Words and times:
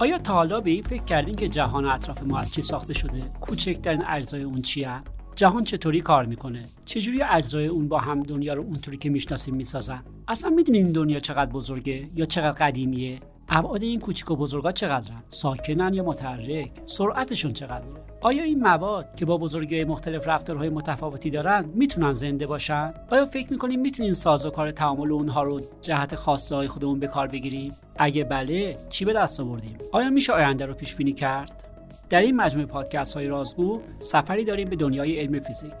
آیا 0.00 0.18
تا 0.18 0.32
حالا 0.32 0.60
به 0.60 0.70
این 0.70 0.82
فکر 0.82 1.04
کردین 1.04 1.34
که 1.34 1.48
جهان 1.48 1.84
اطراف 1.84 2.22
ما 2.22 2.38
از 2.38 2.52
چی 2.52 2.62
ساخته 2.62 2.94
شده؟ 2.94 3.22
کوچکترین 3.40 4.04
اجزای 4.06 4.42
اون 4.42 4.62
چیه؟ 4.62 5.02
جهان 5.36 5.64
چطوری 5.64 6.00
کار 6.00 6.24
می‌کنه؟ 6.24 6.64
چجوری 6.84 7.22
اجزای 7.22 7.66
اون 7.66 7.88
با 7.88 7.98
هم 7.98 8.22
دنیا 8.22 8.54
رو 8.54 8.62
اونطوری 8.62 8.96
که 8.96 9.10
می‌شناسیم 9.10 9.54
می‌سازن؟ 9.54 10.02
اصلا 10.28 10.50
می‌دونین 10.50 10.84
این 10.84 10.92
دنیا 10.92 11.18
چقدر 11.18 11.50
بزرگه 11.50 12.08
یا 12.14 12.24
چقدر 12.24 12.52
قدیمیه؟ 12.52 13.20
ابعاد 13.48 13.82
این 13.82 14.00
کوچیک 14.00 14.30
و 14.30 14.36
بزرگا 14.36 14.72
چقدرن؟ 14.72 15.22
ساکنن 15.28 15.94
یا 15.94 16.04
متحرک؟ 16.04 16.70
سرعتشون 16.84 17.52
چقدره؟ 17.52 18.04
آیا 18.20 18.42
این 18.42 18.60
مواد 18.60 19.14
که 19.16 19.24
با 19.24 19.38
بزرگی 19.38 19.84
مختلف 19.84 20.28
رفتارهای 20.28 20.68
متفاوتی 20.68 21.30
دارن 21.30 21.64
می‌تونن 21.74 22.12
زنده 22.12 22.46
باشن؟ 22.46 22.94
آیا 23.10 23.26
فکر 23.26 23.52
می‌کنیم 23.52 23.80
می‌تونیم 23.80 24.12
سازوکار 24.12 24.70
تعامل 24.70 25.12
اونها 25.12 25.42
رو 25.42 25.60
جهت 25.80 26.14
خاصه 26.14 26.54
های 26.54 26.68
خودمون 26.68 26.98
به 26.98 27.06
کار 27.06 27.26
بگیریم؟ 27.26 27.72
اگه 27.98 28.24
بله 28.24 28.78
چی 28.88 29.04
به 29.04 29.12
دست 29.12 29.40
آوردیم؟ 29.40 29.78
آیا 29.92 30.10
میشه 30.10 30.32
آینده 30.32 30.66
رو 30.66 30.74
پیش 30.74 30.94
بینی 30.94 31.12
کرد؟ 31.12 31.64
در 32.10 32.20
این 32.20 32.36
مجموعه 32.36 32.66
پادکست 32.66 33.14
های 33.14 33.26
رازگو 33.26 33.80
سفری 34.00 34.44
داریم 34.44 34.68
به 34.68 34.76
دنیای 34.76 35.20
علم 35.20 35.40
فیزیک. 35.40 35.74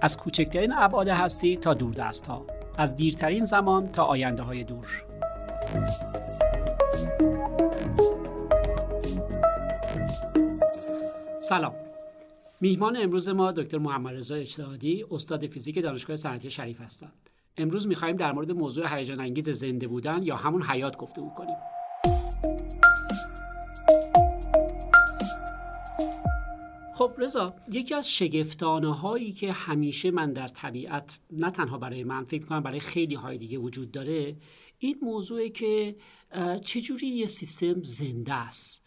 از 0.00 0.16
کوچکترین 0.16 0.72
ابعاد 0.72 1.08
هستی 1.08 1.56
تا 1.56 1.74
دوردست 1.74 2.26
ها 2.26 2.46
از 2.78 2.96
دیرترین 2.96 3.44
زمان 3.44 3.88
تا 3.88 4.04
آینده 4.04 4.42
های 4.42 4.64
دور. 4.64 5.04
سلام. 11.42 11.74
میهمان 12.60 12.96
امروز 12.96 13.28
ما 13.28 13.52
دکتر 13.52 13.78
محمد 13.78 14.16
رضا 14.16 14.34
اجتهادی 14.34 15.04
استاد 15.10 15.46
فیزیک 15.46 15.82
دانشگاه 15.82 16.16
صنعتی 16.16 16.50
شریف 16.50 16.80
هستند. 16.80 17.31
امروز 17.56 17.86
می‌خواهیم 17.86 18.16
در 18.16 18.32
مورد 18.32 18.52
موضوع 18.52 18.96
هیجان 18.96 19.20
انگیز 19.20 19.48
زنده 19.48 19.88
بودن 19.88 20.22
یا 20.22 20.36
همون 20.36 20.62
حیات 20.62 20.96
گفتگو 20.96 21.30
کنیم. 21.30 21.56
خب 26.94 27.12
رضا 27.18 27.54
یکی 27.68 27.94
از 27.94 28.10
شگفتانه 28.10 28.94
هایی 28.94 29.32
که 29.32 29.52
همیشه 29.52 30.10
من 30.10 30.32
در 30.32 30.48
طبیعت 30.48 31.18
نه 31.30 31.50
تنها 31.50 31.78
برای 31.78 32.04
من 32.04 32.24
فکر 32.24 32.46
کنم 32.46 32.62
برای 32.62 32.80
خیلی 32.80 33.14
های 33.14 33.38
دیگه 33.38 33.58
وجود 33.58 33.90
داره 33.90 34.36
این 34.78 34.98
موضوعه 35.02 35.48
که 35.50 35.96
چجوری 36.64 37.06
یه 37.06 37.26
سیستم 37.26 37.82
زنده 37.82 38.34
است؟ 38.34 38.81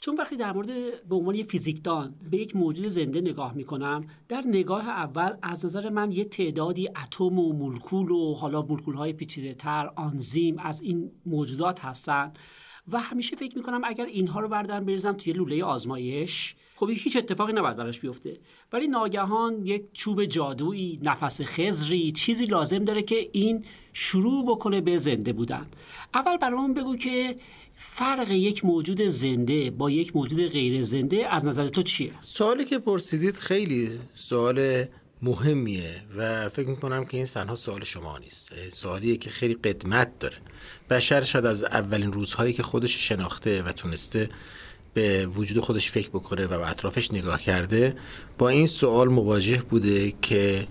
چون 0.00 0.16
وقتی 0.16 0.36
در 0.36 0.52
مورد 0.52 0.68
به 1.08 1.16
عنوان 1.16 1.34
یه 1.34 1.44
فیزیکدان 1.44 2.14
به 2.30 2.36
یک 2.36 2.56
موجود 2.56 2.88
زنده 2.88 3.20
نگاه 3.20 3.54
می‌کنم 3.54 4.04
در 4.28 4.42
نگاه 4.46 4.88
اول 4.88 5.36
از 5.42 5.64
نظر 5.64 5.88
من 5.88 6.12
یه 6.12 6.24
تعدادی 6.24 6.88
اتم 6.88 7.38
و 7.38 7.52
مولکول 7.52 8.10
و 8.10 8.34
حالا 8.34 8.62
مولکول 8.62 8.94
های 8.94 9.12
پیچیده 9.12 9.54
تر 9.54 9.90
آنزیم 9.96 10.58
از 10.58 10.82
این 10.82 11.10
موجودات 11.26 11.84
هستن 11.84 12.32
و 12.88 12.98
همیشه 12.98 13.36
فکر 13.36 13.56
می‌کنم 13.56 13.80
اگر 13.84 14.06
اینها 14.06 14.40
رو 14.40 14.48
بردارم 14.48 14.84
بریزم 14.84 15.12
توی 15.12 15.32
لوله 15.32 15.64
آزمایش 15.64 16.54
خب 16.80 16.90
هیچ 16.90 17.16
اتفاقی 17.16 17.52
نباید 17.52 17.76
براش 17.76 18.00
بیفته. 18.00 18.36
ولی 18.72 18.88
ناگهان 18.88 19.66
یک 19.66 19.92
چوب 19.92 20.24
جادویی 20.24 21.00
نفس 21.02 21.40
خزری 21.42 22.12
چیزی 22.12 22.46
لازم 22.46 22.78
داره 22.78 23.02
که 23.02 23.28
این 23.32 23.64
شروع 23.92 24.46
بکنه 24.46 24.80
به 24.80 24.96
زنده 24.96 25.32
بودن. 25.32 25.66
اول 26.14 26.36
برامون 26.36 26.74
بگو 26.74 26.96
که 26.96 27.36
فرق 27.82 28.30
یک 28.30 28.64
موجود 28.64 29.00
زنده 29.00 29.70
با 29.70 29.90
یک 29.90 30.16
موجود 30.16 30.46
غیر 30.46 30.82
زنده 30.82 31.26
از 31.26 31.48
نظر 31.48 31.68
تو 31.68 31.82
چیه؟ 31.82 32.12
سوالی 32.20 32.64
که 32.64 32.78
پرسیدید 32.78 33.36
خیلی 33.36 33.90
سوال 34.14 34.84
مهمیه 35.22 36.02
و 36.16 36.48
فکر 36.48 36.68
می‌کنم 36.68 37.04
که 37.04 37.16
این 37.16 37.26
تنها 37.26 37.54
سوال 37.54 37.84
شما 37.84 38.18
نیست. 38.18 38.52
سوالیه 38.70 39.16
که 39.16 39.30
خیلی 39.30 39.54
قدمت 39.54 40.18
داره. 40.18 40.36
بشر 40.90 41.22
شاید 41.22 41.46
از 41.46 41.64
اولین 41.64 42.12
روزهایی 42.12 42.52
که 42.52 42.62
خودش 42.62 43.08
شناخته 43.08 43.62
و 43.62 43.72
تونسته 43.72 44.28
به 44.94 45.26
وجود 45.26 45.60
خودش 45.60 45.90
فکر 45.90 46.08
بکنه 46.08 46.44
و 46.44 46.48
به 46.48 46.70
اطرافش 46.70 47.12
نگاه 47.12 47.42
کرده 47.42 47.96
با 48.38 48.48
این 48.48 48.66
سوال 48.66 49.08
مواجه 49.08 49.62
بوده 49.70 50.12
که 50.22 50.66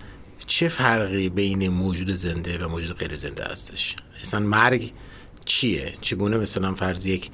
چه 0.46 0.68
فرقی 0.68 1.28
بین 1.28 1.68
موجود 1.68 2.10
زنده 2.10 2.58
و 2.58 2.68
موجود 2.68 2.96
غیر 2.96 3.14
زنده 3.14 3.44
هستش؟ 3.44 3.96
اصلا 4.22 4.40
مرگ 4.40 4.92
چیه؟ 5.50 5.94
چگونه 6.00 6.36
مثلا 6.36 6.74
فرض 6.74 7.06
یک 7.06 7.30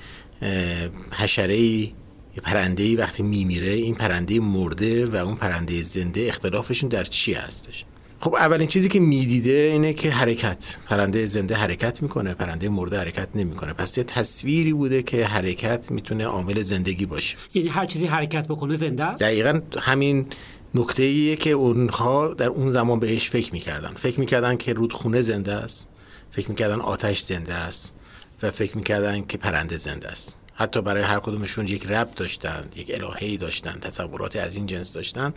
حشره 1.13 1.55
ای 1.55 1.93
یه 2.37 2.43
پرنده 2.43 2.83
ای 2.83 2.97
وقتی 2.97 3.23
میمیره 3.23 3.71
این 3.71 3.95
پرنده 3.95 4.41
مرده 4.41 5.07
و 5.07 5.17
اون 5.17 5.35
پرنده 5.35 5.83
زنده 5.83 6.27
اختلافشون 6.29 6.89
در 6.89 7.05
چی 7.05 7.33
هستش؟ 7.33 7.85
خب 8.21 8.35
اولین 8.35 8.69
چیزی 8.69 8.89
که 8.89 9.01
می‌دیده 9.01 9.71
اینه 9.73 9.93
که 9.93 10.11
حرکت. 10.11 10.77
پرنده 10.87 11.27
زنده 11.27 11.55
حرکت 11.55 12.03
می‌کنه 12.03 12.35
پرنده 12.35 12.69
مرده 12.69 12.99
حرکت 12.99 13.29
نمی‌کنه. 13.35 13.73
پس 13.73 13.99
یه 13.99 14.05
تصویری 14.05 14.73
بوده 14.73 15.03
که 15.03 15.27
حرکت 15.27 15.91
می‌تونه 15.91 16.25
عامل 16.25 16.63
زندگی 16.63 17.07
باشه. 17.07 17.37
یعنی 17.55 17.69
هر 17.69 17.87
چیزی 17.87 18.07
حرکت 18.07 18.49
بکنه 18.49 18.75
زنده 18.75 19.05
است؟ 19.05 19.23
دقیقا 19.23 19.61
همین 19.79 20.27
نکته 20.75 21.03
ایه 21.03 21.37
که 21.37 21.51
اونها 21.51 22.35
در 22.35 22.49
اون 22.49 22.71
زمان 22.71 23.01
بهش 23.01 23.31
فکر 23.31 23.53
می‌کردن. 23.53 23.93
فکر 23.97 24.21
می‌کردن 24.21 24.57
که 24.57 24.73
رودخونه 24.73 25.21
زنده 25.21 25.53
است. 25.53 25.89
فکر 26.31 26.49
می‌کردن 26.49 26.81
آتش 26.81 27.21
زنده 27.21 27.55
است. 27.55 27.95
و 28.43 28.51
فکر 28.51 28.77
می‌کردن 28.77 29.23
که 29.23 29.39
پرنده 29.39 29.77
زنده 29.77 30.09
است. 30.09 30.39
حتی 30.55 30.83
برای 30.83 31.03
هر 31.03 31.19
کدومشون 31.19 31.67
یک 31.67 31.87
رب 31.87 32.11
داشتند 32.17 32.75
یک 32.77 32.91
الههی 32.95 33.37
داشتند 33.37 33.81
تصورات 33.81 34.37
از 34.37 34.57
این 34.57 34.67
جنس 34.67 34.93
داشتن 34.93 35.35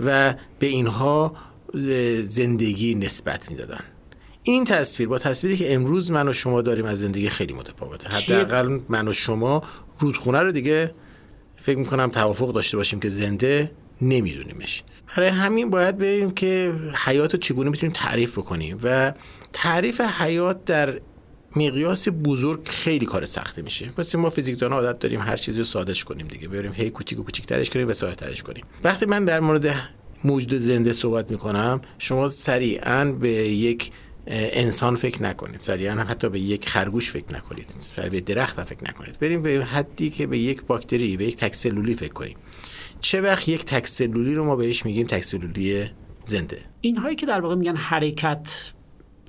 و 0.00 0.34
به 0.58 0.66
اینها 0.66 1.36
زندگی 2.24 2.94
نسبت 2.94 3.50
می‌دادن. 3.50 3.80
این 4.42 4.64
تصویر 4.64 5.08
با 5.08 5.18
تصویری 5.18 5.56
که 5.56 5.74
امروز 5.74 6.10
من 6.10 6.28
و 6.28 6.32
شما 6.32 6.62
داریم 6.62 6.84
از 6.84 6.98
زندگی 6.98 7.28
خیلی 7.28 7.52
متفاوته. 7.52 8.08
حداقل 8.08 8.80
من 8.88 9.08
و 9.08 9.12
شما 9.12 9.62
رودخونه 9.98 10.38
رو 10.38 10.52
دیگه 10.52 10.94
فکر 11.56 11.78
می‌کنم 11.78 12.08
توافق 12.08 12.52
داشته 12.52 12.76
باشیم 12.76 13.00
که 13.00 13.08
زنده 13.08 13.70
نمیدونیمش. 14.00 14.82
برای 15.16 15.28
همین 15.28 15.70
باید 15.70 15.98
بریم 15.98 16.30
که 16.30 16.74
حیات 17.06 17.32
رو 17.32 17.40
چگونه 17.40 17.70
می‌تونیم 17.70 17.92
تعریف 17.92 18.38
بکنیم 18.38 18.80
و 18.82 19.12
تعریف 19.52 20.00
حیات 20.00 20.64
در 20.64 21.00
مقیاس 21.56 22.08
بزرگ 22.24 22.68
خیلی 22.68 23.06
کار 23.06 23.26
سخته 23.26 23.62
میشه. 23.62 23.90
مثل 23.98 24.18
ما 24.18 24.30
فیزیکدان 24.30 24.72
عادت 24.72 24.98
داریم 24.98 25.20
هر 25.20 25.36
چیزی 25.36 25.58
رو 25.58 25.64
سادهش 25.64 26.04
کنیم 26.04 26.26
دیگه. 26.26 26.48
بریم 26.48 26.72
هی 26.72 26.90
کوچیک 26.90 27.18
و 27.18 27.22
کوچیک‌ترش 27.22 27.70
کنیم 27.70 27.88
و 27.88 27.92
ساده‌ترش 27.92 28.42
کنیم. 28.42 28.64
وقتی 28.84 29.06
من 29.06 29.24
در 29.24 29.40
مورد 29.40 29.74
موجود 30.24 30.54
زنده 30.54 30.92
صحبت 30.92 31.30
می‌کنم 31.30 31.80
شما 31.98 32.28
سریعا 32.28 33.04
به 33.04 33.28
یک 33.28 33.90
انسان 34.26 34.96
فکر 34.96 35.22
نکنید. 35.22 35.60
سریعا 35.60 35.94
حتی 35.94 36.28
به 36.28 36.40
یک 36.40 36.68
خرگوش 36.68 37.10
فکر 37.10 37.34
نکنید. 37.34 37.66
به 38.10 38.20
درخت 38.20 38.58
هم 38.58 38.64
فکر 38.64 38.84
نکنید. 38.84 39.18
بریم 39.18 39.42
به 39.42 39.64
حدی 39.64 40.10
که 40.10 40.26
به 40.26 40.38
یک 40.38 40.62
باکتری 40.62 41.16
به 41.16 41.24
یک 41.24 41.36
تک 41.36 41.54
سلولی 41.54 41.94
فکر 41.94 42.12
کنیم. 42.12 42.36
چه 43.00 43.20
وقت 43.20 43.48
یک 43.48 43.64
تک 43.64 43.86
سلولی 43.86 44.34
رو 44.34 44.44
ما 44.44 44.56
بهش 44.56 44.86
میگیم 44.86 45.06
تک 45.06 45.24
سلولی 45.24 45.90
زنده؟ 46.24 46.58
اینهایی 46.80 47.16
که 47.16 47.26
در 47.26 47.40
واقع 47.40 47.54
میگن 47.54 47.76
حرکت 47.76 48.72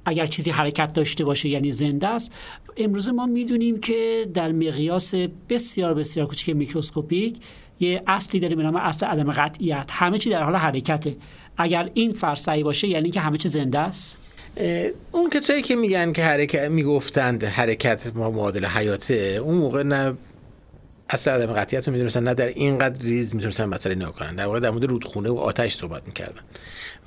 اگر 0.06 0.26
چیزی 0.26 0.52
حرکت 0.52 0.94
داشته 0.94 1.24
باشه 1.24 1.50
یعنی 1.50 1.72
زنده 1.72 2.08
است. 2.08 2.32
امروز 2.78 3.10
ما 3.10 3.26
می‌دونیم 3.26 3.80
که 3.80 4.28
در 4.34 4.52
مقیاس 4.52 5.14
بسیار 5.50 5.94
بسیار 5.94 6.28
کوچک 6.28 6.50
میکروسکوپیک 6.50 7.36
یه 7.80 8.04
اصلی 8.08 8.40
داریم 8.40 8.58
به 8.58 8.64
نام 8.64 8.76
اصل 8.76 9.06
عدم 9.06 9.32
قطعیت. 9.32 9.90
همه 9.92 10.18
چی 10.18 10.30
در 10.30 10.44
حال 10.44 10.56
حرکته. 10.56 11.16
اگر 11.58 11.90
این 11.94 12.14
فرسعی 12.14 12.64
باشه 12.64 12.88
یعنی 12.88 13.12
که 13.12 13.20
همه 13.20 13.38
چی 13.38 13.50
زنده 13.50 13.80
است؟ 13.80 14.18
اون 15.12 15.30
کسایی 15.30 15.62
که 15.62 15.76
میگن 15.76 16.12
که 16.12 16.24
حرکت 16.24 16.70
می‌گفتند 16.70 17.44
حرکت 17.44 18.16
معادل 18.16 18.66
حیاته 18.66 19.42
اون 19.44 19.58
موقع 19.58 19.84
نه 19.84 20.14
اصل 21.12 21.32
عدم 21.32 21.54
قطعیت 21.54 21.88
رو 21.88 21.94
می‌دونستن 21.94 22.24
نه 22.24 22.34
در 22.34 22.48
اینقدر 22.48 23.06
ریز 23.06 23.36
می‌تونستن 23.36 23.66
مسئله 23.66 23.96
نگاه 23.96 24.14
کنن. 24.14 24.36
در 24.36 24.46
واقع 24.46 24.60
در 24.60 24.70
مورد 24.70 24.86
رودخونه 24.86 25.30
و 25.30 25.36
آتش 25.36 25.76
صحبت 25.76 26.08
می‌کردن. 26.08 26.42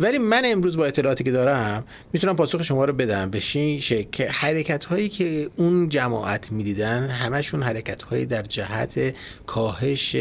ولی 0.00 0.18
من 0.18 0.42
امروز 0.44 0.76
با 0.76 0.86
اطلاعاتی 0.86 1.24
که 1.24 1.30
دارم 1.30 1.84
می‌تونم 2.12 2.36
پاسخ 2.36 2.62
شما 2.62 2.84
رو 2.84 2.92
بدم. 2.92 3.30
به 3.30 3.40
شکل 3.40 4.02
که 4.12 4.28
حرکت 4.30 4.84
هایی 4.84 5.08
که 5.08 5.50
اون 5.56 5.88
جماعت 5.88 6.52
می‌دیدن 6.52 7.08
همشون 7.08 7.62
حرکت 7.62 8.02
هایی 8.02 8.26
در 8.26 8.42
جهت 8.42 9.14
کاهش 9.46 10.16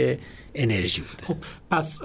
انرژی 0.56 1.02
بوده. 1.02 1.24
خب 1.24 1.36
پس 1.74 2.02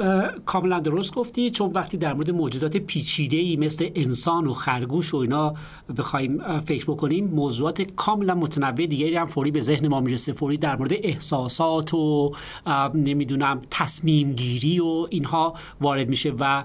کاملا 0.46 0.80
درست 0.80 1.14
گفتی 1.14 1.50
چون 1.50 1.70
وقتی 1.74 1.96
در 1.96 2.14
مورد 2.14 2.30
موجودات 2.30 2.76
پیچیده 2.76 3.36
ای 3.36 3.56
مثل 3.56 3.90
انسان 3.94 4.46
و 4.46 4.52
خرگوش 4.52 5.14
و 5.14 5.16
اینا 5.16 5.54
بخوایم 5.98 6.60
فکر 6.60 6.84
بکنیم 6.84 7.24
موضوعات 7.24 7.82
کاملا 7.82 8.34
متنوع 8.34 8.86
دیگری 8.86 9.16
هم 9.16 9.24
فوری 9.24 9.50
به 9.50 9.60
ذهن 9.60 9.88
ما 9.88 10.00
می‌رسه 10.00 10.32
فوری 10.32 10.56
در 10.56 10.76
مورد 10.76 10.92
احساسات 10.92 11.94
و 11.94 12.32
نمی‌دونم 12.94 13.62
تصمیم 13.70 14.32
گیری 14.32 14.80
و 14.80 15.06
اینها 15.10 15.54
وارد 15.80 16.08
میشه 16.08 16.32
و 16.38 16.64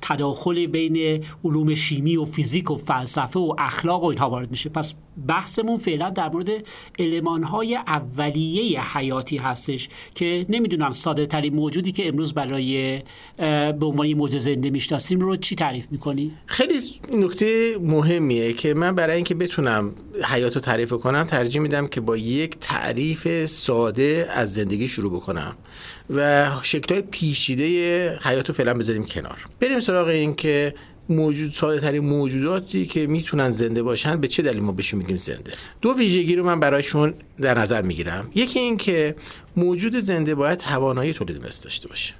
تداخل 0.00 0.66
بین 0.66 1.24
علوم 1.44 1.74
شیمی 1.74 2.16
و 2.16 2.24
فیزیک 2.24 2.70
و 2.70 2.76
فلسفه 2.76 3.40
و 3.40 3.54
اخلاق 3.58 4.02
و 4.02 4.06
اینها 4.06 4.30
وارد 4.30 4.50
میشه. 4.50 4.68
پس 4.70 4.94
بحثمون 5.28 5.76
فعلا 5.76 6.10
در 6.10 6.28
مورد 6.28 6.48
علمان 6.98 7.42
های 7.42 7.76
اولیه 7.76 8.96
حیاتی 8.96 9.36
هستش 9.36 9.88
که 10.14 10.46
نمی‌دونم 10.48 10.92
ساده 10.92 11.26
ترین 11.26 11.54
موجودی 11.54 11.92
که 11.92 12.13
امروز 12.14 12.34
برای 12.34 13.02
به 13.78 13.86
عنوان 13.86 14.14
موجود 14.14 14.40
زنده 14.40 14.70
می‌شناسیم 14.70 15.20
رو 15.20 15.36
چی 15.36 15.56
تعریف 15.56 15.86
می‌کنی؟ 15.90 16.32
خیلی 16.46 16.74
نکته 17.12 17.78
مهمیه 17.80 18.52
که 18.52 18.74
من 18.74 18.94
برای 18.94 19.16
اینکه 19.16 19.34
بتونم 19.34 19.92
حیات 20.24 20.54
رو 20.54 20.60
تعریف 20.60 20.92
کنم 20.92 21.24
ترجیح 21.24 21.60
میدم 21.60 21.86
که 21.86 22.00
با 22.00 22.16
یک 22.16 22.56
تعریف 22.60 23.46
ساده 23.46 24.28
از 24.30 24.54
زندگی 24.54 24.88
شروع 24.88 25.12
بکنم 25.12 25.56
و 26.10 26.50
شکلهای 26.62 27.02
پیچیده 27.02 28.18
حیات 28.22 28.48
رو 28.48 28.54
فعلا 28.54 28.74
بذاریم 28.74 29.04
کنار 29.04 29.38
بریم 29.60 29.80
سراغ 29.80 30.08
این 30.08 30.34
که 30.34 30.74
موجود 31.08 31.52
ساده 31.52 31.80
ترین 31.80 32.04
موجوداتی 32.04 32.86
که 32.86 33.06
می‌تونن 33.06 33.50
زنده 33.50 33.82
باشن 33.82 34.20
به 34.20 34.28
چه 34.28 34.42
دلیل 34.42 34.62
ما 34.62 34.72
بهشون 34.72 34.98
میگیم 34.98 35.16
زنده؟ 35.16 35.52
دو 35.80 35.94
ویژگی 35.98 36.36
رو 36.36 36.44
من 36.44 36.60
برایشون 36.60 37.14
در 37.38 37.58
نظر 37.58 37.82
می‌گیرم. 37.82 38.30
یکی 38.34 38.58
این 38.58 38.76
که 38.76 39.16
موجود 39.56 39.96
زنده 39.96 40.34
باید 40.34 40.58
توانایی 40.58 41.12
تولید 41.12 41.46
مثل 41.46 41.64
داشته 41.64 41.88
باشه. 41.88 42.14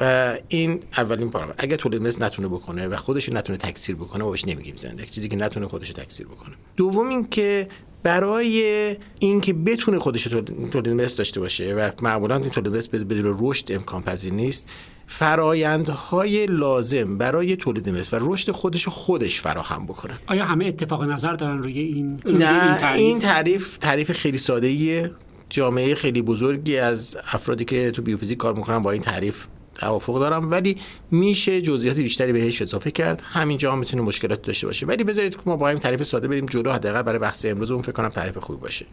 و 0.00 0.34
این 0.48 0.80
اولین 0.96 1.30
پارامتر. 1.30 1.54
اگه 1.58 1.76
تولید 1.76 2.02
مثل 2.02 2.24
نتونه 2.24 2.48
بکنه 2.48 2.88
و 2.88 2.96
خودش 2.96 3.28
نتونه 3.28 3.58
تکثیر 3.58 3.96
بکنه 3.96 4.24
بهش 4.24 4.44
نمیگیم 4.48 4.76
زنده. 4.76 5.06
چیزی 5.06 5.28
که 5.28 5.36
نتونه 5.36 5.68
خودش 5.68 5.90
تکثیر 5.90 6.26
بکنه. 6.26 6.54
دوم 6.76 7.08
این 7.08 7.28
که 7.28 7.68
برای 8.02 8.96
اینکه 9.18 9.52
بتونه 9.52 9.98
خودش 9.98 10.24
تولید 10.70 10.88
مثل 10.88 11.16
داشته 11.16 11.40
باشه 11.40 11.74
و 11.74 11.90
معمولا 12.02 12.36
این 12.36 12.48
تولید 12.48 12.76
مثل 12.76 13.04
بدون 13.04 13.36
رشد 13.40 13.72
امکان 13.72 14.02
پذیر 14.02 14.32
نیست 14.32 14.68
فرایندهای 15.06 16.46
لازم 16.46 17.18
برای 17.18 17.56
تولید 17.56 17.88
مثل 17.88 18.16
و 18.16 18.32
رشد 18.32 18.50
خودش 18.50 18.88
خودش 18.88 19.40
فراهم 19.40 19.86
بکنه. 19.86 20.14
آیا 20.26 20.44
همه 20.44 20.66
اتفاق 20.66 21.04
نظر 21.04 21.32
دارن 21.32 21.62
روی 21.62 21.78
این 21.78 22.20
نه 22.24 22.64
این 22.64 22.74
تعریف, 22.74 23.00
این 23.00 23.18
تعریف؟ 23.18 23.78
تعریف 23.78 24.12
خیلی 24.12 24.38
ساده 24.38 24.66
ایه 24.66 25.10
جامعه 25.50 25.94
خیلی 25.94 26.22
بزرگی 26.22 26.76
از 26.76 27.18
افرادی 27.32 27.64
که 27.64 27.90
تو 27.90 28.02
بیوفیزیک 28.02 28.38
کار 28.38 28.54
می‌کنن 28.54 28.78
با 28.78 28.90
این 28.90 29.02
تعریف 29.02 29.46
توافق 29.74 30.18
دارم. 30.18 30.50
ولی 30.50 30.76
میشه 31.10 31.60
جزئیات 31.60 31.96
بیشتری 31.96 32.32
بهش 32.32 32.62
اضافه 32.62 32.90
کرد. 32.90 33.22
همینجا 33.24 33.72
هم 33.72 33.78
می‌تونه 33.78 34.02
مشکلات 34.02 34.42
داشته 34.42 34.66
باشه 34.66 34.86
ولی 34.86 35.04
بذارید 35.04 35.34
که 35.34 35.42
ما 35.46 35.56
با 35.56 35.68
این 35.68 35.78
تعریف 35.78 36.02
ساده 36.02 36.28
بریم 36.28 36.46
جلو. 36.46 36.72
حداقل 36.72 37.02
برای 37.02 37.18
بحث 37.18 37.46
امروز 37.46 37.70
اون 37.70 37.82
فکر 37.82 37.92
کنم 37.92 38.08
تعریف 38.08 38.38
خوبی 38.38 38.60
باشه. 38.60 38.86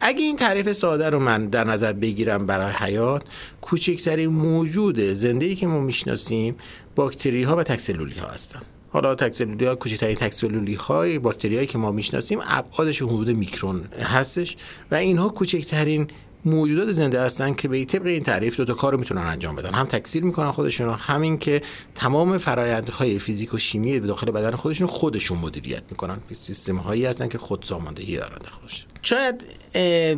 اگه 0.00 0.20
این 0.20 0.36
تعریف 0.36 0.72
ساده 0.72 1.10
رو 1.10 1.18
من 1.18 1.46
در 1.46 1.64
نظر 1.64 1.92
بگیرم 1.92 2.46
برای 2.46 2.72
حیات 2.72 3.24
کوچکترین 3.60 4.30
موجود 4.30 5.00
زنده 5.00 5.46
ای 5.46 5.54
که 5.54 5.66
ما 5.66 5.80
می‌شناسیم 5.80 6.56
باکتری 6.96 7.42
ها 7.42 7.56
و 7.56 7.62
تکسلولی 7.62 8.18
ها 8.18 8.28
هستن. 8.28 8.60
حالا 8.90 9.14
تکسلولی 9.14 9.64
ها 9.64 9.74
کوچکترین 9.74 10.14
تکسلولی 10.14 10.74
های 10.74 11.18
باکتری 11.18 11.54
هایی 11.54 11.66
که 11.66 11.78
ما 11.78 11.92
می‌شناسیم 11.92 12.38
ابعادش 12.48 13.02
حدود 13.02 13.30
میکرون 13.30 13.84
هستش 14.02 14.56
و 14.90 14.94
اینها 14.94 15.28
کوچکترین 15.28 16.08
موجودات 16.44 16.90
زنده 16.90 17.20
هستن 17.20 17.54
که 17.54 17.68
به 17.68 17.84
طبق 17.84 18.06
این 18.06 18.22
تعریف 18.22 18.56
دو 18.56 18.64
تا 18.64 18.74
کار 18.74 18.92
رو 18.92 18.98
می‌تونن 18.98 19.22
انجام 19.22 19.56
بدن. 19.56 19.74
هم 19.74 19.86
تکثیر 19.86 20.24
می‌کنن 20.24 20.50
خودشون 20.50 20.94
همین 20.94 21.38
که 21.38 21.62
تمام 21.94 22.38
فرآیندهای 22.38 23.18
فیزیک 23.18 23.54
و 23.54 23.58
شیمی 23.58 24.00
به 24.00 24.06
داخل 24.06 24.30
بدن 24.30 24.50
خودشون 24.50 24.86
خودشون 24.86 25.38
مدیریت 25.38 25.82
می‌کنن. 25.90 26.18
سیستم 26.32 26.76
هایی 26.76 27.04
هستن 27.04 27.28
که 27.28 27.38
خود 27.38 27.62
ساماندهی 27.62 28.16
دارن 28.16 28.38
خودش 28.60 28.86
شاید 29.02 29.44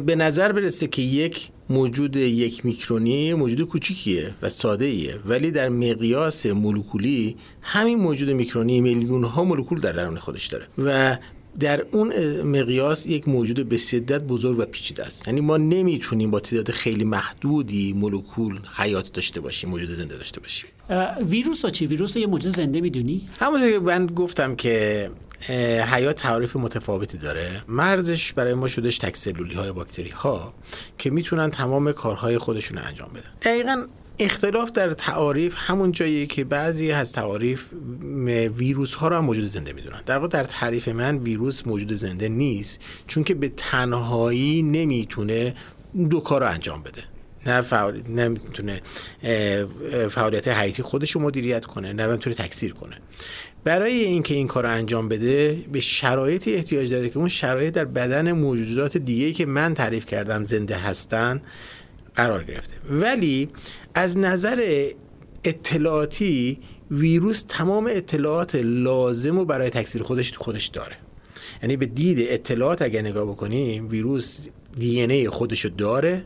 به 0.06 0.14
نظر 0.16 0.52
برسه 0.52 0.86
که 0.86 1.02
یک 1.02 1.50
موجود 1.70 2.16
یک 2.16 2.64
میکرونی 2.64 3.34
موجود 3.34 3.68
کوچیکیه 3.68 4.34
و 4.42 4.48
ساده 4.48 4.84
ایه 4.84 5.20
ولی 5.26 5.50
در 5.50 5.68
مقیاس 5.68 6.46
مولکولی 6.46 7.36
همین 7.62 7.98
موجود 7.98 8.30
میکرونی 8.30 8.80
میلیون 8.80 9.24
ها 9.24 9.44
مولکول 9.44 9.80
در 9.80 9.92
درون 9.92 10.18
خودش 10.18 10.46
داره 10.46 10.66
و 10.78 11.16
در 11.60 11.86
اون 11.92 12.40
مقیاس 12.42 13.06
یک 13.06 13.28
موجود 13.28 13.68
به 13.68 13.76
شدت 13.76 14.20
بزرگ 14.20 14.58
و 14.58 14.64
پیچیده 14.64 15.04
است. 15.04 15.28
یعنی 15.28 15.40
ما 15.40 15.56
نمی‌تونیم 15.56 16.30
با 16.30 16.40
تعداد 16.40 16.70
خیلی 16.70 17.04
محدودی 17.04 17.92
مولکول 17.92 18.60
حیات 18.76 19.12
داشته 19.12 19.40
باشیم 19.40 19.70
موجود 19.70 19.88
زنده 19.88 20.16
داشته 20.16 20.40
باشیم. 20.40 20.70
ویروس 21.26 21.64
ها 21.64 21.70
چی؟ 21.70 21.86
ویروس 21.86 22.16
یه 22.16 22.26
موجود 22.26 22.56
زنده 22.56 22.80
می‌دونی؟ 22.80 23.28
همونطور 23.40 23.70
که 23.72 23.78
من 23.78 24.06
گفتم 24.06 24.54
که 24.54 25.10
حیات 25.94 26.16
تعریف 26.16 26.56
متفاوتی 26.56 27.18
داره. 27.18 27.62
مرزش 27.68 28.32
برای 28.32 28.54
ما 28.54 28.68
شدهش 28.68 28.98
تکسلولی 28.98 29.54
های 29.54 29.72
باکتری 29.72 30.10
ها 30.10 30.54
که 30.98 31.10
می‌تونن 31.10 31.50
تمام 31.50 31.92
کارهای 31.92 32.38
خودشون 32.38 32.78
انجام 32.78 33.08
بدن. 33.08 33.30
دقیقا 33.42 33.86
اختلاف 34.20 34.72
در 34.72 34.92
تعاریف 34.92 35.54
همون 35.56 35.92
جاییه 35.92 36.26
که 36.26 36.44
بعضی 36.44 36.92
از 36.92 37.12
تعاریف 37.12 37.66
ویروس 38.56 38.94
ها 38.94 39.08
رو 39.08 39.16
هم 39.16 39.24
موجود 39.24 39.44
زنده 39.44 39.72
می‌دونن. 39.72 40.02
در 40.06 40.16
واقع 40.16 40.28
در 40.28 40.44
تعریف 40.44 40.88
من 40.88 41.18
ویروس 41.18 41.66
موجود 41.66 41.92
زنده 41.92 42.28
نیست 42.28 42.80
چون 43.06 43.24
که 43.24 43.34
به 43.34 43.48
تنهایی 43.48 44.62
نمی‌تونه 44.62 45.54
دو 46.10 46.20
کار 46.20 46.40
رو 46.40 46.50
انجام 46.50 46.82
بده. 46.82 47.02
نه 47.46 47.60
فعال... 47.60 48.02
نمی‌تونه 48.08 48.82
فعالیت 50.10 50.48
حیاتی 50.48 50.82
خودش 50.82 51.10
رو 51.10 51.20
مدیریت 51.20 51.64
کنه 51.64 51.92
نه 51.92 52.06
می‌تونه 52.06 52.36
تکثیر 52.36 52.72
کنه. 52.72 52.96
برای 53.64 53.92
اینکه 53.92 54.34
این 54.34 54.46
کار 54.46 54.62
رو 54.62 54.70
انجام 54.70 55.08
بده 55.08 55.64
به 55.72 55.80
شرایطی 55.80 56.54
احتیاج 56.54 56.90
داره 56.90 57.08
که 57.08 57.18
اون 57.18 57.28
شرایط 57.28 57.74
در 57.74 57.84
بدن 57.84 58.32
موجودات 58.32 58.96
دیگه 58.96 59.32
که 59.32 59.46
من 59.46 59.74
تعریف 59.74 60.06
کردم 60.06 60.44
زنده 60.44 60.76
هستن 60.76 61.42
قرار 62.14 62.44
گرفته. 62.44 62.74
ولی 62.90 63.48
از 63.94 64.18
نظر 64.18 64.88
اطلاعاتی 65.44 66.58
ویروس 66.90 67.42
تمام 67.48 67.86
اطلاعات 67.90 68.54
لازم 68.54 69.38
رو 69.38 69.44
برای 69.44 69.70
تکثیر 69.70 70.02
خودش 70.02 70.30
تو 70.30 70.42
خودش 70.44 70.66
داره. 70.66 70.96
یعنی 71.62 71.76
به 71.76 71.86
دید 71.86 72.18
اطلاعات 72.20 72.82
اگر 72.82 73.00
نگاه 73.00 73.24
بکنیم 73.24 73.88
ویروس 73.88 74.48
دی 74.78 75.02
ای 75.02 75.28
خودشو 75.28 75.68
داره. 75.68 76.24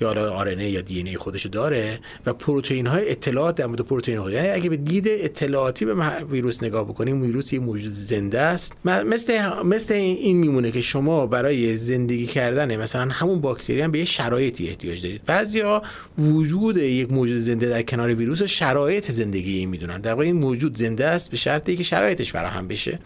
یا 0.00 0.30
آر 0.32 0.60
یا 0.60 0.80
دی 0.80 1.02
ای 1.02 1.16
خودشو 1.16 1.48
داره 1.48 1.98
و 2.26 2.32
پروتئین 2.32 2.86
های 2.86 3.10
اطلاعات 3.10 3.54
در 3.54 3.66
مورد 3.66 3.80
پروتئین 3.80 4.18
ها 4.18 4.30
یعنی 4.30 4.48
اگه 4.48 4.70
به 4.70 4.76
دید 4.76 5.08
اطلاعاتی 5.08 5.84
به 5.84 5.94
ویروس 6.30 6.62
نگاه 6.62 6.84
بکنیم 6.84 7.22
ویروس 7.22 7.52
یه 7.52 7.58
موجود 7.58 7.92
زنده 7.92 8.40
است. 8.40 8.74
مثل 8.84 9.62
مثل 9.64 9.94
این 9.94 10.36
میمونه 10.36 10.70
که 10.70 10.80
شما 10.80 11.26
برای 11.26 11.76
زندگی 11.76 12.26
کردن 12.26 12.76
مثلا 12.76 13.12
همون 13.12 13.40
باکتری 13.40 13.80
هم 13.80 13.90
به 13.90 13.98
یه 13.98 14.04
شرایطی 14.04 14.68
احتیاج 14.68 15.02
دارید. 15.02 15.24
بعضیا 15.26 15.82
وجود 16.18 16.76
یک 16.76 17.12
موجود 17.12 17.38
زنده 17.38 17.68
در 17.68 17.82
کنار 17.82 18.14
ویروس 18.14 18.42
شرایط 18.42 19.10
زندگی 19.10 19.58
این 19.58 19.68
می‌دونن. 19.68 20.00
در 20.00 20.12
واقع 20.12 20.24
این 20.24 20.36
موجود 20.36 20.76
زنده 20.76 21.06
است 21.06 21.30
به 21.30 21.36
شرطی 21.36 21.76
که 21.76 21.82
شرایطش 21.82 22.32
فراهم 22.32 22.68
بشه. 22.68 22.98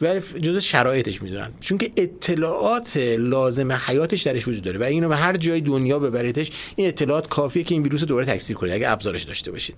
ولی 0.00 0.20
جزء 0.20 0.58
شرایطش 0.58 1.22
می‌دونن. 1.22 1.50
چون 1.60 1.78
که 1.78 1.92
اطلاعات 1.96 2.96
لازم 3.18 3.72
حیاتش 3.72 4.22
درش 4.22 4.48
وجود 4.48 4.62
داره 4.62 4.78
و 4.78 4.82
اینو 4.82 5.08
به 5.08 5.16
هر 5.16 5.36
جای 5.36 5.60
دنیا 5.60 5.98
ببرید 5.98 6.29
این 6.76 6.88
اطلاعات 6.88 7.28
کافیه 7.28 7.62
که 7.62 7.74
این 7.74 7.82
ویروس 7.82 8.00
رو 8.00 8.06
دوباره 8.06 8.26
تکثیر 8.26 8.56
کنه 8.56 8.72
اگه 8.72 8.90
ابزارش 8.90 9.22
داشته 9.22 9.50
باشید. 9.50 9.76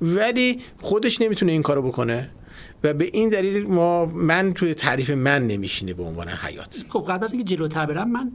ولی 0.00 0.60
خودش 0.80 1.20
نمی‌تونه 1.20 1.52
این 1.52 1.62
کارو 1.62 1.82
بکنه 1.82 2.30
و 2.84 2.94
به 2.94 3.10
این 3.12 3.28
دلیل 3.28 3.66
ما 3.68 4.06
من 4.06 4.52
توی 4.54 4.74
تعریف 4.74 5.10
من 5.10 5.46
نمیشینه 5.46 5.94
به 5.94 6.02
عنوان 6.02 6.28
حیات. 6.28 6.84
خب 6.88 7.04
قبل 7.08 7.24
از 7.24 7.32
اینکه 7.32 7.56
جلوتر 7.56 7.86
برم 7.86 8.10
من 8.10 8.32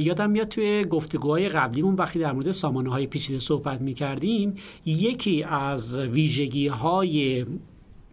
یادم 0.00 0.30
میاد 0.30 0.48
توی 0.48 0.84
گفتگوهای 0.84 1.48
قبلیمون 1.48 1.94
وقتی 1.94 2.18
در 2.18 2.32
مورد 2.32 2.52
سامانه 2.52 2.90
های 2.90 3.06
پیچیده 3.06 3.38
صحبت 3.38 3.80
می‌کردیم 3.80 4.54
یکی 4.86 5.42
از 5.42 6.00
ویژگی 6.00 6.68
های 6.68 7.46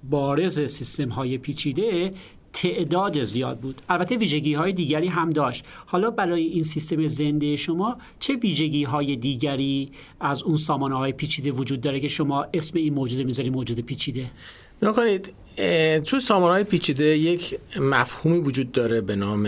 بارز 0.09 0.61
سیستم 0.71 1.09
های 1.09 1.37
پیچیده 1.37 2.11
تعداد 2.55 3.23
زیاد 3.23 3.59
بود. 3.59 3.81
البته 3.89 4.17
ویژگی 4.17 4.53
های 4.53 4.73
دیگری 4.73 5.07
هم 5.07 5.29
داشت. 5.29 5.65
حالا 5.85 6.11
برای 6.11 6.43
این 6.43 6.63
سیستم 6.63 7.07
زنده 7.07 7.55
شما 7.55 7.97
چه 8.19 8.35
ویژگی 8.35 8.83
های 8.83 9.15
دیگری 9.15 9.91
از 10.19 10.43
اون 10.43 10.57
سامانه 10.57 10.95
های 10.95 11.11
پیچیده 11.11 11.51
وجود 11.51 11.81
داره 11.81 11.99
که 11.99 12.07
شما 12.07 12.45
اسم 12.53 12.77
این 12.77 12.93
موجود 12.93 13.25
می‌ذاری 13.25 13.49
موجود 13.49 13.79
پیچیده؟ 13.79 14.31
نکنید 14.81 15.33
تو 16.03 16.19
سامانه 16.19 16.53
های 16.53 16.63
پیچیده 16.63 17.05
یک 17.05 17.59
مفهومی 17.79 18.39
وجود 18.39 18.71
داره 18.71 19.01
به 19.01 19.15
نام 19.15 19.47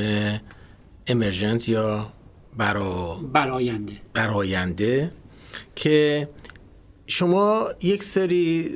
امرجنت 1.08 1.70
یا 1.70 2.14
برا... 2.58 3.20
براینده 3.34 3.94
براینده 4.14 5.12
که 5.76 6.30
شما 7.10 7.70
یک 7.82 8.04
سری 8.04 8.72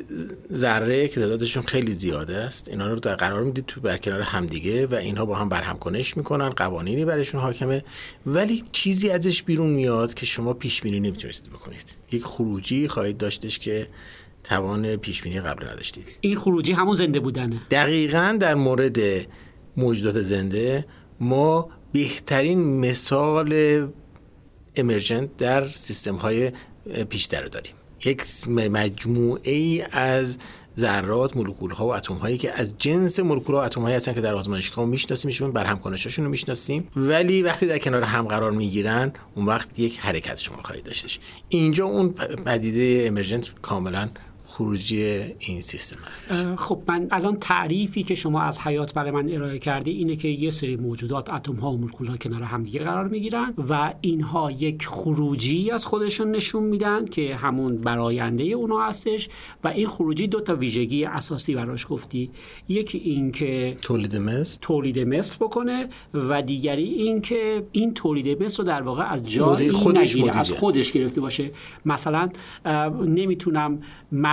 ذره 0.54 1.08
که 1.08 1.16
تعدادشون 1.16 1.64
خیلی 1.64 1.92
زیاده 1.92 2.36
است 2.36 2.70
اینا 2.70 2.88
رو 2.88 3.00
در 3.00 3.16
قرار 3.16 3.44
می‌دید 3.44 3.66
تو 3.66 3.82
بر 3.82 3.98
کنار 3.98 4.22
همدیگه 4.22 4.88
و 4.88 4.96
اینها 4.96 5.26
با 5.26 5.36
هم 5.36 5.50
برهم 5.50 5.78
کنش 5.78 6.18
می‌کنن 6.18 6.50
قوانینی 6.50 7.06
برایشون 7.06 7.42
حاکمه. 7.42 7.84
ولی 8.26 8.64
چیزی 8.72 9.10
ازش 9.10 9.44
بیرون 9.44 9.70
میاد 9.70 10.14
که 10.14 10.26
شما 10.26 10.54
پیش 10.54 10.82
بینی 10.82 11.00
نمی‌تونستید 11.00 11.54
بکنید. 11.54 11.96
یک 12.12 12.24
خروجی 12.24 12.88
خواهید 12.88 13.18
داشتش 13.18 13.60
که 13.60 13.88
توان 14.44 14.96
پیش 14.96 15.22
بینی 15.22 15.40
قبل 15.42 15.68
نداشتید. 15.68 16.16
این 16.22 16.36
خروجی 16.36 16.72
همون 16.72 16.96
زنده 16.96 17.20
بودنه. 17.20 17.62
دقیقا 17.72 18.38
در 18.40 18.56
مورد 18.56 18.98
موجودات 19.78 20.22
زنده 20.22 20.86
ما 21.20 21.70
بهترین 21.94 22.80
مثال 22.80 23.88
امرجنت 24.76 25.38
در 25.38 25.68
سیستم 25.68 26.16
های 26.16 26.52
پیشتر 27.10 27.46
داریم. 27.46 27.74
یک 28.05 28.48
مجموعه 28.48 29.51
ای 29.51 29.84
از 29.91 30.38
ذرات 30.79 31.38
مولکول 31.38 31.72
ها 31.72 31.88
و 31.88 31.93
اتم 31.93 32.13
هایی 32.13 32.38
که 32.38 32.60
از 32.60 32.77
جنس 32.77 33.20
مولکول 33.20 33.55
ها 33.55 33.62
و 33.62 33.63
اتم 33.63 33.81
هایی 33.81 33.96
هستن 33.96 34.13
که 34.13 34.22
در 34.22 34.34
آزمایشگاه 34.34 34.86
میشناسیمشون 34.86 35.51
بر 35.51 35.65
هم 35.65 35.79
رو 36.17 36.29
می‌شناسیم. 36.29 36.88
ولی 36.96 37.41
وقتی 37.41 37.67
در 37.67 37.77
کنار 37.77 38.03
هم 38.03 38.27
قرار 38.27 38.51
می‌گیرن 38.51 39.13
اون 39.36 39.46
وقت 39.46 39.79
یک 39.79 40.00
حرکت 40.00 40.38
شما 40.38 40.58
خواهید 40.63 40.84
داشتش 40.84 41.20
اینجا 41.50 41.86
اون 41.86 42.10
پدیده 42.46 43.08
امرجنت 43.08 43.51
کاملا 43.62 44.10
خروجی 44.51 45.03
این 45.39 45.62
سیستم 45.62 46.00
هست 46.10 46.31
خب 46.55 46.81
من 46.88 47.08
الان 47.12 47.36
تعریفی 47.36 48.03
که 48.03 48.15
شما 48.15 48.41
از 48.41 48.60
حیات 48.60 48.93
برای 48.93 49.12
من 49.12 49.29
ارائه 49.29 49.60
کردی 49.60 49.91
اینه 49.91 50.15
که 50.15 50.27
یه 50.27 50.51
سری 50.51 50.75
موجودات 50.75 51.34
اتم 51.34 51.55
ها 51.55 51.72
و 51.72 51.77
مولکول 51.77 52.08
ها 52.08 52.17
کنار 52.17 52.43
همدیگه 52.43 52.79
قرار 52.79 53.08
می‌گیرن 53.08 53.53
و 53.70 53.93
اینها 54.01 54.51
یک 54.51 54.86
خروجی 54.86 55.72
از 55.72 55.86
خودشون 55.86 56.31
نشون 56.31 56.63
میدن 56.63 57.05
که 57.05 57.36
همون 57.36 57.77
براینده 57.77 58.43
اونا 58.43 58.81
هستش 58.81 59.29
و 59.63 59.67
این 59.67 59.88
خروجی 59.88 60.27
دو 60.27 60.39
تا 60.39 60.55
ویژگی 60.55 61.05
اساسی 61.05 61.55
براش 61.55 61.88
گفتی. 61.89 62.29
یکی 62.70 62.98
این 62.98 63.31
که 63.31 63.77
تولید 63.81 64.15
مثل؟ 64.15 64.58
تولید 64.62 65.00
مثل 65.00 65.36
بکنه 65.36 65.88
و 66.13 66.41
دیگری 66.41 66.84
این 66.84 67.22
که 67.22 67.63
این 67.72 67.93
تولید 67.93 68.43
مثل 68.43 68.58
رو 68.58 68.63
در 68.63 68.81
واقع 68.81 69.03
از 69.03 69.29
جای 69.29 69.72
خودش 69.72 70.17
از 70.17 70.51
خودش 70.51 70.91
گرفته 70.91 71.22
باشه. 71.22 71.51
مثلا 71.86 72.29
نمی‌تونم 73.05 73.79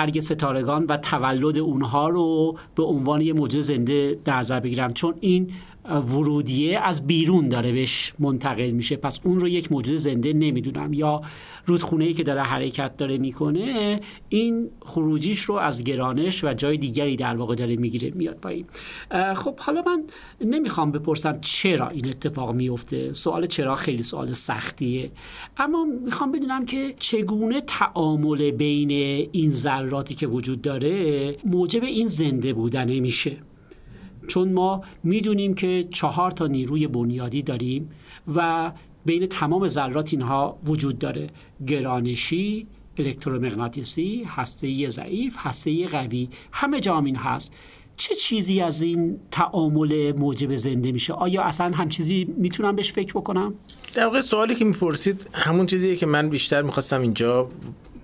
مرگ 0.08 0.20
ستارگان 0.20 0.86
و 0.88 0.96
تولد 0.96 1.58
اونها 1.58 2.08
رو 2.08 2.56
به 2.74 2.82
عنوان 2.82 3.20
یه 3.20 3.32
موجود 3.32 3.60
زنده 3.60 4.18
در 4.24 4.36
نظر 4.36 4.60
بگیرم. 4.60 4.92
چون 4.92 5.14
این 5.20 5.50
ورودیه 5.88 6.78
از 6.78 7.06
بیرون 7.06 7.48
داره 7.48 7.72
بهش 7.72 8.12
منتقل 8.18 8.70
میشه. 8.70 8.96
پس 8.96 9.20
اون 9.24 9.40
رو 9.40 9.48
یک 9.48 9.72
موجود 9.72 9.96
زنده 9.96 10.32
نمی‌دونم. 10.32 10.92
یا 10.92 11.22
رودخونه 11.66 12.04
ای 12.04 12.12
که 12.12 12.22
داره 12.22 12.42
حرکت 12.42 12.96
داره 12.96 13.18
می‌کنه 13.18 14.00
این 14.28 14.68
خروجیش 14.80 15.40
رو 15.40 15.54
از 15.54 15.84
گرانش 15.84 16.44
و 16.44 16.52
جای 16.52 16.76
دیگری 16.76 17.16
در 17.16 17.36
واقع 17.36 17.54
داره 17.54 17.76
می‌گیره 17.76 18.10
میاد 18.14 18.36
پایین. 18.36 18.66
خب 19.36 19.58
حالا 19.58 19.82
من 19.86 20.02
نمی‌خوام 20.40 20.92
بپرسم 20.92 21.38
چرا 21.40 21.88
این 21.88 22.08
اتفاق 22.08 22.54
میفته 22.54 23.12
سوال 23.12 23.46
چرا 23.46 23.74
خیلی 23.74 24.02
سوال 24.02 24.32
سختیه. 24.32 25.10
اما 25.56 25.84
می‌خوام 26.04 26.32
بدونم 26.32 26.64
که 26.64 26.94
چگونه 26.98 27.60
تعامل 27.60 28.50
بین 28.50 28.90
این 29.32 29.50
ذراتی 29.50 30.14
که 30.14 30.26
وجود 30.26 30.62
داره 30.62 31.36
موجب 31.44 31.84
این 31.84 32.06
زنده 32.06 32.52
بودنه 32.52 33.00
میشه؟ 33.00 33.36
چون 34.28 34.52
ما 34.52 34.82
می‌دونیم 35.04 35.54
که 35.54 35.88
چهار 35.90 36.30
تا 36.30 36.46
نیروی 36.46 36.86
بنیادی 36.86 37.42
داریم 37.42 37.90
و 38.34 38.72
بین 39.04 39.26
تمام 39.26 39.68
ذرات 39.68 40.12
اینها 40.12 40.58
وجود 40.64 40.98
داره. 40.98 41.26
گرانشی 41.66 42.66
الکترومغناطیسی 42.98 44.24
هسته 44.26 44.88
ضعیف 44.88 45.36
هسته 45.38 45.86
قوی 45.86 46.28
همه 46.52 46.80
جامین 46.80 47.16
هست. 47.16 47.52
چه 47.96 48.14
چیزی 48.14 48.60
از 48.60 48.82
این 48.82 49.18
تعامل 49.30 50.12
موجب 50.12 50.56
زنده 50.56 50.92
میشه؟ 50.92 51.12
آیا 51.12 51.42
اصلا 51.42 51.76
هم 51.76 51.88
چیزی 51.88 52.26
می‌تونم 52.36 52.76
بهش 52.76 52.92
فکر 52.92 53.12
بکنم؟ 53.12 53.54
در 53.94 54.04
واقع 54.04 54.20
سوالی 54.20 54.54
که 54.54 54.64
می‌پرسید 54.64 55.28
همون 55.32 55.66
چیزیه 55.66 55.96
که 55.96 56.06
من 56.06 56.28
بیشتر 56.28 56.62
می‌خواستم 56.62 57.00
اینجا 57.00 57.50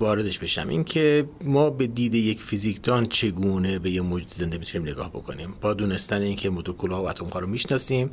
واردش 0.00 0.38
بشم. 0.38 0.68
اینکه 0.68 1.28
ما 1.44 1.70
به 1.70 1.86
دید 1.86 2.14
یک 2.14 2.42
فیزیکدان 2.42 3.06
چگونه 3.06 3.78
به 3.78 3.90
یه 3.90 4.00
موجود 4.00 4.28
زنده 4.28 4.58
می‌تونیم 4.58 4.88
نگاه 4.88 5.10
بکنیم؟ 5.10 5.54
با 5.60 5.74
دونستن 5.74 6.22
اینکه 6.22 6.50
مولکول 6.50 6.90
ها 6.90 7.02
و 7.02 7.08
اتم 7.08 7.26
ها 7.26 7.40
رو 7.40 7.46
می‌شناسیم 7.46 8.10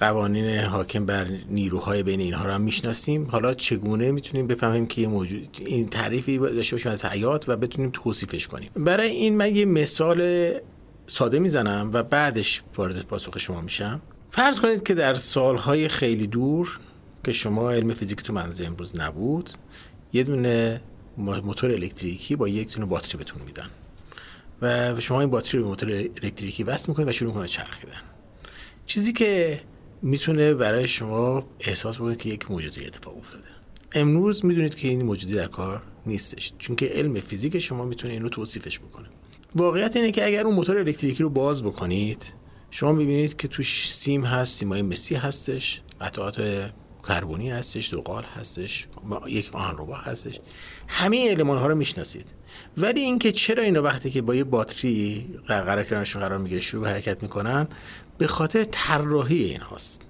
قوانین 0.00 0.58
حاکم 0.58 1.06
بر 1.06 1.26
نیروهای 1.48 2.02
بین 2.02 2.20
اینها 2.20 2.44
رو 2.44 2.50
هم 2.50 2.60
می‌شناسیم 2.60 3.26
حالا 3.30 3.54
چگونه 3.54 4.10
می‌تونیم 4.10 4.46
بفهمیم 4.46 4.86
که 4.86 5.00
یه 5.00 5.08
موجود 5.08 5.48
این 5.66 5.88
تعریفی 5.88 6.38
داشته 6.38 6.76
باشیم 6.76 6.92
از 6.92 7.04
حیات 7.04 7.48
و 7.48 7.56
بتونیم 7.56 7.90
توصیفش 7.92 8.46
کنیم؟ 8.46 8.70
برای 8.76 9.08
این 9.08 9.36
من 9.36 9.56
یه 9.56 9.64
مثال 9.64 10.50
ساده 11.06 11.38
می‌زنم 11.38 11.90
و 11.92 12.02
بعدش 12.02 12.62
وارد 12.76 13.02
پاسخ 13.02 13.38
شما 13.38 13.60
میشم. 13.60 14.00
فرض 14.30 14.60
کنید 14.60 14.82
که 14.82 14.94
در 14.94 15.14
سالهای 15.14 15.88
خیلی 15.88 16.26
دور 16.26 16.80
که 17.24 17.32
شما 17.32 17.70
علم 17.70 17.94
فیزیک 17.94 18.22
تو 18.22 18.32
منزه 18.32 18.66
امروز 18.66 19.00
نبود 19.00 19.50
یه 20.12 20.22
دونه 20.24 20.80
موتور 21.18 21.70
الکتریکی 21.70 22.36
با 22.36 22.48
یک 22.48 22.74
دونه 22.74 22.86
باتری 22.86 23.18
بهتون 23.18 23.42
میدن. 23.42 23.70
و 24.62 25.00
شما 25.00 25.20
این 25.20 25.30
باتری 25.30 25.58
رو 25.58 25.64
به 25.64 25.70
موتور 25.70 25.90
الکتریکی 25.90 26.62
وصل 26.62 26.88
می‌کنید 26.88 27.08
و 27.08 27.12
شروع 27.12 27.32
کنید 27.32 27.46
چرخیدن. 27.46 28.02
چیزی 28.86 29.12
که 29.12 29.60
می‌تونه 30.02 30.54
برای 30.54 30.86
شما 30.86 31.46
احساس 31.60 31.96
بکنید 31.96 32.18
که 32.18 32.28
یک 32.28 32.50
معجزه 32.50 32.82
اتفاق 32.86 33.16
افتاده. 33.16 33.44
امروز 33.92 34.44
می‌دونید 34.44 34.74
که 34.74 34.88
این 34.88 35.02
موجودی 35.02 35.34
در 35.34 35.46
کار 35.46 35.82
نیستش 36.06 36.52
چون 36.58 36.76
که 36.76 36.86
علم 36.86 37.20
فیزیک 37.20 37.58
شما 37.58 37.84
می‌تونه 37.84 38.12
این 38.12 38.22
رو 38.22 38.28
توصیفش 38.28 38.78
بکنه. 38.78 39.08
واقعیت 39.54 39.96
اینه 39.96 40.10
که 40.10 40.26
اگر 40.26 40.44
اون 40.44 40.54
موتور 40.54 40.78
الکتریکی 40.78 41.22
رو 41.22 41.30
باز 41.30 41.62
بکنید 41.62 42.32
شما 42.70 42.92
می‌بینید 42.92 43.36
که 43.36 43.48
توش 43.48 43.94
سیم 43.94 44.24
هست 44.24 44.58
سیمای 44.58 44.82
مسی 44.82 45.14
هستش 45.14 45.80
قطعات 46.00 46.70
کربونی 47.08 47.50
هستش 47.50 47.88
زغال 47.88 48.24
هستش 48.24 48.86
یک 49.26 49.54
آهنربا 49.54 49.94
هستش. 49.94 50.40
همه 50.88 51.26
المان 51.30 51.58
ها 51.58 51.66
رو 51.66 51.74
می‌شناسید. 51.74 52.26
ولی 52.76 53.00
اینکه 53.00 53.32
چرا 53.32 53.62
اینا 53.62 53.82
وقتی 53.82 54.10
که 54.10 54.22
با 54.22 54.34
یه 54.34 54.44
باتری 54.44 55.26
قرار 55.46 55.84
کردنشون 55.84 56.22
قرار 56.22 56.38
می‌گیره 56.38 56.60
شروع 56.60 56.88
حرکت 56.88 57.22
می‌کنن 57.22 57.68
به 58.18 58.26
خاطر 58.26 58.64
طراحی 58.64 59.44
این 59.44 59.60
هاست 59.60 60.02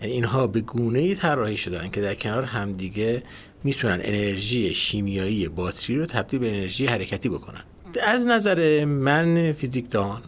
یعنی 0.00 0.12
اینها 0.12 0.46
به 0.46 0.60
گونه 0.60 0.98
ای 0.98 1.14
طراحی 1.14 1.56
شدن 1.56 1.90
که 1.90 2.00
در 2.00 2.14
کنار 2.14 2.44
همدیگه 2.44 3.22
می‌تونن 3.64 4.00
انرژی 4.02 4.74
شیمیایی 4.74 5.48
باتری 5.48 5.96
رو 5.96 6.06
تبدیل 6.06 6.40
به 6.40 6.48
انرژی 6.48 6.86
حرکتی 6.86 7.28
بکنن. 7.28 7.62
از 8.02 8.26
نظر 8.26 8.84
من 8.84 9.52
فیزیکدان 9.52 10.22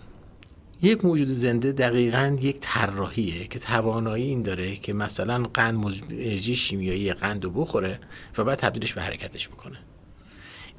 یک 0.85 1.05
موجود 1.05 1.29
زنده 1.29 1.73
دقیقا 1.73 2.37
یک 2.41 2.57
طراحیه 2.61 3.47
که 3.47 3.59
توانایی 3.59 4.25
این 4.25 4.43
داره 4.43 4.77
که 4.77 4.93
مثلا 4.93 5.43
قند 5.55 5.85
انرژی 6.11 6.57
شیمیایی 6.57 7.13
قند 7.13 7.45
رو 7.45 7.51
بخوره 7.51 7.99
و 8.39 8.45
بعد 8.45 8.59
تبدیلش 8.59 8.93
به 8.95 9.03
حرکتش 9.03 9.49
بکنه. 9.49 9.79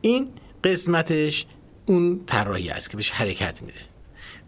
این 0.01 0.27
قسمتش 0.63 1.45
اون 1.85 2.21
طراحی 2.25 2.69
است 2.69 2.89
که 2.89 2.97
بهش 2.97 3.09
حرکت 3.09 3.61
میده. 3.61 3.79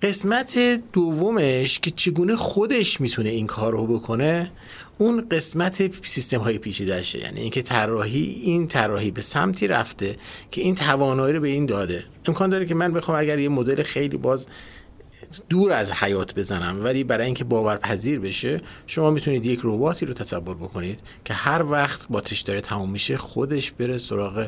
قسمت 0.02 0.60
دومش 0.94 1.80
که 1.80 1.92
چگونه 1.92 2.36
خودش 2.36 3.02
می‌تونه 3.02 3.30
این 3.30 3.48
کار 3.48 3.72
رو 3.72 3.88
بکنه 3.88 4.52
اون 4.98 5.30
قسمت 5.30 6.06
سیستم 6.06 6.40
های 6.40 6.58
پیچیدهشه 6.58 7.20
یعنی 7.20 7.42
اینکه 7.42 7.62
طراحی 7.62 8.42
این 8.44 8.68
طراحی 8.68 9.12
به 9.12 9.22
سمتی 9.22 9.68
رفته 9.68 10.18
که 10.52 10.62
این 10.62 10.76
توانایی 10.76 11.36
رو 11.36 11.42
به 11.42 11.48
این 11.48 11.66
داده. 11.66 12.04
امکان 12.26 12.50
داره 12.50 12.66
که 12.66 12.76
من 12.76 12.94
بخوام 12.94 13.20
اگر 13.20 13.40
یه 13.40 13.50
مدل 13.50 13.84
خیلی 13.84 14.18
باز 14.18 14.48
دور 15.50 15.72
از 15.72 15.92
حیات 15.92 16.36
بزنم 16.36 16.84
ولی 16.84 17.04
برای 17.04 17.26
اینکه 17.26 17.44
باورپذیر 17.44 18.20
بشه 18.20 18.62
شما 18.88 19.12
می‌تونید 19.12 19.46
یک 19.46 19.60
رباتی 19.64 20.06
رو 20.06 20.14
تصور 20.14 20.56
بکنید 20.56 21.00
که 21.26 21.34
هر 21.34 21.64
وقت 21.64 22.08
باتریش 22.08 22.42
داره 22.42 22.62
تموم 22.62 22.90
میشه 22.90 23.18
خودش 23.18 23.72
بره 23.72 23.98
سراغ 23.98 24.48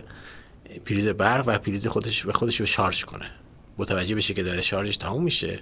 پریز 0.85 1.07
برق 1.07 1.43
و 1.47 1.57
پریز 1.57 1.87
خودش 1.87 2.25
به 2.25 2.33
خودش 2.33 2.59
رو 2.59 2.65
شارژ 2.65 3.03
کنه. 3.03 3.31
متوجه 3.79 4.15
بشه 4.15 4.33
که 4.33 4.43
داره 4.43 4.61
شارژش 4.61 4.97
تموم 4.97 5.23
میشه 5.23 5.59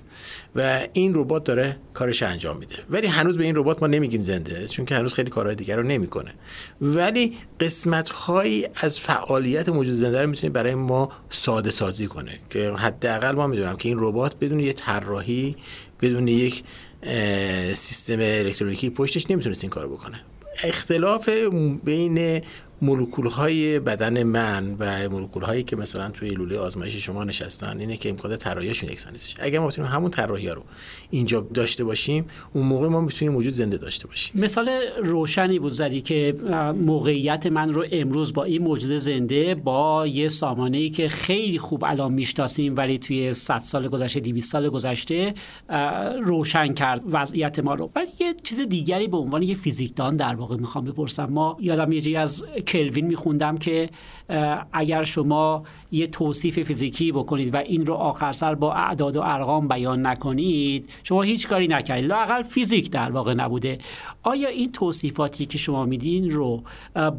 و 0.56 0.88
این 0.94 1.12
ربات 1.16 1.44
داره 1.44 1.78
کارش 1.94 2.24
انجام 2.24 2.58
میده. 2.58 2.76
ولی 2.90 3.08
هنوز 3.08 3.38
به 3.38 3.44
این 3.44 3.56
ربات 3.56 3.82
ما 3.82 3.88
نمیگیم 3.88 4.22
زنده 4.22 4.68
چون 4.68 4.86
که 4.86 4.96
هنوز 4.96 5.14
خیلی 5.14 5.30
کارهای 5.30 5.56
دیگر 5.56 5.76
رو 5.76 5.84
نمی‌کنه. 5.84 6.34
ولی 6.82 7.38
قسمت 7.60 8.10
هایی 8.10 8.68
از 8.76 9.00
فعالیت 9.00 9.70
موجود 9.70 9.94
زنده 9.94 10.22
رو 10.22 10.30
می‌تونه 10.30 10.54
برای 10.54 10.76
ما 10.76 11.12
ساده 11.30 11.72
سازی 11.72 12.08
کنه 12.08 12.40
که 12.50 12.72
حداقل 12.72 13.32
ما 13.32 13.48
می‌دونم 13.48 13.78
که 13.78 13.90
این 13.90 13.98
ربات 14.00 14.36
بدون 14.40 14.60
یه 14.60 14.74
طراحی 14.74 15.56
بدون 16.02 16.28
یک 16.28 16.64
سیستم 17.74 18.20
الکترونیکی 18.20 18.90
پشتش 18.90 19.32
نمی‌تونست 19.32 19.64
این 19.64 19.70
کارو 19.70 19.90
بکنه. 19.90 20.22
اختلاف 20.64 21.30
بین 21.84 22.42
مولکول 22.82 23.28
های 23.28 23.80
بدن 23.80 24.24
من 24.24 24.76
و 24.80 25.10
مولکول 25.10 25.44
هایی 25.44 25.64
که 25.64 25.76
مثلا 25.76 26.10
توی 26.10 26.30
لوله 26.30 26.58
آزمایش 26.58 26.96
شما 26.96 27.24
نشستن 27.24 27.80
اینه 27.80 27.98
که 27.98 28.10
امکان 28.10 28.38
طراحیشون 28.38 28.90
یکسان 28.90 29.12
نیستش 29.12 29.36
اگر 29.40 29.60
ما 29.60 29.68
بتونیم 29.68 29.92
همون 29.92 30.12
طراحی 30.12 30.50
رو 30.50 30.64
اینجا 31.10 31.42
داشته 31.54 31.84
باشیم 31.84 32.26
اون 32.54 32.66
موقع 32.66 32.88
ما 32.88 33.02
می‌تونیم 33.02 33.34
موجود 33.34 33.54
زنده 33.54 33.78
داشته 33.78 34.08
باشیم. 34.08 34.42
مثال 34.42 34.70
روشنی 35.04 35.60
بود 35.60 35.72
زدی 35.72 36.02
که 36.02 36.36
موقعیت 36.82 37.48
من 37.48 37.70
رو 37.70 37.86
امروز 37.92 38.34
با 38.34 38.44
این 38.44 38.62
موجود 38.62 38.98
زنده 38.98 39.56
با 39.56 40.08
یه 40.08 40.28
سامانه 40.28 40.78
ای 40.78 40.90
که 40.90 41.08
خیلی 41.08 41.60
خوب 41.60 41.84
الان 41.84 42.14
می‌شناسیم 42.14 42.78
ولی 42.78 42.98
توی 42.98 43.34
100 43.34 43.58
سال 43.58 43.88
گذشته 43.88 44.20
200 44.20 44.52
سال 44.52 44.70
گذشته 44.70 45.34
روشن 46.24 46.74
کرد 46.74 47.02
وضعیت 47.12 47.60
ما 47.60 47.74
رو. 47.74 47.90
ولی 47.96 48.08
یه 48.20 48.36
چیز 48.44 48.60
دیگری 48.60 49.08
به 49.08 49.18
عنوان 49.18 49.44
یه 49.44 49.56
فیزیکدان 49.56 50.16
در 50.16 50.36
واقع 50.36 50.56
می‌خوام 50.56 50.86
بپرسم. 50.86 51.26
ما 51.26 51.58
یادم 51.60 51.92
یه 51.92 52.20
از 52.20 52.46
کلوین 52.68 53.06
میخوندم 53.06 53.58
که 53.58 53.90
اگر 54.74 55.04
شما 55.04 55.64
یه 55.92 56.08
توصیف 56.08 56.60
فیزیکی 56.60 57.12
بکنید 57.12 57.54
و 57.54 57.58
این 57.58 57.86
رو 57.86 57.94
آخر 57.94 58.32
سر 58.32 58.56
با 58.56 58.74
اعداد 58.74 59.16
و 59.16 59.22
ارقام 59.22 59.68
بیان 59.68 60.06
نکنید 60.06 60.90
شما 61.04 61.22
هیچ 61.22 61.48
کاری 61.48 61.68
نکردید 61.68 62.10
لاقل 62.10 62.42
فیزیک 62.42 62.92
در 62.92 63.12
واقع 63.12 63.34
نبوده. 63.34 63.78
آیا 64.24 64.50
این 64.50 64.72
توصیفاتی 64.72 65.46
که 65.46 65.58
شما 65.58 65.86
میدین 65.86 66.30
رو 66.30 66.64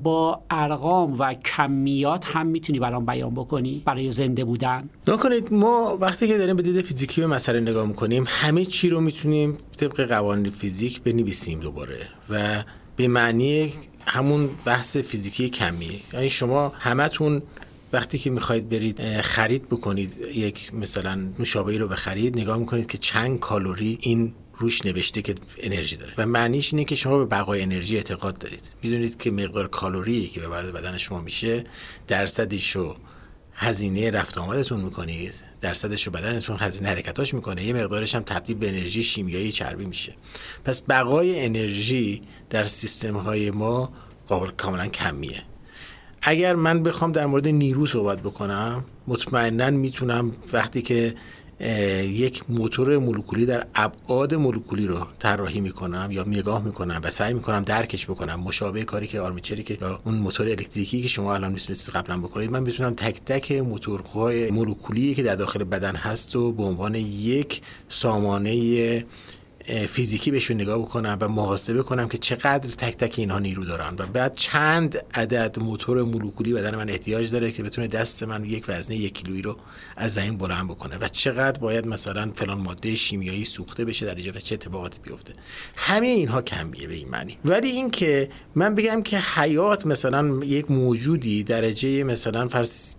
با 0.03 0.43
ارقام 0.51 1.19
و 1.19 1.35
کمیات 1.35 2.27
هم 2.27 2.47
می‌تونی 2.47 2.79
برام 2.79 3.07
بیان 3.07 3.35
بکنی 3.35 3.83
برای 3.85 4.11
زنده 4.11 4.45
بودن؟ 4.45 4.89
نکنید 5.09 5.53
ما 5.53 5.99
وقتی 6.01 6.29
که 6.29 6.39
داریم 6.39 6.57
به 6.57 6.63
دید 6.63 6.81
فیزیکی 6.81 7.21
به 7.21 7.27
مسئله 7.27 7.61
نگاه 7.61 7.87
می‌کنیم 7.87 8.25
همه 8.27 8.65
چی 8.65 8.91
رو 8.91 9.01
می‌تونیم 9.01 9.59
طبق 9.77 10.09
قوانین 10.09 10.51
فیزیک 10.51 11.03
بنویسیم 11.03 11.61
دوباره 11.61 11.99
و 12.31 12.65
به 12.97 13.09
معنی 13.09 13.73
همون 14.07 14.49
بحث 14.65 14.97
فیزیکی 14.97 15.49
کمی. 15.49 16.03
یعنی 16.13 16.29
شما 16.29 16.73
همتون 16.79 17.43
وقتی 17.92 18.18
که 18.18 18.30
می‌خواید 18.30 18.68
برید 18.68 19.21
خرید 19.21 19.68
بکنید 19.68 20.12
یک 20.35 20.75
مثلا 20.75 21.14
نوشابه 21.14 21.78
رو 21.78 21.88
بخرید 21.88 22.38
نگاه 22.38 22.57
می‌کنید 22.57 22.87
که 22.87 22.99
چند 22.99 23.38
کالوری 23.38 23.99
این 24.00 24.35
روش 24.54 24.87
نوشته 24.87 25.23
که 25.23 25.35
انرژی 25.59 25.97
داره. 25.97 26.12
و 26.18 26.26
معنیش 26.26 26.73
اینه 26.73 26.85
که 26.85 26.95
شما 26.95 27.18
به 27.18 27.25
بقای 27.25 27.62
انرژی 27.62 27.97
اعتقاد 27.97 28.38
دارید. 28.38 28.73
می‌دونید 28.83 29.18
که 29.18 29.30
مقدار 29.30 29.68
کالوری 29.68 30.26
که 30.26 30.40
به 30.40 30.49
بدن 30.49 30.97
شما 30.97 31.21
میشه 31.21 31.64
رو 32.73 32.97
هزینه 33.54 34.11
رفت 34.11 34.38
آمدتون 34.38 34.80
می‌کنید 34.80 35.35
درصدش 35.61 36.07
رو 36.07 36.12
بدنتون 36.12 36.57
هزینه 36.61 36.88
حرکتاش 36.88 37.35
می‌کنه 37.35 37.64
یه 37.64 37.73
مقدارش 37.73 38.14
هم 38.14 38.23
تبدیل 38.23 38.57
به 38.57 38.68
انرژی 38.68 39.02
شیمیایی 39.04 39.52
چربی 39.52 39.85
میشه. 39.85 40.14
پس 40.64 40.83
بقای 40.83 41.45
انرژی 41.45 42.23
در 42.50 42.64
سیستم 42.64 43.16
های 43.16 43.50
ما 43.50 43.92
قابل 44.26 44.50
کاملا 44.50 44.88
کمیه. 44.88 45.42
اگر 46.23 46.55
من 46.55 46.83
بخوام 46.83 47.13
در 47.13 47.27
مورد 47.27 47.49
نیرو 47.49 47.87
صحبت 47.87 48.19
بکنم 48.19 48.85
مطمئنا 49.07 49.71
می‌تونم 49.71 50.33
وقتی 50.53 50.83
که 50.83 51.15
یک 52.05 52.43
موتور 52.49 52.99
مولکولی 52.99 53.47
در 53.47 53.67
ابعاد 53.75 54.35
مولکولی 54.35 54.87
رو 54.87 55.07
طراحی 55.19 55.61
می‌کنم 55.61 56.09
یا 56.11 56.25
نگاه 56.27 56.65
می‌کنم 56.65 57.01
و 57.05 57.11
سعی 57.11 57.35
می‌کنم 57.35 57.65
درکش 57.65 58.07
بکنم 58.07 58.41
مشابه 58.41 58.85
کاری 58.85 59.07
که 59.07 59.21
آرمیچری 59.21 59.63
که 59.63 59.79
یا 59.81 60.01
اون 60.05 60.15
موتور 60.15 60.49
الکتریکی 60.49 61.03
که 61.03 61.09
شما 61.09 61.35
الان 61.35 61.53
می‌تونید 61.53 61.81
قبلا 61.95 62.19
بکنید 62.19 62.51
من 62.51 62.63
می‌تونم 62.63 62.95
تک 62.95 63.21
تک 63.27 63.53
موتورهای 63.53 64.51
مولکولی 64.51 65.15
که 65.15 65.23
در 65.23 65.37
داخل 65.37 65.65
بدن 65.65 65.97
هست 65.97 66.37
و 66.37 66.53
به 66.53 66.63
عنوان 66.63 66.95
یک 66.95 67.63
سامانه 67.89 69.05
فیزیکی 69.69 70.31
بهشون 70.31 70.61
نگاه 70.61 70.79
بکنم 70.79 71.19
و 71.21 71.29
محاسبه 71.29 71.83
کنم 71.83 72.09
که 72.09 72.19
چقدر 72.19 72.71
تک 72.71 72.97
تک 72.97 73.15
اینها 73.19 73.39
نیرو 73.39 73.65
دارن. 73.65 73.95
و 73.99 74.07
بعد 74.07 74.35
چند 74.35 74.99
عدد 75.15 75.59
موتور 75.61 76.03
مولکولی 76.03 76.53
بدن 76.53 76.75
من 76.75 76.91
احتیاج 76.91 77.31
داره 77.31 77.53
که 77.53 77.63
بتونه 77.63 77.89
دست 77.89 78.23
من 78.23 78.45
یک 78.45 78.65
وزنه 78.69 78.97
یک 78.97 79.15
کیلویی 79.15 79.43
رو 79.43 79.57
از 79.97 80.15
زمین 80.15 80.37
بلند 80.37 80.69
بکنه. 80.69 80.97
و 81.01 81.09
چقدر 81.09 81.61
باید 81.61 81.87
مثلا 81.87 82.33
فلان 82.35 82.61
ماده 82.61 82.95
شیمیایی 82.95 83.45
سوخته 83.45 83.85
بشه 83.85 84.07
در 84.07 84.15
ایجاد 84.15 84.37
چه 84.37 84.55
اتفاقاتی 84.55 84.99
بیفته. 85.03 85.33
همه 85.77 86.07
اینها 86.07 86.43
کمیه 86.43 86.87
به 86.87 86.95
این 86.95 87.09
معنی. 87.09 87.39
ولی 87.45 87.69
اینکه 87.69 88.31
من 88.55 88.75
بگم 88.75 89.03
که 89.03 89.19
حیات 89.19 89.87
مثلا 89.87 90.45
یک 90.45 90.71
موجودی 90.71 91.45
درجه 91.45 92.05
مثلا 92.05 92.49
فرض 92.49 92.95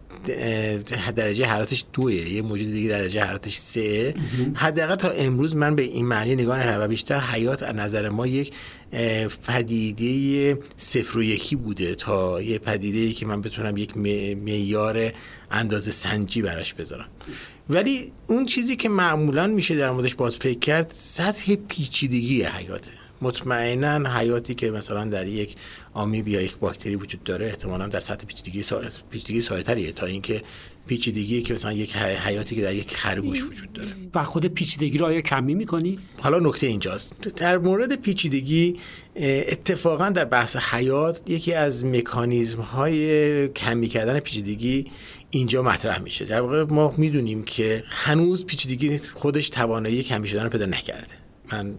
درجه 1.16 1.46
حرارتش 1.46 1.86
دوه 1.94 2.14
یه 2.14 2.42
موجود 2.42 2.72
دیگه 2.72 2.90
درجه 2.90 3.24
حرارتش 3.24 3.58
سه. 3.58 4.14
حداقل 4.54 4.96
تا 4.96 5.10
امروز 5.10 5.56
من 5.56 5.76
به 5.76 5.82
این 5.82 6.06
معنی 6.06 6.36
نگاه 6.36 6.60
نکردم 6.60 6.84
و 6.84 6.88
بیشتر 6.88 7.20
حیات 7.20 7.64
از 7.64 7.76
نظر 7.76 8.10
ما 8.10 8.28
یک 8.28 8.52
پدیده 9.48 10.60
صفر 10.78 11.18
و 11.18 11.24
یکی 11.24 11.56
بوده 11.56 11.96
تا 11.96 12.42
یه 12.42 12.60
پدیده 12.60 13.14
که 13.14 13.26
من 13.26 13.42
بتونم 13.42 13.78
یک 13.78 13.98
معیار 13.98 15.12
اندازه 15.52 15.92
سنجی 15.92 16.42
براش 16.42 16.74
بذارم. 16.74 17.08
ولی 17.70 18.12
اون 18.28 18.46
چیزی 18.46 18.76
که 18.76 18.90
معمولا 18.90 19.48
میشه 19.48 19.76
در 19.76 19.92
موردش 19.92 20.16
باز 20.16 20.36
فکر 20.36 20.60
کرد 20.60 20.92
سطح 20.96 21.56
پیچیدگی 21.56 22.44
حیاته. 22.44 22.92
مطمئنا 23.22 24.18
حیاتی 24.18 24.56
که 24.56 24.72
مثلا 24.72 25.06
در 25.06 25.28
یک 25.28 25.56
آمیب 25.94 26.28
یا 26.28 26.42
یک 26.42 26.58
باکتری 26.58 26.96
وجود 26.96 27.24
داره 27.24 27.46
احتمالا 27.46 27.88
در 27.88 28.00
سطح 28.00 28.26
پیچیدگی 28.26 28.64
سا... 28.64 28.82
پیچیدگی 29.12 29.92
تا 29.92 30.06
اینکه 30.06 30.44
پیچیدگی 30.88 31.42
که 31.42 31.54
مثلا 31.54 31.74
یک 31.74 31.96
حیاتی 31.96 32.56
که 32.56 32.62
در 32.62 32.76
یک 32.76 32.96
خرگوش 32.96 33.44
وجود 33.44 33.74
داره. 33.74 33.90
و 34.16 34.24
خود 34.24 34.46
پیچیدگی 34.46 34.98
رو 34.98 35.06
آیا 35.06 35.22
کمی 35.22 35.56
می‌کنی؟ 35.56 36.00
حالا 36.22 36.40
نکته 36.40 36.68
اینجاست. 36.68 37.14
در 37.22 37.58
مورد 37.58 37.96
پیچیدگی 37.96 38.76
اتفاقا 39.16 40.10
در 40.10 40.26
بحث 40.26 40.56
حیات 40.56 41.30
یکی 41.30 41.54
از 41.54 41.86
مکانیزم 41.86 42.62
های 42.62 43.48
کمی 43.48 43.88
کردن 43.88 44.20
پیچیدگی 44.20 44.86
اینجا 45.30 45.64
مطرح 45.64 46.00
میشه. 46.00 46.26
در 46.26 46.42
واقع 46.42 46.64
ما 46.64 46.94
می‌دونیم 46.98 47.44
که 47.44 47.84
هنوز 47.88 48.46
پیچیدگی 48.46 48.98
خودش 48.98 49.50
توانایی 49.50 50.04
کمی 50.04 50.28
شدن 50.28 50.44
رو 50.44 50.50
پیدا 50.50 50.66
نکرده. 50.66 51.14
من 51.52 51.76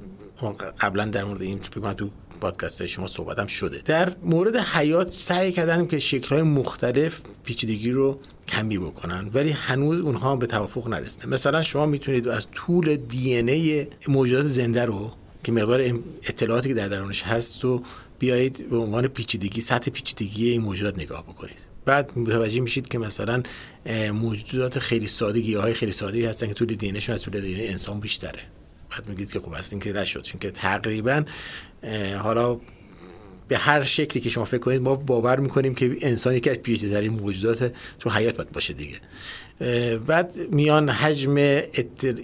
قبلا 0.79 1.05
در 1.05 1.25
مورد 1.25 1.43
این 1.43 1.59
فکر 1.59 1.93
تو 1.93 2.11
پادکست 2.41 2.87
شما 2.87 3.07
صحبتم 3.07 3.47
شده. 3.47 3.83
در 3.85 4.13
مورد 4.23 4.57
حیات 4.57 5.13
سعی 5.13 5.53
کردن 5.53 5.87
که 5.87 5.99
شکل‌های 5.99 6.43
مختلف 6.43 7.21
پیچیدگی 7.45 7.91
رو 7.91 8.21
کمی 8.49 8.79
بکنن 8.79 9.31
ولی 9.35 9.51
هنوز 9.51 10.01
اونها 10.01 10.37
به 10.37 10.47
توافق 10.47 10.89
نرسیده. 10.89 11.27
مثلا 11.27 11.63
شما 11.63 11.87
می‌تونید 11.87 12.29
از 12.29 12.47
طول 12.53 12.97
دی 12.97 13.37
ای 13.37 13.87
موجودات 14.09 14.47
زنده 14.47 14.85
رو 14.85 15.13
که 15.45 15.53
مقدار 15.53 15.81
اطلاعاتی 16.23 16.69
که 16.69 16.75
در 16.75 16.89
درونش 16.89 17.23
هست 17.23 17.65
و 17.65 17.83
بیایید 18.19 18.71
به 18.71 18.77
عنوان 18.77 19.09
پیچیدگی 19.09 19.61
سطح 19.61 19.91
پیچیدگی 19.91 20.51
این 20.51 20.61
موجودات 20.63 20.99
نگاه 20.99 21.23
بکنید. 21.23 21.57
بعد 21.85 22.19
متوجه 22.19 22.61
میشید 22.61 22.89
که 22.89 22.99
مثلا 22.99 23.43
موجودات 24.13 24.79
خیلی 24.79 25.07
ساده 25.07 25.61
های 25.61 25.75
خیلی 25.75 25.93
ساده 25.93 26.29
هستن 26.29 26.47
که 26.47 26.55
طول 26.55 26.75
دی 26.75 26.99
از 27.09 27.23
طول 27.23 27.41
دی 27.41 27.67
انسان 27.67 28.01
بیشتره. 28.01 28.41
بعد 28.91 29.09
میگید 29.09 29.33
که 29.33 29.41
خب 29.41 29.53
اصلا 29.53 29.79
که 29.79 29.93
نشد 29.93 30.23
چون 30.23 30.41
که 30.41 30.51
تقریبا 30.51 31.25
حالا 32.19 32.61
به 33.49 33.59
هر 33.59 33.85
شکلی 33.85 34.23
که 34.23 34.31
شما 34.31 34.45
فکر 34.45 34.59
کنید 34.59 34.83
ما 34.83 34.95
باور 34.97 35.41
می‌کنیم 35.41 35.75
که 35.75 35.97
انسانی 36.01 36.41
که 36.41 36.51
از 36.51 36.57
پیچیده‌ترین 36.57 37.13
موجودات 37.13 37.73
تو 37.99 38.11
حیات 38.11 38.37
باید 38.37 38.53
باشه 38.53 38.75
دیگه. 38.75 38.97
بعد 40.07 40.39
میان 40.51 40.89
حجم 40.89 41.35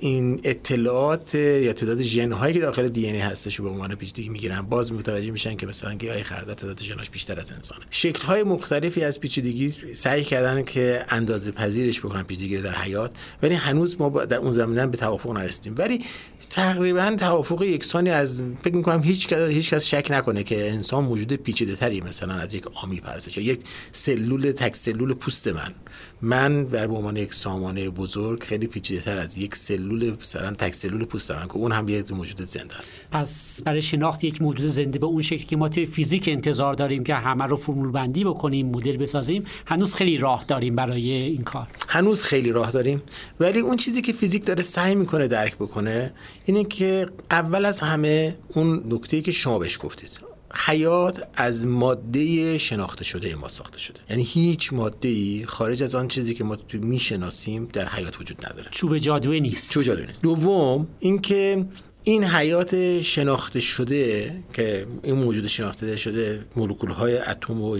این 0.00 0.40
اطلاعات 0.44 1.34
یا 1.34 1.72
تعداد 1.72 2.02
ژن 2.02 2.32
هایی 2.32 2.54
که 2.54 2.60
داخل 2.60 2.88
دی 2.88 3.06
ای 3.06 3.18
هستش 3.18 3.60
به 3.60 3.68
عنوان 3.68 3.94
پیچیدگی 3.94 4.28
می‌گیرن 4.28 4.62
باز 4.62 4.92
متوجه 4.92 5.30
میشن 5.30 5.56
که 5.56 5.66
مثلا 5.66 5.94
گیاه 5.94 6.22
خردل 6.22 6.54
تعداد 6.54 6.82
ژناش 6.82 7.10
بیشتر 7.10 7.40
از 7.40 7.52
انسانه. 7.52 7.84
شکل 7.90 8.22
های 8.22 8.42
مختلفی 8.42 9.04
از 9.04 9.20
پیچیدگی 9.20 9.74
سعی 9.94 10.24
کردن 10.24 10.62
که 10.62 11.04
اندازه 11.08 11.50
پذیرش 11.50 12.00
بکنن 12.00 12.22
پیچیدگی 12.22 12.58
در 12.58 12.74
حیات 12.74 13.12
ولی 13.42 13.54
هنوز 13.54 14.00
ما 14.00 14.24
در 14.24 14.38
اون 14.38 14.52
زمینه 14.52 14.86
به 14.86 14.96
توافق 14.96 15.30
نرسیدیم. 15.30 15.74
ولی 15.78 16.04
تقریبا 16.50 17.16
توافق 17.18 17.62
یکسانی 17.62 18.10
از 18.10 18.42
فکر 18.62 18.76
می‌کنم 18.76 19.02
هیچ 19.02 19.32
هیچ 19.32 19.74
کس 19.74 19.84
شک 19.84 20.06
نکنه 20.10 20.42
که 20.42 20.70
انسان 20.70 21.04
موجود 21.04 21.32
پیچیده 21.32 21.76
تری 21.76 22.00
مثلا 22.00 22.34
از 22.34 22.54
یک 22.54 22.64
آمی 22.74 23.02
هستش 23.04 23.38
یک 23.38 23.60
سلول 23.92 24.52
تک 24.52 24.76
سلول 24.76 25.14
پوست 25.14 25.48
من. 25.48 25.74
من 26.22 26.64
در 26.64 26.86
به 26.86 26.94
عنوان 26.94 27.16
یک 27.16 27.34
سامانه 27.34 27.90
بزرگ 27.90 28.42
خیلی 28.42 28.66
پیچیده 28.66 29.00
تر 29.00 29.18
از 29.18 29.38
یک 29.38 29.56
سلول 29.56 30.16
مثلا 30.20 30.54
تک 30.54 30.74
سلول 30.74 31.04
پوست 31.04 31.30
من 31.30 31.46
که 31.46 31.56
اون 31.56 31.72
هم 31.72 31.88
یک 31.88 32.12
موجود 32.12 32.42
زنده 32.42 32.76
است. 32.76 33.00
پس 33.10 33.62
برای 33.64 33.82
شناخت 33.82 34.24
یک 34.24 34.42
موجود 34.42 34.66
زنده 34.66 34.98
به 34.98 35.06
اون 35.06 35.22
شکلی 35.22 35.44
که 35.44 35.56
ما 35.56 35.68
توی 35.68 35.86
فیزیک 35.86 36.28
انتظار 36.28 36.74
داریم 36.74 37.04
که 37.04 37.14
همه 37.14 37.44
رو 37.44 37.56
فرمول 37.56 37.90
بندی 37.90 38.24
بکنیم 38.24 38.66
مدل 38.66 38.96
بسازیم 38.96 39.44
هنوز 39.66 39.94
خیلی 39.94 40.16
راه 40.18 40.44
داریم 40.48 40.76
برای 40.76 41.12
این 41.12 41.44
کار. 41.44 41.66
هنوز 41.88 42.22
خیلی 42.22 42.52
راه 42.52 42.70
داریم. 42.70 43.02
ولی 43.40 43.60
اون 43.60 43.76
چیزی 43.76 44.02
که 44.02 44.12
فیزیک 44.12 44.44
داره 44.44 44.62
سعی 44.62 44.94
می‌کنه 44.94 45.28
درک 45.28 45.56
بکنه 45.56 46.12
اینه 46.46 46.64
که 46.64 47.08
اول 47.30 47.64
از 47.64 47.80
همه 47.80 48.36
اون 48.48 48.82
نکته 48.86 49.20
که 49.20 49.32
شما 49.32 49.58
بهش 49.58 49.78
گفتید. 49.82 50.35
حیات 50.54 51.28
از 51.34 51.66
ماده 51.66 52.58
شناخته 52.58 53.04
شده 53.04 53.34
ما 53.34 53.48
ساخته 53.48 53.78
شده. 53.78 54.00
یعنی 54.10 54.22
هیچ 54.22 54.72
ماده 54.72 55.08
ای 55.08 55.44
خارج 55.46 55.82
از 55.82 55.94
آن 55.94 56.08
چیزی 56.08 56.34
که 56.34 56.44
ما 56.44 56.56
تو 56.56 56.78
می‌شناسیم 56.78 57.68
در 57.72 57.88
حیات 57.88 58.20
وجود 58.20 58.46
نداره. 58.46 58.68
چوب 58.70 58.98
جادویی 58.98 59.40
نیست. 59.40 59.72
چوب 59.72 59.82
جادویی 59.82 60.06
نیست. 60.06 60.22
دوم 60.22 60.86
اینکه 61.00 61.66
این 62.04 62.24
حیات 62.24 63.00
شناخته 63.00 63.60
شده 63.60 64.34
که 64.52 64.86
این 65.02 65.14
موجود 65.14 65.46
شناخته 65.46 65.96
شده 65.96 66.44
مولکول 66.56 66.90
های 66.90 67.18
اتم 67.18 67.60
و 67.60 67.78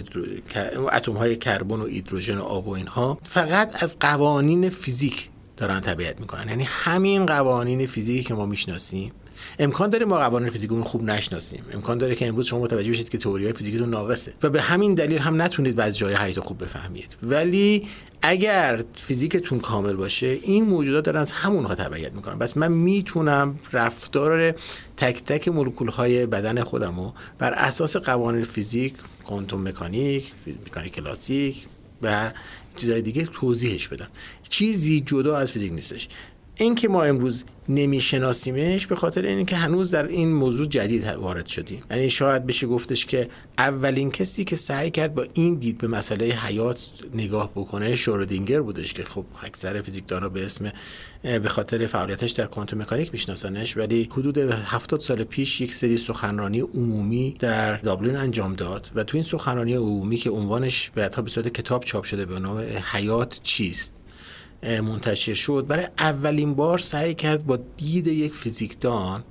اتم 0.93 1.13
های 1.13 1.37
کربن 1.37 1.81
و 1.81 1.87
هیدروژن 1.87 2.39
و 2.39 2.43
آب 2.43 2.69
و 2.69 2.71
اینها 2.71 3.19
فقط 3.23 3.83
از 3.83 3.99
قوانین 3.99 4.69
فیزیک 4.69 5.29
دارن 5.57 5.81
تبعیت 5.81 6.21
می‌کنن. 6.21 6.49
یعنی 6.49 6.65
همین 6.65 7.27
قوانین 7.27 7.87
فیزیکی 7.87 8.23
که 8.23 8.35
ما 8.35 8.47
می‌شناسیم 8.47 9.13
امکان 9.59 9.91
داره 9.91 10.07
ما 10.07 10.19
قوانین 10.19 10.51
فیزیک 10.51 10.71
خوب 10.71 11.03
نشناسیم. 11.03 11.65
امکان 11.73 11.99
داره 11.99 12.15
که 12.15 12.27
امروز 12.27 12.47
شما 12.47 12.61
متوجه 12.61 12.91
بشید 12.91 13.09
که 13.09 13.19
تئوری 13.19 13.53
فیزیکتون 13.53 13.91
ناقصه. 13.91 14.33
و 14.43 14.51
به 14.51 14.61
همین 14.61 14.95
دلیل 14.95 15.19
هم 15.19 15.43
نتونید 15.43 15.77
بعضی 15.77 15.99
جای 15.99 16.15
حیات 16.15 16.41
خوب 16.41 16.65
بفهمید. 16.65 17.17
ولی 17.23 17.89
اگر 18.23 18.85
فیزیکتون 18.95 19.61
کامل 19.61 19.93
باشه 19.93 20.27
این 20.27 20.65
موجودات 20.65 21.05
دارن 21.05 21.21
از 21.21 21.31
همونها 21.31 21.75
تبعیت 21.75 22.13
می‌کنن. 22.13 22.39
بس 22.39 22.57
من 22.57 22.73
می‌تونم 22.73 23.59
رفتار 23.73 24.55
تک 24.97 25.25
تک 25.25 25.49
مولکول 25.49 25.89
های 25.89 26.27
بدن 26.27 26.63
خودمو 26.63 27.13
بر 27.39 27.53
اساس 27.53 27.97
قوانین 27.97 28.45
فیزیک 28.45 28.95
کوانتوم 29.27 29.69
مکانیک 29.69 30.33
مکانیک 30.67 30.95
کلاسیک 30.95 31.67
و 32.03 32.33
چیزهای 32.77 33.03
دیگه 33.03 33.29
توضیحش 33.33 33.89
بدم. 33.89 34.09
چیزی 34.49 35.01
جدا 35.01 35.37
از 35.37 35.53
فیزیک 35.53 35.73
نیستش. 35.73 36.09
این 36.59 36.75
که 36.75 36.89
ما 36.89 37.03
امروز 37.03 37.45
نمیشناسیمش 37.69 38.87
به 38.87 38.97
خاطر 38.97 39.23
اینکه 39.23 39.57
هنوز 39.57 39.91
در 39.91 40.07
این 40.07 40.33
موضوع 40.33 40.67
جدید 40.67 41.07
وارد 41.07 41.47
شدیم. 41.47 41.83
یعنی 41.91 42.11
شاید 42.11 42.47
بشه 42.47 42.67
گفتش 42.67 43.07
که 43.07 43.29
اولین 43.59 44.11
کسی 44.11 44.45
که 44.45 44.57
سعی 44.57 44.91
کرد 44.91 45.15
با 45.15 45.27
این 45.35 45.55
دید 45.55 45.79
به 45.79 45.89
مسئله 45.89 46.27
حیات 46.27 46.81
نگاه 47.15 47.51
بکنه 47.55 47.97
شورودینگر 47.97 48.61
بودش 48.61 48.95
که 48.95 49.05
خب 49.05 49.25
اکثر 49.43 49.83
فیزیکدانا 49.83 50.29
به 50.29 50.45
اسم 50.45 50.73
به 51.23 51.49
خاطر 51.49 51.87
فعالیتش 51.87 52.31
در 52.31 52.47
کوانتوم 52.47 52.83
مکانیک 52.83 53.13
میشناسنش 53.13 53.77
ولی 53.77 54.09
حدود 54.13 54.39
70 54.39 55.01
سال 55.01 55.25
پیش 55.25 55.61
یک 55.61 55.75
سری 55.75 55.97
سخنرانی 55.97 56.61
عمومی 56.61 57.37
در 57.39 57.77
دابلین 57.77 58.17
انجام 58.17 58.55
داد 58.55 58.91
و 58.95 59.05
تو 59.05 59.17
این 59.17 59.25
سخنرانی 59.25 59.75
عمومی 59.75 60.17
که 60.17 60.31
عنوانش 60.31 60.91
بعدها 60.95 61.23
به 61.23 61.31
صورت 61.31 61.49
کتاب 61.49 61.85
چاپ 61.85 62.05
شده 62.05 62.25
به 62.25 62.39
نام 62.39 62.59
حیات 62.93 63.41
چیست؟ 63.43 64.01
منتشر 64.63 65.35
شد. 65.35 65.65
برای 65.69 65.89
اولین 65.99 66.55
بار 66.55 66.79
سعی 66.79 67.15
کرد 67.15 67.47
با 67.47 67.59
دید 67.77 68.07
یک 68.07 68.35
فیزیکدان 68.35 69.25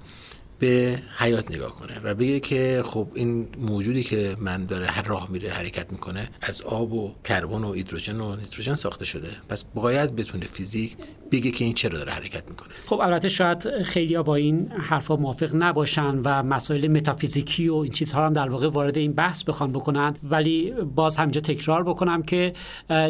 به 0.59 0.99
حیات 1.17 1.51
نگاه 1.51 1.75
کنه 1.75 1.99
و 2.03 2.13
بگه 2.13 2.39
که 2.39 2.83
خب 2.85 3.07
این 3.15 3.47
موجودی 3.57 4.03
که 4.03 4.35
من 4.39 4.65
داره 4.65 4.85
هر 4.85 5.01
راه 5.03 5.31
میره 5.31 5.49
حرکت 5.49 5.91
می‌کنه 5.91 6.29
از 6.41 6.61
آب 6.61 6.93
و 6.93 7.11
کربن 7.23 7.63
و 7.63 7.73
هیدروژن 7.73 8.19
و 8.19 8.35
نیتروژن 8.35 8.73
ساخته 8.73 9.05
شده. 9.05 9.27
پس 9.49 9.63
باید 9.63 10.15
بتونه 10.15 10.45
فیزیک 10.45 10.97
بگه 11.31 11.51
که 11.51 11.65
این 11.65 11.73
چرا 11.73 11.97
داره 11.97 12.11
حرکت 12.11 12.49
می‌کنه. 12.49 12.69
خب 12.85 12.99
البته 12.99 13.29
شاید 13.29 13.83
خیلی 13.83 14.17
با 14.17 14.35
این 14.35 14.71
حرفا 14.71 15.15
موافق 15.15 15.55
نباشن 15.55 16.21
و 16.25 16.43
مسائل 16.43 16.87
متافیزیکی 16.87 17.67
و 17.67 17.75
این 17.75 17.91
چیزها 17.91 18.25
هم 18.25 18.33
در 18.33 18.49
واقع 18.49 18.69
وارد 18.69 18.97
این 18.97 19.13
بحث 19.13 19.43
بخوان 19.43 19.71
بکنن. 19.71 20.15
ولی 20.23 20.71
باز 20.95 21.17
همینجا 21.17 21.41
تکرار 21.41 21.83
بکنم 21.83 22.23
که 22.23 22.53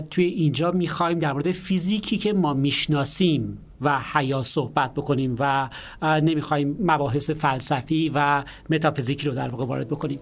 توی 0.09 0.25
اینجا 0.25 0.71
می‌خوایم 0.71 1.19
در 1.19 1.33
مورد 1.33 1.51
فیزیکی 1.51 2.17
که 2.17 2.33
ما 2.33 2.53
می‌شناسیم 2.53 3.57
و 3.85 4.01
حیا 4.13 4.43
صحبت 4.43 4.93
بکنیم 4.93 5.35
و 5.39 5.69
نمی‌خوایم 6.01 6.77
مباحث 6.79 7.29
فلسفی 7.29 8.11
و 8.15 8.43
متافیزیکی 8.69 9.25
رو 9.25 9.35
در 9.35 9.47
واقع 9.47 9.65
وارد 9.65 9.87
بکنیم. 9.87 10.19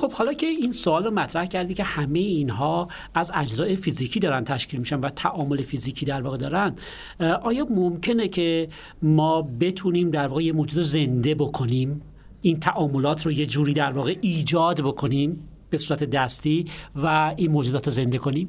خب 0.00 0.12
حالا 0.12 0.32
که 0.32 0.46
این 0.46 0.72
سوال 0.72 1.04
رو 1.04 1.10
مطرح 1.10 1.46
کردی 1.46 1.74
که 1.74 1.84
همه 1.84 2.18
اینها 2.18 2.88
از 3.14 3.32
اجزای 3.34 3.76
فیزیکی 3.76 4.20
دارن 4.20 4.44
تشکیل 4.44 4.80
میشن 4.80 5.00
و 5.00 5.08
تعامل 5.08 5.62
فیزیکی 5.62 6.06
در 6.06 6.22
واقع 6.22 6.36
دارن 6.36 6.74
آیا 7.42 7.66
ممکنه 7.70 8.28
که 8.28 8.68
ما 9.02 9.42
بتونیم 9.42 10.10
در 10.10 10.28
واقع 10.28 10.42
یه 10.42 10.52
موجود 10.52 10.82
زنده 10.82 11.34
بکنیم؟ 11.34 12.02
این 12.42 12.60
تعاملات 12.60 13.26
رو 13.26 13.32
یه 13.32 13.46
جوری 13.46 13.72
در 13.72 13.92
واقع 13.92 14.16
ایجاد 14.20 14.80
بکنیم؟ 14.80 15.49
به 15.70 15.78
صورت 15.78 16.04
دستی 16.04 16.64
و 16.96 17.34
این 17.36 17.50
موجودات 17.50 17.86
رو 17.86 17.92
زنده 17.92 18.18
کنیم 18.18 18.48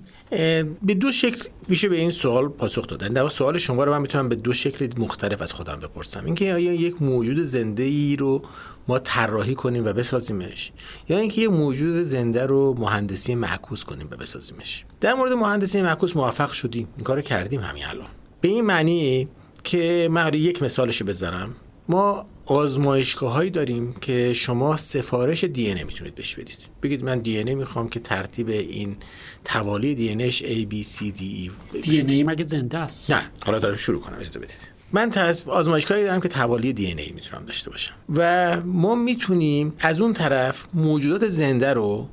به 0.82 0.94
دو 1.00 1.12
شکل 1.12 1.50
میشه 1.68 1.90
به 1.90 1.96
این 1.96 2.12
سوال 2.12 2.48
پاسخ 2.48 2.88
دادن 2.88 3.08
در 3.08 3.30
سوال 3.30 3.58
شما 3.58 3.84
رو 3.84 3.92
من 3.92 4.02
می‌تونم 4.02 4.30
به 4.30 4.36
دو 4.36 4.54
شکل 4.54 4.88
مختلف 4.98 5.42
از 5.42 5.54
خودم 5.54 5.80
بپرسم. 5.80 6.26
اینکه 6.26 6.54
آیا 6.54 6.74
یک 6.74 7.02
موجود 7.02 7.40
زنده 7.40 7.84
ای 7.84 8.16
رو 8.16 8.42
ما 8.88 9.00
طراحی 9.00 9.56
کنیم 9.56 9.86
و 9.86 9.94
بسازیمش 9.94 10.72
یا 11.10 11.18
اینکه 11.18 11.42
یک 11.42 11.50
موجود 11.50 12.02
زنده 12.02 12.46
رو 12.46 12.76
مهندسی 12.80 13.36
معکوس 13.36 13.84
کنیم 13.84 14.08
و 14.12 14.16
بسازیمش. 14.16 14.86
در 15.02 15.14
مورد 15.14 15.32
مهندسی 15.32 15.82
معکوس 15.82 16.16
موفق 16.16 16.52
شدیم. 16.52 16.88
این 16.98 17.04
کارو 17.04 17.22
کردیم 17.22 17.62
همین 17.62 17.86
الان. 17.86 18.08
به 18.42 18.48
این 18.48 18.66
معنی 18.66 19.28
که 19.64 20.10
من 20.12 20.34
یک 20.34 20.64
مثالش 20.64 21.04
بزنم. 21.04 21.56
ما 21.90 22.26
آزمایشگاه 22.46 23.34
هایی 23.34 23.50
داریم 23.50 23.94
که 23.94 24.34
شما 24.34 24.78
سفارش 24.78 25.44
دی 25.44 25.68
ای 25.68 25.84
می‌تونید 25.84 26.16
بهش 26.16 26.36
بدید. 26.36 26.58
بگید 26.84 27.04
من 27.04 27.20
دی 27.20 27.38
ای 27.38 27.56
می‌خوام 27.56 27.90
که 27.90 28.00
ترتیب 28.00 28.50
این 28.50 28.98
توالی 29.46 29.96
دی 29.96 30.10
انش 30.10 30.44
A 30.44 30.66
B 30.72 30.86
C 30.86 30.98
D 30.98 31.22
E 31.22 31.52
دی 31.82 32.00
ای 32.00 32.24
مگه 32.24 32.48
زنده 32.48 32.78
است؟ 32.78 33.12
نه 33.12 33.32
حالا 33.46 33.60
دارم 33.60 33.78
شروع 33.78 34.02
کنم 34.02 34.18
اجازه 34.20 34.40
بدید. 34.40 34.72
من 34.92 35.12
آزمایشگاهی 35.46 36.04
دارم 36.04 36.22
که 36.22 36.28
توالی 36.28 36.74
دی 36.74 36.86
ای 36.86 37.12
می‌تونم 37.16 37.46
داشته 37.46 37.70
باشم. 37.70 37.94
و 38.16 38.62
ما 38.62 38.96
می‌تونیم 38.96 39.74
از 39.80 40.00
اون 40.00 40.14
طرف 40.14 40.66
موجودات 40.74 41.28
زنده 41.28 41.74
رو 41.74 42.10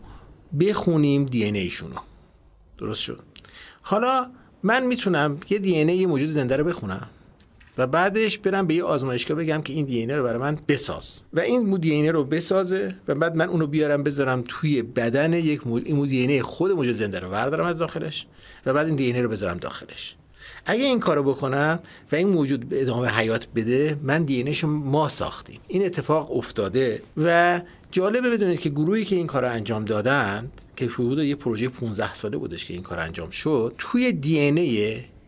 بخونیم 0.61 1.25
دی 1.25 1.45
ایشون 1.45 1.91
رو. 1.91 2.01
درست 2.79 3.01
شد. 3.01 3.23
حالا 3.83 4.31
من 4.63 4.87
می‌تونم 4.87 5.41
یه 5.51 5.59
دی 5.59 5.75
ای 5.75 6.07
موجود 6.07 6.29
زنده 6.29 6.57
رو 6.57 6.65
بخونم. 6.65 7.09
و 7.79 7.87
بعدش 7.87 8.39
برم 8.39 8.67
به 8.67 8.75
یه 8.75 8.85
آزمایشگاه 8.85 9.37
بگم 9.37 9.63
که 9.63 9.73
این 9.73 9.85
دی 9.85 10.07
رو 10.07 10.23
برای 10.23 10.39
من 10.39 10.59
بساز. 10.69 11.23
و 11.35 11.41
این 11.41 11.77
دی 11.77 12.09
رو 12.09 12.25
بسازه 12.25 12.95
و 13.09 13.15
بعد 13.15 13.37
من 13.37 13.49
اونو 13.49 13.67
بیارم 13.67 14.03
بذارم 14.03 14.45
توی 14.49 14.83
بدن 14.83 15.33
یک 15.33 15.67
مو... 15.67 15.75
این 15.75 16.27
دی 16.27 16.43
خود 16.43 16.71
موجود 16.71 16.95
زنده 16.95 17.21
رو 17.21 17.31
بردارم 17.31 17.67
از 17.67 17.79
داخلش 17.79 18.27
و 18.67 18.73
بعد 18.73 18.87
این 18.87 18.97
دی 18.97 19.13
رو 19.13 19.29
بذارم 19.29 19.57
داخلش. 19.57 20.15
اگه 20.67 20.85
این 20.85 21.01
کارو 21.01 21.23
بکنم 21.23 21.79
و 22.13 22.17
این 22.17 22.29
موجود 22.29 22.69
به 22.69 22.83
ادامه 22.83 23.09
حیات 23.09 23.47
بده 23.55 23.99
من 24.03 24.25
دی 24.25 24.57
ما 24.65 25.09
ساختیم. 25.09 25.61
این 25.69 25.87
اتفاق 25.87 26.37
افتاده 26.37 27.03
و 27.17 27.61
جالبه 27.91 28.31
بدونید 28.31 28.61
که 28.61 28.71
گروهی 28.71 29.05
که 29.05 29.17
این 29.17 29.27
کار 29.27 29.43
رو 29.43 29.51
انجام 29.51 29.85
دادند 29.85 30.53
که 30.77 30.87
حدود 30.87 31.19
یه 31.19 31.35
پروژه 31.35 31.69
15 31.69 32.15
ساله 32.15 32.37
بودش 32.37 32.65
که 32.65 32.75
این 32.75 32.83
کار 32.83 33.01
انجام 33.01 33.31
شد 33.31 33.75
توی 33.79 34.13
دی 34.13 34.39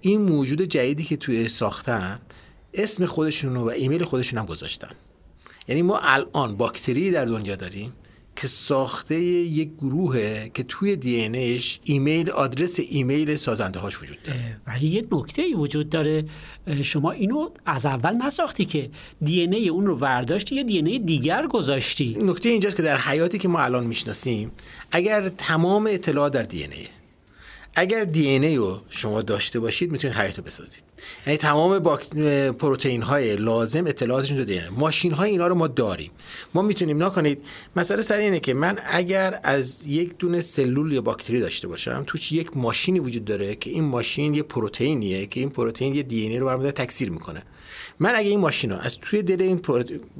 این 0.00 0.20
موجود 0.22 0.62
جدیدی 0.62 1.04
که 1.04 1.16
توی 1.16 1.48
ساختن 1.48 2.18
اسم 2.74 3.06
خودشون 3.06 3.56
و 3.56 3.64
ایمیل 3.68 4.04
خودشون 4.04 4.38
هم 4.38 4.46
گذاشتن. 4.46 4.90
یعنی 5.68 5.82
ما 5.82 5.98
الان 6.02 6.56
باکتری 6.56 7.10
در 7.10 7.24
دنیا 7.24 7.56
داریم 7.56 7.92
که 8.36 8.48
ساخته 8.48 9.20
یک 9.20 9.70
گروهه 9.78 10.50
که 10.54 10.62
توی 10.62 10.96
دی 10.96 11.16
ایمیل 11.84 12.30
آدرس 12.30 12.80
ایمیل 12.88 13.36
سازنده 13.36 13.78
هاش 13.78 14.02
وجود 14.02 14.18
داره. 14.24 14.60
ولی 14.66 14.86
یه 14.86 15.06
نکته 15.12 15.42
ای 15.42 15.54
وجود 15.54 15.88
داره. 15.88 16.24
شما 16.82 17.10
اینو 17.10 17.48
از 17.66 17.86
اول 17.86 18.14
نساختی 18.14 18.64
که 18.64 18.90
دی 19.22 19.40
ای 19.40 19.68
اون 19.68 19.86
رو 19.86 19.96
ورداشتی 19.96 20.54
یا 20.54 20.62
دی 20.62 20.78
ای 20.78 20.98
دیگر 20.98 21.46
گذاشتی؟ 21.46 22.16
نکته 22.20 22.48
اینجاست 22.48 22.76
که 22.76 22.82
در 22.82 22.96
حیاتی 22.96 23.38
که 23.38 23.48
ما 23.48 23.60
الان 23.60 23.86
می‌شناسیم 23.86 24.52
اگر 24.92 25.28
تمام 25.28 25.86
اطلاعات 25.86 26.32
در 26.32 26.42
دی 26.42 26.68
اگر 27.74 28.04
دی 28.04 28.28
ای 28.28 28.56
رو 28.56 28.80
شما 28.90 29.22
داشته 29.22 29.60
باشید 29.60 29.92
می‌تونید 29.92 30.16
حیات 30.16 30.38
رو 30.38 30.44
بسازید. 30.44 30.84
یعنی 31.26 31.36
تمام 31.36 31.78
باک... 31.78 32.08
پروتئین 32.58 33.02
های 33.02 33.36
لازم 33.36 33.86
اطلاعاتشون 33.86 34.36
تو 34.36 34.44
دی 34.44 34.52
ای. 34.58 34.68
ماشین 34.68 35.12
های 35.12 35.30
اینا 35.30 35.46
رو 35.46 35.54
ما 35.54 35.66
داریم. 35.66 36.10
ما 36.54 36.62
می‌تونیم 36.62 37.02
نکنید 37.02 37.42
مسئله 37.76 38.02
سر 38.02 38.16
اینه 38.16 38.40
که 38.40 38.54
من 38.54 38.78
اگر 38.86 39.40
از 39.42 39.86
یک 39.86 40.18
دونه 40.18 40.40
سلول 40.40 40.92
یا 40.92 41.00
باکتری 41.00 41.40
داشته 41.40 41.68
باشم 41.68 42.04
توش 42.06 42.32
یک 42.32 42.56
ماشینی 42.56 43.00
وجود 43.00 43.24
داره 43.24 43.54
که 43.54 43.70
این 43.70 43.84
ماشین 43.84 44.34
یه 44.34 44.42
پروتئینیه 44.42 45.26
که 45.26 45.40
این 45.40 45.50
پروتئین 45.50 45.94
یه 45.94 46.02
دی 46.02 46.20
ای 46.20 46.38
رو 46.38 46.46
برام 46.46 46.70
تکثیر 46.70 47.10
می‌کنه. 47.10 47.42
من 48.00 48.14
اگه 48.14 48.28
این 48.28 48.40
ماشین 48.40 48.70
رو 48.70 48.78
از 48.78 48.98
توی 48.98 49.22
دل 49.22 49.42
این 49.42 49.60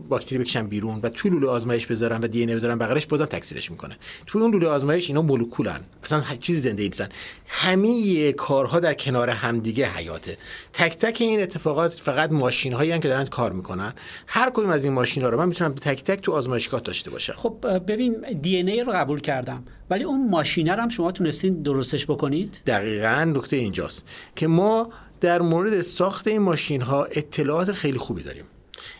باکتری 0.08 0.38
بکشم 0.38 0.66
بیرون 0.66 1.00
و 1.02 1.08
توی 1.08 1.30
لوله 1.30 1.46
آزمایش 1.46 1.86
بذارم 1.86 2.20
و 2.22 2.26
دی 2.26 2.42
ان 2.42 2.54
بذارم 2.54 2.78
بغلش 2.78 3.06
بازم 3.06 3.24
تکثیرش 3.24 3.70
می‌کنه. 3.70 3.96
توی 4.26 4.42
اون 4.42 4.52
لوله 4.52 4.66
آزمایش 4.68 5.08
اینا 5.08 5.22
مولکولن. 5.22 5.80
اصلا 6.04 6.22
چیزی 6.40 6.60
زنده 6.60 6.82
نیستن 6.82 7.08
همه 7.48 8.32
کارها 8.32 8.80
در 8.80 8.94
کنار 8.94 9.30
همدیگه 9.30 9.88
حیاته. 9.88 10.38
تک 10.72 10.96
تک 10.96 11.16
این 11.20 11.42
اتفاقات 11.42 11.92
فقط 11.92 12.32
ماشین 12.32 12.72
هایی 12.72 12.98
که 12.98 13.08
دارن 13.08 13.26
کار 13.26 13.52
می‌کنن. 13.52 13.92
هر 14.26 14.50
کدوم 14.50 14.70
از 14.70 14.84
این 14.84 14.94
ماشین 14.94 15.22
ها 15.22 15.28
رو 15.28 15.38
من 15.38 15.48
می‌تونم 15.48 15.74
تک 15.74 16.04
تک 16.04 16.20
تو 16.20 16.32
آزمایشگاه 16.32 16.80
داشته 16.80 17.10
باشم. 17.10 17.34
خب 17.36 17.66
ببین 17.86 18.40
دی 18.42 18.56
ای 18.56 18.84
رو 18.84 18.92
قبول 18.92 19.20
کردم. 19.20 19.64
ولی 19.90 20.04
اون 20.04 20.30
ماشینه 20.30 20.74
رو 20.74 20.82
هم 20.82 20.88
شما 20.88 21.12
تونستین 21.12 21.62
درستش 21.62 22.06
بکنید؟ 22.06 22.60
دقیقا 22.66 23.32
نکته 23.36 23.56
اینجاست 23.56 24.08
که 24.36 24.46
ما 24.46 24.90
در 25.20 25.42
مورد 25.42 25.80
ساخت 25.80 26.26
این 26.28 26.42
ماشین 26.42 26.82
ها 26.82 27.04
اطلاعات 27.04 27.72
خیلی 27.72 27.98
خوبی 27.98 28.22
داریم. 28.22 28.44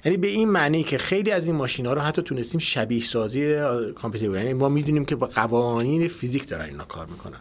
یعنی 0.05 0.17
به 0.17 0.29
این 0.29 0.49
معنی 0.49 0.83
که 0.83 0.99
خیلی 0.99 1.31
از 1.31 1.47
این 1.47 1.57
ماشین 1.57 1.87
ها 1.87 1.93
رو 1.93 2.01
حتی 2.01 2.23
تونستیم 2.23 2.61
شبیه 2.61 3.05
سازی 3.05 3.57
کامپیوتر 3.95 4.39
یعنی 4.39 4.55
ما 4.55 4.69
می‌دونیم 4.69 5.05
که 5.05 5.17
با 5.17 5.27
قوانین 5.27 6.09
فیزیک 6.09 6.49
دارن 6.49 6.65
اینا 6.65 6.85
کار 6.85 7.07
می‌کنن 7.07 7.41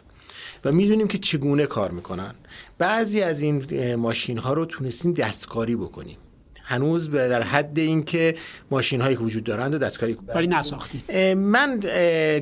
و 0.66 0.72
می‌دونیم 0.72 1.08
که 1.08 1.18
چگونه 1.18 1.66
کار 1.66 1.92
می‌کنن. 1.92 2.36
بعضی 2.78 3.22
از 3.22 3.42
این 3.42 3.96
ماشین 3.96 4.38
ها 4.38 4.54
رو 4.54 4.66
تونستیم 4.66 5.14
دستکاری 5.14 5.76
بکنیم. 5.76 6.18
هنوز 6.70 7.12
در 7.12 7.44
حد 7.44 7.80
اینکه 7.80 8.36
ماشین 8.72 9.02
هایی 9.02 9.16
که 9.16 9.22
وجود 9.22 9.44
دارند 9.44 9.74
و 9.74 9.78
دستکاری 9.78 10.18
ولی 10.36 10.48
نساختید. 10.48 11.12
من 11.36 11.80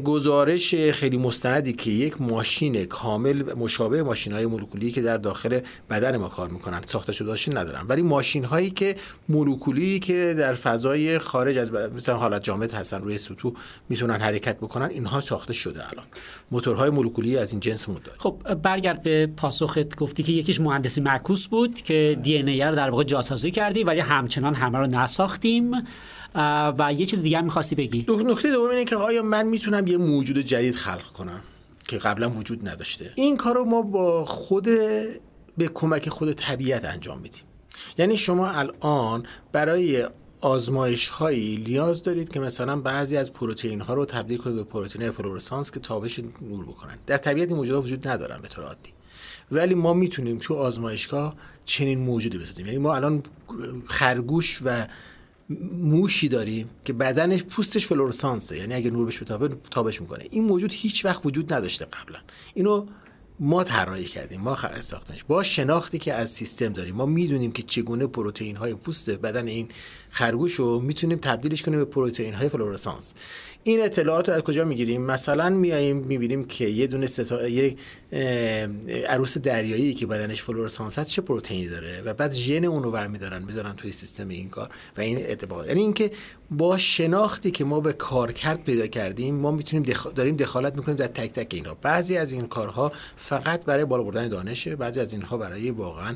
گزارش 0.03 0.75
خیلی 0.75 1.17
مستندی 1.17 1.73
که 1.73 1.91
یک 1.91 2.21
ماشین 2.21 2.85
کامل 2.85 3.53
مشابه 3.53 4.03
ماشین 4.03 4.33
های 4.33 4.45
مولکولی 4.45 4.91
که 4.91 5.01
در 5.01 5.17
داخل 5.17 5.59
بدن 5.89 6.17
ما 6.17 6.27
کار 6.27 6.49
می‌کنن 6.49 6.81
ساخته 6.85 7.11
شده 7.11 7.27
باشین 7.27 7.57
ندارم. 7.57 7.85
ولی 7.89 8.01
ماشین 8.01 8.43
هایی 8.43 8.69
که 8.69 8.95
مولکولی 9.29 9.99
که 9.99 10.35
در 10.37 10.53
فضای 10.53 11.19
خارج 11.19 11.57
از 11.57 11.71
مثلا 11.71 12.17
حالت 12.17 12.43
جامد 12.43 12.71
هستن 12.71 13.01
روی 13.01 13.17
سطوح 13.17 13.53
می‌تونن 13.89 14.21
حرکت 14.21 14.57
بکنن 14.57 14.89
اینها 14.89 15.21
ساخته 15.21 15.53
شده 15.53 15.89
الان. 15.89 16.05
موتورهای 16.51 16.89
مولکولی 16.89 17.37
از 17.37 17.51
این 17.51 17.59
جنس 17.59 17.89
مود 17.89 18.09
خب 18.17 18.53
برگرد 18.53 19.01
به 19.01 19.27
پاسخت 19.37 19.95
گفتی 19.95 20.23
که 20.23 20.31
یکیش 20.31 20.59
مهندسی 20.59 21.01
معکوس 21.01 21.47
بود 21.47 21.75
که 21.75 22.19
دی 22.23 22.37
ان 22.37 22.49
رو 22.49 22.75
در 22.75 22.89
واقع 22.89 23.03
جاسازی 23.03 23.51
کردی 23.51 23.83
ولی 23.83 23.99
همچنان 24.17 24.55
همه 24.55 24.77
رو 24.77 24.87
نساختیم 24.87 25.71
و 26.79 26.93
یه 26.97 27.05
چیز 27.05 27.21
دیگه 27.21 27.41
می‌خواستی 27.41 27.75
بگی؟ 27.75 28.05
نکته 28.09 28.51
دوم 28.51 28.69
اینه 28.69 28.85
که 28.85 28.95
آیا 28.95 29.23
من 29.23 29.45
می‌تونم 29.45 29.87
یه 29.87 29.97
موجود 29.97 30.37
جدید 30.37 30.75
خلق 30.75 31.11
کنم 31.11 31.39
که 31.87 31.97
قبلا 31.97 32.29
وجود 32.29 32.69
نداشته؟ 32.69 33.11
این 33.15 33.37
کار 33.37 33.55
رو 33.55 33.65
ما 33.65 33.81
با 33.81 34.25
خود 34.25 34.63
به 35.57 35.67
کمک 35.73 36.09
خود 36.09 36.31
طبیعت 36.31 36.85
انجام 36.85 37.19
میدیم. 37.19 37.41
یعنی 37.97 38.17
شما 38.17 38.49
الان 38.49 39.23
برای 39.51 40.07
آزمایش 40.41 41.07
هایی 41.07 41.63
نیاز 41.67 42.03
دارید 42.03 42.33
که 42.33 42.39
مثلا 42.39 42.75
بعضی 42.75 43.17
از 43.17 43.33
پروتئین 43.33 43.81
ها 43.81 43.93
رو 43.93 44.05
تبدیل 44.05 44.37
کنید 44.37 44.55
به 44.55 44.63
پروتئین 44.63 45.11
فلورسانس 45.11 45.71
که 45.71 45.79
تابش 45.79 46.19
نور 46.41 46.65
بکنن. 46.65 46.97
در 47.07 47.17
طبیعت 47.17 47.47
این 47.47 47.57
موجودات 47.57 47.83
وجود 47.83 48.07
ندارن 48.07 48.41
به 48.41 48.47
طور 48.47 48.63
عادی. 48.63 48.89
ولی 49.51 49.75
ما 49.75 49.93
می‌تونیم 49.93 50.37
تو 50.37 50.53
آزمایشگاه 50.53 51.35
چنین 51.65 51.99
موجودی 51.99 52.37
بسازیم. 52.37 52.65
یعنی 52.65 52.77
ما 52.77 52.95
الان 52.95 53.23
خرگوش 53.85 54.61
و 54.65 54.87
موشی 55.71 56.27
داریم 56.27 56.69
که 56.85 56.93
بدنش 56.93 57.43
پوستش 57.43 57.87
فلورسانسه. 57.87 58.57
یعنی 58.57 58.73
اگه 58.73 58.91
نور 58.91 59.05
بهش 59.05 59.21
بتابه 59.21 59.55
تابش 59.71 60.01
می‌کنه. 60.01 60.27
این 60.31 60.43
موجود 60.43 60.71
هیچ 60.73 61.05
وقت 61.05 61.25
وجود 61.25 61.53
نداشته 61.53 61.85
قبلا. 61.85 62.19
اینو 62.53 62.85
ما 63.39 63.63
طراحی 63.63 64.05
کردیم 64.05 64.41
ما 64.41 64.57
ساختنش 64.79 65.23
با 65.23 65.43
شناختی 65.43 65.97
که 65.97 66.13
از 66.13 66.29
سیستم 66.29 66.73
داریم 66.73 66.95
ما 66.95 67.05
می‌دونیم 67.05 67.51
که 67.51 67.63
چگونه 67.63 68.07
پروتئین 68.07 68.55
های 68.55 68.75
پوست 68.75 69.09
بدن 69.09 69.47
این 69.47 69.69
خرگوش 70.09 70.53
رو 70.53 70.79
می‌تونیم 70.79 71.17
تبدیلش 71.17 71.61
کنیم 71.61 71.79
به 71.79 71.85
پروتئین 71.85 72.33
های 72.33 72.49
فلورسانس. 72.49 73.13
این 73.63 73.83
اطلاعات 73.83 74.29
رو 74.29 74.35
از 74.35 74.41
کجا 74.41 74.65
می‌گیریم؟ 74.65 75.01
مثلا 75.01 75.49
میاییم 75.49 75.97
می‌بینیم 75.97 76.45
که 76.45 76.65
یه 76.65 76.87
دونه 76.87 77.07
ستا... 77.07 77.47
یه 77.47 77.75
عروس 79.07 79.37
دریایی 79.37 79.93
که 79.93 80.05
بدنش 80.05 80.41
فلورسانس 80.41 80.99
هست 80.99 81.11
چه 81.11 81.21
پروتئینی 81.21 81.67
داره؟ 81.67 82.01
و 82.01 82.13
بعد 82.13 82.33
ژن 82.33 82.65
اون 82.65 82.83
رو 82.83 82.91
برمیدارن 82.91 83.43
می‌ذارن 83.43 83.73
توی 83.73 83.91
سیستم 83.91 84.27
این 84.27 84.49
کار. 84.49 84.69
و 84.97 85.01
این 85.01 85.31
اتفاق 85.31 85.67
یعنی 85.67 85.81
اینکه 85.81 86.11
با 86.51 86.77
شناختی 86.77 87.51
که 87.51 87.63
ما 87.63 87.79
به 87.79 87.93
کارکرد 87.93 88.63
پیدا 88.63 88.87
کردیم 88.87 89.35
ما 89.35 89.51
می‌تونیم 89.51 89.93
داریم 90.15 90.35
دخالت 90.35 90.75
می‌کنیم 90.75 90.97
در 90.97 91.07
تک 91.07 91.33
تک 91.33 91.53
اینها 91.53 91.77
بعضی 91.81 92.17
از 92.17 92.31
این 92.31 92.47
کارها 92.47 92.91
فقط 93.15 93.65
برای 93.65 93.85
بالا 93.85 94.03
بردن 94.03 94.27
دانشه 94.27 94.75
بعضی 94.75 94.99
از 94.99 95.13
اینها 95.13 95.37
برای 95.37 95.71
واقعا 95.71 96.15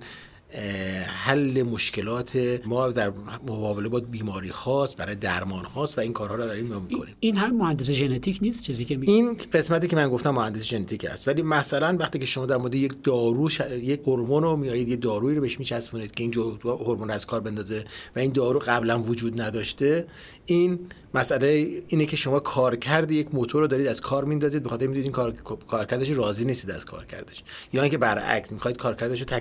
حل 1.08 1.64
مشکلات 1.64 2.60
ما 2.66 2.90
در 2.90 3.10
مقابله 3.48 3.90
با 3.90 4.00
بیماری 4.00 4.50
خاص 4.50 4.96
برای 4.98 5.16
درمان 5.16 5.64
خاص 5.64 5.98
و 5.98 6.02
این 6.02 6.14
کارها 6.14 6.36
رو 6.36 6.44
داریم 6.44 6.66
می‌کنیم. 6.66 7.16
این 7.20 7.36
هم 7.36 7.58
مهندس 7.58 7.92
ژنتیک 7.92 8.40
نیست؟ 8.42 8.64
چیزی 8.64 8.86
که 8.86 8.98
می... 8.98 9.08
این 9.08 9.38
قسمتی 9.54 9.88
که 9.88 9.96
من 9.96 10.10
گفتم 10.10 10.30
مهندس 10.30 10.64
ژنتیک 10.64 11.06
است. 11.06 11.28
ولی 11.28 11.42
مثلا 11.42 11.98
وقتی 12.00 12.20
که 12.20 12.26
شما 12.26 12.46
در 12.46 12.58
مورد 12.58 12.76
یک 12.76 12.94
دارو 13.04 13.50
ش... 13.50 13.60
یک 13.60 14.00
هورمون 14.00 14.44
رو 14.44 14.56
میایید 14.56 14.90
یه 14.90 14.96
دارویی 14.96 15.36
رو 15.36 15.42
بهش 15.42 15.60
میچسبونید 15.60 16.12
که 16.12 16.24
این 16.24 16.34
هورمون 16.64 17.10
از 17.10 17.26
کار 17.26 17.42
بندازه 17.42 17.86
و 18.16 18.20
این 18.20 18.32
دارو 18.32 18.60
قبلا 18.60 19.02
وجود 19.02 19.42
نداشته 19.42 20.08
این 20.46 20.80
مسئله 21.14 21.84
اینه 21.88 22.06
که 22.06 22.16
شما 22.16 22.40
کارکرد 22.40 23.12
یک 23.12 23.36
موتور 23.36 23.62
رو 23.62 23.68
دارید 23.68 23.88
از 23.88 24.02
کار 24.02 24.26
میندازید 24.26 24.64
بخاطر 24.64 24.88
می‌دونید 24.88 25.04
این 25.04 25.12
کار 25.12 25.32
کارکردش 25.68 26.10
راضی 26.10 26.46
نیستید 26.46 26.72
از 26.72 26.86
کارکردش 26.86 27.44
یا 27.74 27.82
اینکه 27.82 27.98
برعکس 27.98 28.52
می‌خواید 28.52 28.78
کارکردش 28.78 29.22
رو. 29.22 29.40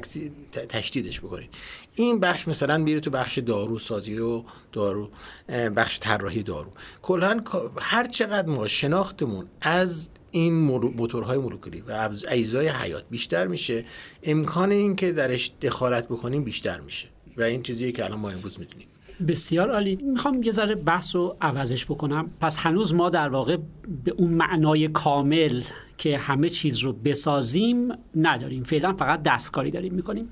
تشدیدش 0.68 1.20
بکنید. 1.20 1.50
این 1.94 2.20
بخش 2.20 2.48
مثلا 2.48 2.78
میره 2.78 3.00
تو 3.00 3.10
بخش 3.10 3.38
دارو 3.38 3.78
سازی 3.78 4.18
و 4.18 4.42
دارو 4.72 5.10
بخش 5.76 5.98
طراحی 6.00 6.42
دارو. 6.42 6.72
کلا 7.02 7.44
هر 7.80 8.06
چقدر 8.06 8.48
ما 8.48 8.68
شناختمون 8.68 9.46
از 9.60 10.10
این 10.30 10.54
موتورهای 10.54 11.38
مولکولی 11.38 11.80
و 11.80 12.10
اجزای 12.28 12.68
حیات 12.68 13.04
بیشتر 13.10 13.46
میشه 13.46 13.84
امکان 14.22 14.70
اینکه 14.70 15.12
درش 15.12 15.52
دخالت 15.62 16.08
بکنیم 16.08 16.44
بیشتر 16.44 16.80
میشه. 16.80 17.08
و 17.36 17.42
این 17.42 17.62
چیزیه 17.62 17.92
که 17.92 18.04
الان 18.04 18.18
ما 18.18 18.30
امروز 18.30 18.58
می‌دونیم. 18.58 18.86
بسیار 19.28 19.70
عالی. 19.70 19.96
می‌خوام 19.96 20.42
یه 20.42 20.52
ذره 20.52 20.74
بحث 20.74 21.16
رو 21.16 21.36
عوضش 21.40 21.84
بکنم. 21.84 22.30
پس 22.40 22.56
هنوز 22.56 22.94
ما 22.94 23.10
در 23.10 23.28
واقع 23.28 23.56
به 24.04 24.10
اون 24.10 24.30
معنای 24.30 24.88
کامل 24.88 25.62
که 25.98 26.18
همه 26.18 26.48
چیز 26.48 26.78
رو 26.78 26.92
بسازیم 26.92 27.92
نداریم. 28.16 28.62
فعلا 28.62 28.92
فقط 28.92 29.22
دستکاری 29.22 29.70
داریم 29.70 29.94
می‌کنیم. 29.94 30.28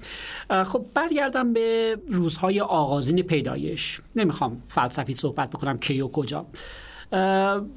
خب 0.67 0.87
برگردم 0.95 1.53
به 1.53 1.97
روزهای 2.09 2.61
آغازین 2.61 3.23
پیدایش. 3.23 4.01
نمی‌خوام 4.17 4.63
فلسفی 4.69 5.15
صحبت 5.15 5.51
بکنم 5.51 5.79
کی 5.79 6.01
و 6.01 6.09
کجا. 6.09 6.47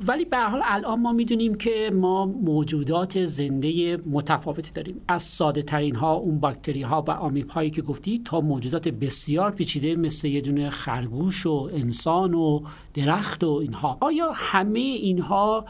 ولی 0.07 0.25
به 0.29 0.37
حال 0.37 0.61
الان 0.65 1.01
ما 1.01 1.11
می‌دونیم 1.11 1.55
که 1.55 1.91
ما 1.93 2.25
موجودات 2.25 3.25
زنده 3.25 3.97
متفاوتی 3.97 4.71
داریم. 4.71 5.01
از 5.07 5.23
ساده 5.23 5.61
ترین 5.61 5.95
ها 5.95 6.13
اون 6.13 6.39
باکتری 6.39 6.81
ها 6.81 7.03
و 7.07 7.11
آمیب 7.11 7.49
هایی 7.49 7.69
که 7.69 7.81
گفتی 7.81 8.21
تا 8.25 8.41
موجودات 8.41 8.87
بسیار 8.87 9.51
پیچیده 9.51 9.95
مثل 9.95 10.27
یه 10.27 10.41
دونه 10.41 10.69
خرگوش 10.69 11.45
و 11.45 11.69
انسان 11.73 12.33
و 12.33 12.61
درخت 12.93 13.43
و 13.43 13.49
اینها. 13.49 13.97
آیا 14.01 14.31
همه 14.35 14.79
اینها 14.79 15.65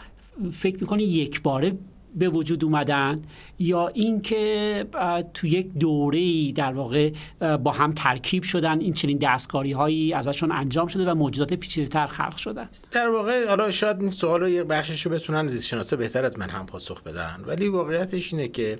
فکر 0.52 0.78
می‌کنی 0.82 1.04
یک 1.04 1.41
باره 1.41 1.78
به 2.15 2.30
وجود 2.30 2.63
اومدن 2.63 3.21
یا 3.60 3.88
اینکه 3.88 4.86
تو 5.34 5.47
یک 5.47 5.74
دوره 5.74 6.52
در 6.52 6.74
واقع 6.74 7.12
با 7.58 7.71
هم 7.71 7.91
ترکیب 7.91 8.43
شدن 8.43 8.80
این 8.80 8.93
چنین 8.93 9.17
دستکاری 9.17 9.71
هایی 9.71 10.13
ازشون 10.13 10.52
انجام 10.52 10.88
شده 10.88 11.12
و 11.12 11.15
موجودات 11.15 11.54
پیچیده 11.54 11.88
تر 11.88 12.08
خلق 12.08 12.38
شدن. 12.38 12.69
در 12.91 13.10
واقع 13.10 13.47
حالا 13.47 13.71
شاید 13.71 14.02
این 14.02 14.12
سوال 14.12 14.50
یه 14.50 14.63
بخشش 14.63 15.06
رو 15.06 15.12
بتونن 15.12 15.47
زیست 15.47 15.67
شناسه 15.67 15.95
بهتر 15.95 16.26
از 16.26 16.39
من 16.39 16.50
هم 16.50 16.65
پاسخ 16.65 17.04
بدن. 17.04 17.43
ولی 17.45 17.67
واقعیتش 17.67 18.34
اینه 18.34 18.47
که 18.47 18.80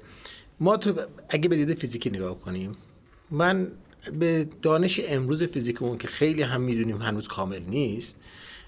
ما 0.60 0.78
تو 0.78 0.94
اگه 1.30 1.50
به 1.50 1.56
دید 1.56 1.78
فیزیکی 1.78 2.10
نگاه 2.10 2.40
کنیم 2.40 2.72
من 3.32 3.68
به 4.20 4.48
دانش 4.62 5.02
امروز 5.08 5.44
فیزیکمون 5.44 5.98
که 5.98 6.08
خیلی 6.08 6.42
هم 6.42 6.62
می‌دونیم 6.62 6.98
هنوز 7.02 7.28
کامل 7.28 7.60
نیست 7.68 8.18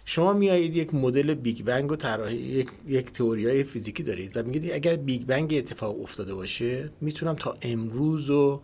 شما 0.06 0.34
میایید 0.34 0.76
یک 0.76 0.94
مدل 0.94 1.34
بیگ 1.34 1.63
بنگ 1.63 1.92
و 1.92 1.96
طراحی 1.96 2.38
یک 2.38 2.70
یک 2.88 3.12
تئوری 3.12 3.48
های 3.48 3.63
فیزیکی 3.63 4.04
دارید 4.04 4.38
و 4.38 4.44
میگید 4.44 4.72
اگر 4.72 4.96
بیگ 4.96 5.26
بنگ 5.26 5.54
اتفاق 5.54 6.02
افتاده 6.02 6.36
باشه 6.36 6.89
می‌تونم 7.02 7.36
تا 7.36 7.58
امروز 7.62 8.30
و 8.30 8.62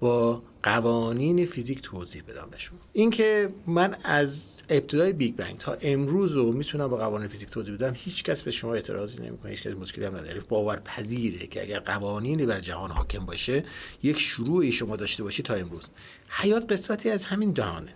با 0.00 0.42
قوانین 0.62 1.46
فیزیک 1.46 1.82
توضیح 1.82 2.22
بدم 2.28 2.48
به 2.50 2.58
شما. 2.58 2.78
اینکه 2.92 3.48
من 3.66 3.96
از 4.04 4.56
ابتدای 4.68 5.12
بیگ 5.12 5.34
بنگ 5.34 5.58
تا 5.58 5.76
امروز 5.80 6.32
رو 6.32 6.52
می‌تونم 6.52 6.88
با 6.88 6.96
قوانین 6.96 7.28
فیزیک 7.28 7.50
توضیح 7.50 7.74
بدم 7.74 7.92
هیچ 7.96 8.24
کس 8.24 8.42
به 8.42 8.50
شما 8.50 8.74
اعتراضی 8.74 9.22
نمی‌کنه 9.22 9.50
هیچ 9.50 9.62
کس 9.62 9.72
مشکلی 9.72 10.04
هم 10.04 10.16
نداره. 10.16 10.40
باور 10.40 10.76
پذیره 10.76 11.46
که 11.46 11.62
اگر 11.62 11.78
قوانینی 11.78 12.46
بر 12.46 12.60
جهان 12.60 12.90
حاکم 12.90 13.26
باشه 13.26 13.64
یک 14.02 14.18
شروعی 14.18 14.72
شما 14.72 14.96
داشته 14.96 15.22
باشی 15.22 15.42
تا 15.42 15.54
امروز. 15.54 15.88
حیات 16.28 16.72
قسمتی 16.72 17.10
از 17.10 17.24
همین 17.24 17.50
دهانه. 17.50 17.94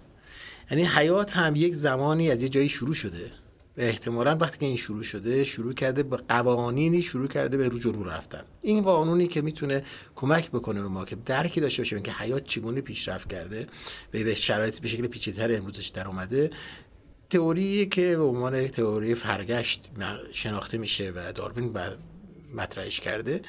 یعنی 0.70 0.85
حیات 0.85 1.37
هم 1.37 1.57
یک 1.57 1.74
زمانی 1.74 2.31
از 2.31 2.42
یه 2.42 2.48
جایی 2.48 2.68
شروع 2.68 2.94
شده. 2.94 3.31
احتمالا 3.76 4.37
وقتی 4.37 4.59
که 4.59 4.66
این 4.66 4.76
شروع 4.76 5.02
شده 5.02 5.44
شروع 5.44 5.74
کرده 5.74 6.02
به 6.02 6.16
قوانینی 6.16 7.02
شروع 7.02 7.28
کرده 7.28 7.57
به 7.57 7.68
رو 7.68 8.04
رفتن. 8.04 8.44
این 8.62 8.83
قانونی 8.83 9.28
که 9.28 9.40
می‌تونه 9.42 9.85
کمک 10.14 10.50
بکنه 10.50 10.83
به 10.83 10.88
ما 10.88 11.04
که 11.04 11.16
درکی 11.16 11.61
داشته 11.61 11.83
باشیم 11.83 12.02
که 12.02 12.12
حیات 12.12 12.44
چگونه 12.44 12.81
پیشرفت 12.81 13.33
کرده 13.33 13.66
و 14.14 14.18
به 14.24 14.35
شرایط 14.35 14.78
به 14.78 14.88
شکل 14.88 15.07
پیچیده‌تر 15.07 15.57
امروزش 15.57 15.87
در 15.87 16.09
اومده 16.09 16.50
تئوری 17.31 17.87
که 17.87 18.16
به 18.16 18.22
عنوان 18.22 18.68
تئوری 18.68 19.14
فرگشت 19.14 19.90
شناخته 20.33 20.78
میشه 20.78 21.12
و 21.16 21.33
داروین 21.33 21.74
مطرحش 22.54 23.00
کرده. 23.00 23.40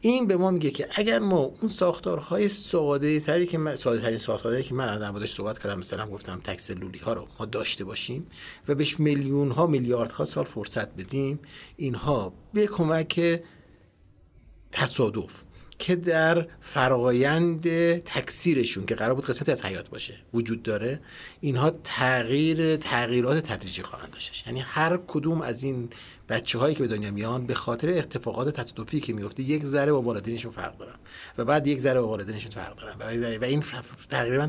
این 0.00 0.26
به 0.26 0.36
ما 0.36 0.50
میگه 0.50 0.70
که 0.70 0.88
اگر 0.94 1.18
ما 1.18 1.38
اون 1.38 1.68
ساختارهای 1.68 2.48
ساده 2.48 3.20
تری 3.20 3.46
که 3.46 3.58
من 3.58 3.76
ساده 3.76 4.00
ترین 4.00 4.18
ساختارهایی 4.18 4.64
که 4.64 4.74
من 4.74 4.98
در 4.98 5.10
موردش 5.10 5.32
صحبت 5.32 5.58
کردم 5.58 5.78
مثلا 5.78 6.10
گفتم 6.10 6.40
تکسلولی 6.44 6.98
ها 6.98 7.12
رو 7.12 7.28
ما 7.40 7.46
داشته 7.46 7.84
باشیم 7.84 8.26
و 8.68 8.74
بهش 8.74 9.00
میلیون 9.00 9.50
ها 9.50 9.66
میلیارد 9.66 10.10
ها 10.10 10.24
سال 10.24 10.44
فرصت 10.44 10.88
بدیم 10.88 11.38
اینها 11.76 12.32
به 12.52 12.66
کمک 12.66 13.40
تصادف 14.72 15.45
که 15.78 15.96
در 15.96 16.46
فرایند 16.60 17.68
تکثیرشون 17.98 18.86
که 18.86 18.94
قرار 18.94 19.14
بود 19.14 19.24
قسمتی 19.24 19.52
از 19.52 19.64
حیات 19.64 19.88
باشه 19.88 20.14
وجود 20.34 20.62
داره 20.62 21.00
اینها 21.40 21.70
تغییر 21.84 22.76
تغییرات 22.76 23.38
تدریجی 23.38 23.82
خواهند 23.82 24.10
داشتش. 24.10 24.46
یعنی 24.46 24.60
هر 24.60 24.98
کدوم 25.06 25.40
از 25.40 25.64
این 25.64 25.88
بچه 26.28 26.58
هایی 26.58 26.74
که 26.74 26.82
به 26.82 26.88
دنیا 26.88 27.10
میان 27.10 27.46
به 27.46 27.54
خاطر 27.54 27.88
اتفاقات 27.88 28.60
تصادفی 28.60 29.00
که 29.00 29.12
میفته 29.12 29.42
یک 29.42 29.64
ذره 29.64 29.92
با 29.92 30.02
والدینشون 30.02 30.50
فرق 30.50 30.78
دارن 30.78 30.94
و 31.38 31.44
بعد 31.44 31.66
یک 31.66 31.78
ذره 31.78 32.00
با 32.00 32.08
والدینشون 32.08 32.50
فرق 32.50 32.76
دارن. 32.76 33.38
و 33.38 33.44
این 33.44 33.62
تقریبا 34.08 34.46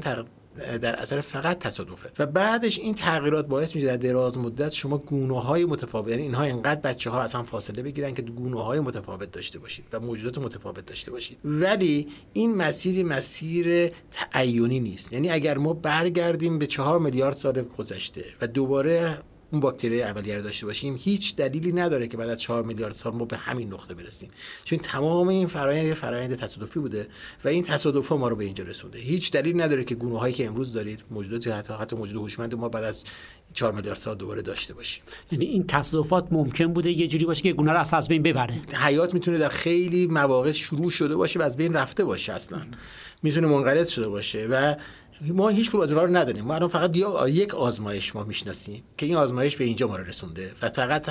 در 0.57 0.95
اثر 0.95 1.21
فقط 1.21 1.59
تصادفه. 1.59 2.09
و 2.19 2.25
بعدش 2.25 2.79
این 2.79 2.95
تغییرات 2.95 3.47
باعث 3.47 3.75
میشه 3.75 3.87
در 3.87 3.97
دراز 3.97 4.37
مدت 4.37 4.71
شما 4.71 4.97
گونه 4.97 5.41
های 5.41 5.65
متفاوت 5.65 6.09
یعنی 6.09 6.23
اینها 6.23 6.43
اینقدر 6.43 6.81
بچه 6.81 7.09
ها 7.09 7.21
اصلا 7.21 7.43
فاصله 7.43 7.83
بگیرن 7.83 8.13
که 8.13 8.21
گونه 8.21 8.63
های 8.63 8.79
متفاوت 8.79 9.31
داشته 9.31 9.59
باشید 9.59 9.85
و 9.93 9.99
موجودات 9.99 10.37
متفاوت 10.37 10.85
داشته 10.85 11.11
باشید. 11.11 11.37
ولی 11.45 12.07
این 12.33 12.55
مسیری 12.55 13.03
مسیر 13.03 13.91
تعینی 14.11 14.79
نیست. 14.79 15.13
یعنی 15.13 15.29
اگر 15.29 15.57
ما 15.57 15.73
برگردیم 15.73 16.59
به 16.59 16.67
چهار 16.67 16.99
میلیارد 16.99 17.35
سال 17.35 17.61
گذشته 17.61 18.25
و 18.41 18.47
دوباره 18.47 19.17
اون 19.51 19.61
باکتری 19.61 20.03
اولیه 20.03 20.35
رو 20.35 20.41
داشته 20.41 20.65
باشیم 20.65 20.95
هیچ 20.99 21.35
دلیلی 21.35 21.71
نداره 21.71 22.07
که 22.07 22.17
بعد 22.17 22.29
از 22.29 22.37
4 22.37 22.63
میلیارد 22.63 22.93
سال 22.93 23.13
ما 23.13 23.25
به 23.25 23.37
همین 23.37 23.73
نقطه 23.73 23.93
برسیم. 23.93 24.29
چون 24.63 24.79
تمام 24.79 25.27
این 25.27 25.47
فرایند 25.47 25.93
فرایند 25.93 26.35
تصادفی 26.35 26.79
بوده 26.79 27.07
و 27.45 27.47
این 27.47 27.63
تصادف 27.63 28.11
ما 28.11 28.27
رو 28.27 28.35
به 28.35 28.45
اینجا 28.45 28.63
رسونده. 28.63 28.99
هیچ 28.99 29.31
دلیل 29.31 29.61
نداره 29.61 29.83
که 29.83 29.95
گونه 29.95 30.19
هایی 30.19 30.33
که 30.33 30.45
امروز 30.45 30.73
دارید 30.73 31.03
موجودات 31.11 31.47
حتی 31.47 31.73
حتی 31.73 31.95
موجود 31.95 32.15
هوشمند 32.15 32.55
ما 32.55 32.69
بعد 32.69 32.83
از 32.83 33.03
4 33.53 33.73
میلیارد 33.73 33.97
سال 33.97 34.15
دوباره 34.15 34.41
داشته 34.41 34.73
باشیم. 34.73 35.03
یعنی 35.31 35.45
این 35.45 35.67
تصادفات 35.67 36.27
ممکن 36.31 36.73
بوده 36.73 36.91
یه 36.91 37.07
جوری 37.07 37.25
باشه 37.25 37.41
که 37.41 37.53
گونه 37.53 37.71
رو 37.71 37.83
از 37.93 38.07
بین 38.07 38.23
ببره؟ 38.23 38.61
حیات 38.73 39.13
می‌تونه 39.13 39.37
در 39.37 39.49
خیلی 39.49 40.07
مواقع 40.07 40.51
شروع 40.51 40.89
شده 40.89 41.15
باشه 41.15 41.39
و 41.39 41.43
از 41.43 41.57
بین 41.57 41.73
رفته 41.73 42.03
باشه 42.03 42.33
اصلا. 42.33 42.61
می‌تونه 43.23 43.47
منقرض 43.47 43.89
شده 43.89 44.07
باشه 44.07 44.47
و 44.51 44.75
ما 45.21 45.49
هیچ 45.49 45.69
کدوم 45.69 45.81
از 45.81 45.89
اونها 45.89 46.05
رو 46.05 46.15
نداریم. 46.15 46.45
ما 46.45 46.55
الان 46.55 46.69
فقط 46.69 46.95
یک 47.27 47.55
آزمایش 47.55 48.15
ما 48.15 48.23
می‌شناسیم 48.23 48.83
که 48.97 49.05
این 49.05 49.15
آزمایش 49.15 49.57
به 49.57 49.63
اینجا 49.63 49.87
ما 49.87 49.95
رو 49.95 50.03
رسونده 50.03 50.51
و 50.61 50.69
فقط 50.69 51.09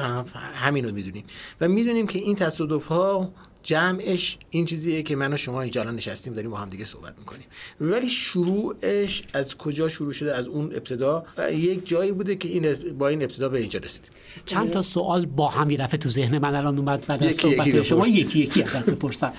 همین 0.55 0.85
رو 0.85 0.95
می‌دونیم. 0.95 1.25
و 1.61 1.69
می‌دونیم 1.69 2.07
که 2.07 2.19
این 2.19 2.35
تصادف 2.35 2.87
ها 2.87 3.33
جمعش 3.67 4.39
این 4.51 4.65
چیزیه 4.65 5.03
که 5.03 5.17
من 5.17 5.33
و 5.33 5.37
شما 5.37 5.63
اینجا 5.63 5.81
الان 5.81 5.97
نشستیم 5.97 6.33
داریم 6.33 6.51
با 6.51 6.57
هم 6.57 6.69
دیگه 6.69 6.85
صحبت 6.85 7.15
می‌کنیم. 7.19 7.45
ولی 7.81 8.09
شروعش 8.09 9.23
از 9.35 9.57
کجا 9.57 9.89
شروع 9.89 10.13
شده؟ 10.13 10.35
از 10.35 10.47
اون 10.47 10.65
ابتدا؟ 10.65 11.25
یک 11.53 11.89
جایی 11.89 12.13
بوده 12.13 12.37
که 12.37 12.49
این 12.49 12.75
با 12.99 13.09
این 13.09 13.23
ابتدا 13.23 13.49
به 13.49 13.59
اینجا 13.59 13.81
رسیدیم. 13.81 14.11
چند 14.45 14.71
تا 14.71 14.83
سوال 14.83 15.27
با 15.27 15.49
هم 15.49 15.71
یه 15.71 15.79
دفعه 15.79 15.99
تو 15.99 16.09
ذهن 16.09 16.39
من 16.39 16.55
الان 16.55 16.79
اومد 16.79 17.07
بعد 17.07 17.27
از 17.27 17.35
صحبت 17.35 17.83
شما 17.83 18.09
یکی 18.09 18.39
یکی 18.39 18.63
ازت 18.63 18.91
بپرسم. 18.91 19.33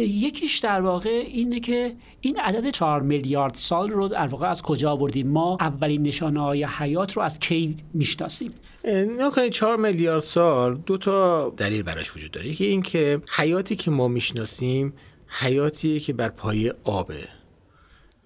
یکیش 0.00 0.58
در 0.58 0.80
واقع 0.80 1.24
اینه 1.26 1.60
که 1.60 1.94
این 2.20 2.40
عدد 2.40 2.70
4 2.70 3.02
میلیارد 3.02 3.54
سال 3.54 3.88
رو 3.88 4.08
در 4.08 4.26
واقع 4.26 4.50
از 4.50 4.62
کجا 4.62 4.90
آوردیم؟ 4.90 5.26
ما 5.28 5.56
اولین 5.60 6.02
نشانه 6.02 6.40
های 6.40 6.64
حیات 6.64 7.12
رو 7.12 7.22
از 7.22 7.38
کی 7.38 7.76
می‌شناسیم؟ 7.94 8.52
نکنید 8.88 9.52
چهار 9.52 9.76
میلیارد 9.76 10.22
سال 10.22 10.76
دو 10.76 10.98
تا 10.98 11.48
دلیل 11.56 11.82
براش 11.82 12.16
وجود 12.16 12.30
داره. 12.30 12.48
یکی 12.48 12.64
این 12.64 12.82
که 12.82 13.22
حیاتی 13.36 13.76
که 13.76 13.90
ما 13.90 14.08
می‌شناسیم 14.08 14.92
حیاتی 15.26 16.00
که 16.00 16.12
بر 16.12 16.28
پایه 16.28 16.74
آبه 16.84 17.28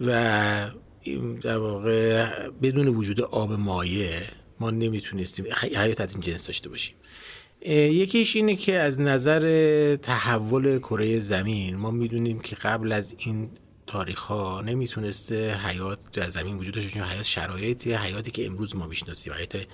و 0.00 0.70
در 1.42 1.56
واقع 1.56 2.28
بدون 2.48 2.88
وجود 2.88 3.20
آب 3.20 3.52
مایه 3.52 4.22
ما 4.60 4.70
نمی‌تونستیم 4.70 5.46
حیات 5.72 6.00
از 6.00 6.12
این 6.12 6.20
جنس 6.20 6.46
داشته 6.46 6.68
باشیم. 6.68 6.96
یکیش 7.66 8.36
اینه 8.36 8.56
که 8.56 8.74
از 8.74 9.00
نظر 9.00 9.96
تحول 9.96 10.78
کره 10.78 11.18
زمین 11.18 11.76
ما 11.76 11.90
می‌دونیم 11.90 12.40
که 12.40 12.56
قبل 12.56 12.92
از 12.92 13.14
این 13.18 13.50
تاریخ 13.86 14.18
ها 14.20 14.60
نمی‌تونسته 14.60 15.54
حیات 15.54 15.98
در 16.12 16.28
زمین 16.28 16.58
وجود 16.58 16.74
داشته 16.74 17.04
حیات 17.04 17.24
شرایطی 17.24 17.94
حیاتی 17.94 18.30
که 18.30 18.46
امروز 18.46 18.76
ما 18.76 18.86
می‌شناسیم 18.86 19.32
حیات 19.32 19.66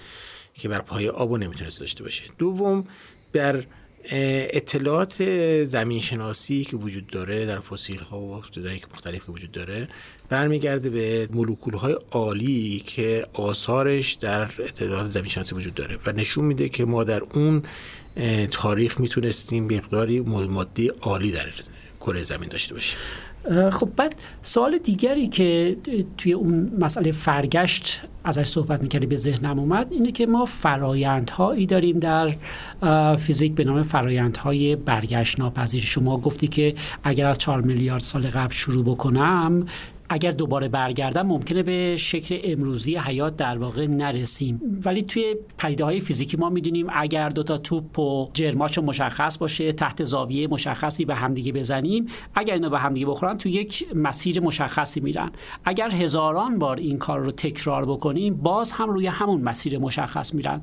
که 0.59 0.69
بر 0.69 0.79
پای 0.81 1.09
آب 1.09 1.37
نمی‌تونست 1.37 1.81
داشته 1.81 2.03
باشه. 2.03 2.25
دوم 2.39 2.85
بر 3.33 3.65
اطلاعات 4.13 5.23
زمین 5.65 6.01
شناسی 6.01 6.65
که 6.65 6.77
وجود 6.77 7.07
داره 7.07 7.47
در 7.47 7.61
فسیل 7.61 7.99
ها 7.99 8.21
و 8.21 8.43
جدایی 8.51 8.79
که 8.79 8.87
مختلف 8.95 9.27
که 9.27 9.33
وجود 9.33 9.53
داره 9.53 9.89
برمیگرده 10.29 10.91
به 10.91 11.29
مولکول 11.33 11.75
های 11.75 11.97
عالی 12.13 12.83
که 12.87 13.27
آثارش 13.33 14.13
در 14.13 14.51
اطلاعات 14.59 15.07
زمین 15.07 15.29
شناسی 15.29 15.55
وجود 15.55 15.75
داره 15.75 15.99
و 16.07 16.13
نشون 16.13 16.45
میده 16.45 16.69
که 16.69 16.85
ما 16.85 17.05
در 17.05 17.23
اون 17.35 17.63
تاریخ 18.51 19.01
می‌تونستیم 19.01 19.65
مقداری 19.65 20.21
ماده 20.21 20.91
عالی 21.01 21.31
در 21.31 21.47
کره 22.01 22.23
زمین 22.23 22.49
داشته 22.49 22.75
باشیم. 22.75 22.99
خب 23.73 23.89
بعد 23.97 24.15
سوال 24.43 24.79
دیگری 24.79 25.29
که 25.29 25.77
توی 26.19 26.33
اون 26.33 26.73
مسئله 26.81 27.13
فرگشت 27.13 28.03
ازش 28.25 28.47
صحبت 28.47 28.83
می‌کردی 28.83 29.07
به 29.07 29.17
ذهنم 29.17 29.59
اومد 29.59 29.93
اینه 29.93 30.13
که 30.13 30.27
ما 30.27 30.45
فرایندهایی 30.45 31.67
داریم 31.67 31.99
در 31.99 32.35
فیزیک 33.17 33.55
به 33.55 33.65
نام 33.65 33.83
فرایندهای 33.83 34.77
برگشت 34.77 35.41
ناپذیر 35.41 35.83
شما 35.83 36.19
گفتی 36.19 36.49
که 36.49 36.75
اگر 37.05 37.27
از 37.27 37.39
4 37.39 37.61
میلیارد 37.61 38.01
سال 38.01 38.23
قبل 38.27 38.53
شروع 38.53 38.85
بکنم 38.85 39.67
اگر 40.09 40.31
دوباره 40.31 40.69
برگردم 40.69 41.27
ممکنه 41.27 41.63
به 41.63 41.97
شکل 41.97 42.39
امروزی 42.45 42.97
حیات 42.97 43.37
در 43.37 43.59
واقع 43.59 43.87
نرسیم. 43.87 44.61
ولی 44.85 45.03
توی 45.03 45.37
پدیده 45.59 45.85
های 45.85 46.01
فیزیکی 46.01 46.37
ما 46.37 46.49
می‌دونیم 46.49 46.87
اگر 46.93 47.29
دوتا 47.29 47.59
توپ 47.59 47.99
و 47.99 48.31
جرماش 48.35 48.79
مشخص 48.79 49.39
باشه 49.39 49.73
تحت 49.73 50.05
زاویه 50.05 50.49
مشخصی 50.49 51.05
به 51.05 51.15
همدیگه 51.15 51.53
بزنیم 51.53 52.07
اگر 52.35 52.55
اینو 52.55 52.71
به 52.71 52.79
همدیگه 52.79 53.07
بخورن 53.07 53.37
تو 53.37 53.49
یک 53.49 53.87
مسیر 53.95 54.41
مشخصی 54.41 55.01
میرن. 55.01 55.31
اگر 55.65 55.91
هزاران 55.91 56.59
بار 56.59 56.77
این 56.77 56.99
کار 56.99 57.21
رو 57.21 57.31
تکرار 57.31 57.87
بکنیم 57.87 58.35
باز 58.35 58.73
هم 58.73 58.91
روی 58.91 59.07
همون 59.07 59.41
مسیر 59.41 59.79
مشخص 59.79 60.35
میرن. 60.35 60.61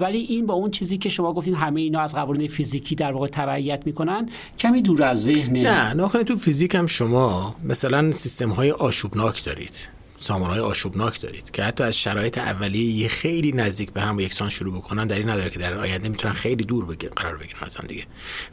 ولی 0.00 0.18
این 0.18 0.46
با 0.46 0.54
اون 0.54 0.70
چیزی 0.70 0.98
که 0.98 1.08
شما 1.08 1.32
گفتین 1.32 1.54
همه 1.54 1.80
اینا 1.80 2.00
از 2.00 2.14
قوانین 2.14 2.48
فیزیکی 2.48 2.94
در 2.94 3.12
واقع 3.12 3.26
تبعیت 3.26 3.86
می‌کنن 3.86 4.28
کمی 4.58 4.82
دور 4.82 5.02
از 5.02 5.22
ذهنه 5.24 5.62
نه 5.62 5.94
نه 5.94 6.24
تو 6.24 6.36
فیزیک 6.36 6.74
هم 6.74 6.86
شما 6.86 7.54
مثلا 7.64 8.12
سیستم 8.12 8.47
های 8.50 8.70
آشوبناک 8.70 9.44
دارید. 9.44 9.88
سامان 10.20 10.50
های 10.50 10.60
آشوبناک 10.60 11.20
دارید 11.20 11.50
که 11.50 11.62
حتی 11.62 11.84
از 11.84 11.98
شرایط 11.98 12.38
اولیه 12.38 13.08
خیلی 13.08 13.52
نزدیک 13.52 13.92
به 13.92 14.00
هم 14.00 14.16
و 14.16 14.20
یکسان 14.20 14.50
شروع 14.50 14.74
بکنن 14.74 15.06
در 15.06 15.18
این 15.18 15.28
نداره 15.28 15.50
که 15.50 15.58
در 15.58 15.78
آینده 15.78 16.08
می‌تونن 16.08 16.34
خیلی 16.34 16.64
دور 16.64 16.84
بگیر 16.86 17.10
قرار 17.10 17.36
بگیرن 17.36 17.60
از 17.60 17.76
هم 17.76 17.86
دیگه. 17.86 18.04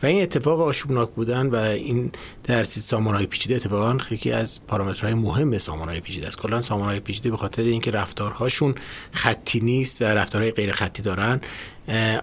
و 0.03 0.05
این 0.05 0.23
اتفاق 0.23 0.61
آشوبناک 0.61 1.09
بودن 1.09 1.47
و 1.47 1.55
این 1.55 2.11
در 2.43 2.63
سامان 2.63 3.15
های 3.15 3.25
پیچیده 3.25 3.55
اتفاقا 3.55 3.97
یکی 4.11 4.31
از 4.31 4.65
پارامترهای 4.67 5.13
مهم 5.13 5.57
سامان 5.57 5.89
های 5.89 5.99
پیچیده 5.99 6.27
است. 6.27 6.37
کلا 6.37 6.61
سامان 6.61 6.89
های 6.89 6.99
پیچیده 6.99 7.31
به 7.31 7.37
خاطر 7.37 7.63
اینکه 7.63 7.91
رفتارهاشون 7.91 8.75
خطی 9.11 9.59
نیست 9.59 10.01
و 10.01 10.05
رفتارهای 10.05 10.51
غیر 10.51 10.71
خطی 10.71 11.01
دارن 11.01 11.41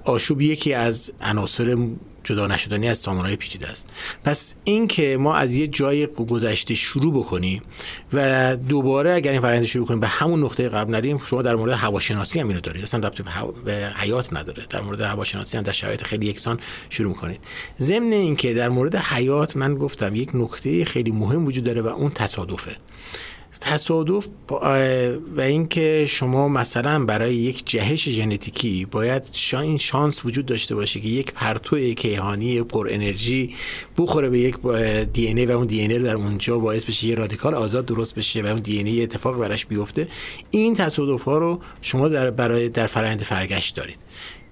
آشوب 0.04 0.40
یکی 0.40 0.74
از 0.74 1.12
عناصر 1.20 1.76
جدا 2.24 2.46
نشدنی 2.46 2.88
از 2.88 2.98
سامانهای 2.98 3.36
پیچیده 3.36 3.68
است. 3.68 3.86
پس 4.24 4.54
این 4.64 4.86
که 4.88 5.16
ما 5.20 5.34
از 5.34 5.54
یه 5.54 5.66
جای 5.66 6.06
گذشته 6.06 6.74
شروع 6.74 7.14
بکنیم 7.14 7.62
و 8.12 8.56
دوباره 8.56 9.12
اگر 9.12 9.32
این 9.32 9.40
فرآیند 9.40 9.64
شروع 9.64 9.86
کنیم 9.86 10.00
به 10.00 10.06
همون 10.06 10.44
نقطه 10.44 10.68
قبل 10.68 10.92
نریم 10.94 11.18
شما 11.18 11.42
در 11.42 11.54
مورد 11.54 11.72
هواشناسی 11.72 12.40
هم 12.40 12.48
اینو 12.48 12.60
دارید. 12.60 12.82
اصلا 12.82 13.00
رابطه 13.00 13.24
به 13.64 13.92
حیات 13.96 14.32
نداره. 14.32 14.66
در 14.70 14.80
مورد 14.80 15.00
هواشناسی 15.00 15.56
هم 15.56 15.62
در 15.62 15.72
شرایط 15.72 16.02
خیلی 16.02 16.26
یکسان 16.26 16.60
شروع 16.90 17.08
می‌کنید 17.08 17.40
ضمن 17.80 18.12
اینکه 18.12 18.54
در 18.54 18.68
مورد 18.68 18.96
حیات 18.96 19.56
من 19.56 19.74
گفتم 19.74 20.16
یک 20.16 20.30
نکته 20.34 20.84
خیلی 20.84 21.10
مهم 21.10 21.46
وجود 21.46 21.64
داره 21.64 21.82
و 21.82 21.86
اون 21.86 22.10
تصادفه. 22.10 22.76
تصادف 23.64 24.28
و 25.36 25.40
اینکه 25.40 26.06
شما 26.08 26.48
مثلا 26.48 27.04
برای 27.04 27.34
یک 27.34 27.62
جهش 27.66 28.08
ژنتیکی 28.08 28.84
باید 28.90 29.22
این 29.52 29.78
شانس 29.78 30.24
وجود 30.24 30.46
داشته 30.46 30.74
باشه 30.74 31.00
که 31.00 31.08
یک 31.08 31.32
پرتو 31.32 31.94
کیهانی 31.94 32.62
پر 32.62 32.88
انرژی 32.90 33.54
بخوره 33.98 34.28
به 34.28 34.38
یک 34.38 34.56
دی 35.12 35.26
ای 35.26 35.46
و 35.46 35.50
اون 35.50 35.66
دی 35.66 35.80
ای 35.80 35.98
در 35.98 36.14
اونجا 36.14 36.58
باعث 36.58 36.84
بشه 36.84 37.06
یه 37.06 37.14
رادیکال 37.14 37.54
آزاد 37.54 37.86
درست 37.86 38.14
بشه 38.14 38.42
و 38.42 38.46
اون 38.46 38.56
دی 38.56 38.78
ای 38.78 39.02
اتفاق 39.02 39.38
براش 39.38 39.66
بیفته. 39.66 40.08
این 40.50 40.74
تصادف 40.74 41.22
ها 41.22 41.38
رو 41.38 41.60
شما 41.82 42.08
در 42.08 42.30
برای 42.30 42.68
در 42.68 42.86
فرآیند 42.86 43.22
فرگشت 43.22 43.76
دارید. 43.76 43.98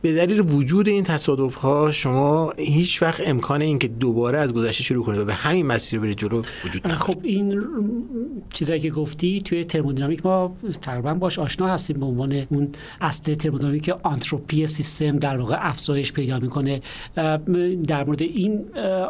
به 0.02 0.14
دلیل 0.14 0.40
وجود 0.40 0.88
این 0.88 1.04
تصادف 1.04 1.54
ها 1.54 1.92
شما 1.92 2.52
هیچ 2.58 3.02
وقت 3.02 3.22
امکان 3.26 3.62
اینکه 3.62 3.88
دوباره 3.88 4.38
از 4.38 4.54
گذشته 4.54 4.82
شروع 4.82 5.04
کنید 5.04 5.20
و 5.20 5.24
به 5.24 5.34
همین 5.34 5.66
مسیر 5.66 6.00
برید 6.00 6.18
جلو 6.18 6.42
وجود 6.64 6.82
نداره. 6.84 7.00
خب 7.00 7.18
این 7.22 7.62
چیزایی 8.54 8.80
که 8.80 8.90
گفتی 8.90 9.40
توی 9.40 9.64
ترمودینامیک 9.64 10.26
ما 10.26 10.56
تقریبا 10.82 11.14
باش 11.14 11.38
آشنا 11.38 11.68
هستیم 11.68 12.00
به 12.00 12.06
عنوان 12.06 12.46
اون 12.50 12.68
اصل 13.00 13.34
ترمودینامیک 13.34 13.92
آنتروپی 14.02 14.66
سیستم 14.66 15.16
در 15.16 15.36
واقع 15.36 15.56
افزایش 15.60 16.12
پیدا 16.12 16.38
می‌کنه. 16.38 16.80
در 17.86 18.04
مورد 18.04 18.22
این 18.22 18.64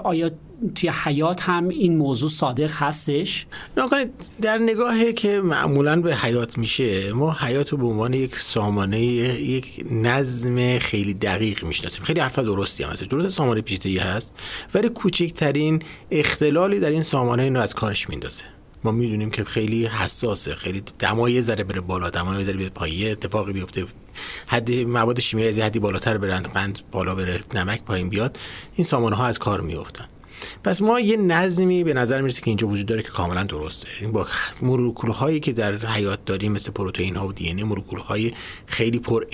آیا 0.05 0.31
توی 0.75 0.91
حیات 1.05 1.43
هم 1.43 1.69
این 1.69 1.97
موضوع 1.97 2.31
صادق 2.31 2.71
هستش؟ 2.75 3.47
نکنید 3.77 4.11
در 4.43 4.59
نگاهی 4.59 5.13
که 5.13 5.41
معمولا 5.41 6.01
به 6.01 6.17
حیات 6.17 6.59
میشه 6.59 7.13
ما 7.13 7.33
حیات 7.33 7.69
رو 7.69 7.79
به 7.79 7.87
عنوان 7.87 8.15
یک 8.15 8.37
سامانه 8.37 9.01
یک 9.01 9.85
نظم 9.91 10.79
خیلی 10.79 11.15
دقیق 11.15 11.65
می‌شناسیم. 11.65 12.05
خیلی 12.05 12.21
حرف 12.21 12.39
درستی 12.39 12.85
هم 12.85 12.91
هست 12.91 13.05
درست 13.05 13.37
سامانه 13.37 13.61
پیچیدگی 13.61 13.99
هست 13.99 14.35
ولی 14.75 14.89
کوچکترین 14.89 15.83
اختلالی 16.11 16.81
در 16.81 16.91
این 16.91 17.03
سامانه 17.03 17.43
اینو 17.43 17.61
از 17.61 17.75
کارش 17.75 18.09
میندازه. 18.09 18.45
ما 18.85 18.91
می‌دونیم 18.91 19.31
که 19.31 19.45
خیلی 19.45 19.87
حساسه 19.87 20.55
خیلی 20.55 20.83
دمای 20.99 21.41
ذره 21.41 21.65
بره 21.65 21.81
بالا 21.81 22.11
دمای 22.11 22.45
ذره 22.45 22.57
بره 22.57 22.69
پایین. 22.69 23.11
اتفاقی 23.11 23.53
بیفته 23.53 23.87
حدی 24.47 24.85
مواد 24.85 25.21
شیمیایی 25.21 25.51
از 25.51 25.59
حدی 25.59 25.79
بالاتر 25.79 26.19
برند 26.19 26.49
قند 26.49 26.79
بالا 26.93 27.15
بره 27.15 27.41
نمک 27.55 27.83
پایین 27.83 28.09
بیاد. 28.09 28.39
این 28.77 28.85
سامانه 28.85 29.17
ها 29.17 29.27
از 29.27 29.39
کار 29.39 29.61
میافتن. 29.61 30.05
پس 30.65 30.83
ما 30.83 31.01
یه 31.01 31.17
نظمی 31.17 31.85
به 31.85 31.95
نظر 31.95 32.21
می‌رسه 32.21 32.41
که 32.41 32.49
اینجا 32.49 32.67
وجود 32.67 32.87
داره 32.87 33.03
که 33.03 33.09
کاملا 33.09 33.45
درسته. 33.45 33.89
این 34.01 34.13
با 34.13 34.27
مولکول 34.63 35.11
هایی 35.11 35.41
که 35.41 35.53
در 35.53 35.77
حیات 35.77 36.25
داریم 36.25 36.53
مثل 36.53 36.73
پروتئین 36.73 37.17
ها 37.17 37.27
و 37.27 37.33
دی 37.33 37.51
ان 37.51 37.63
مولکول 37.63 37.99
های 37.99 38.33
خیلی 38.67 38.99
پر 38.99 39.25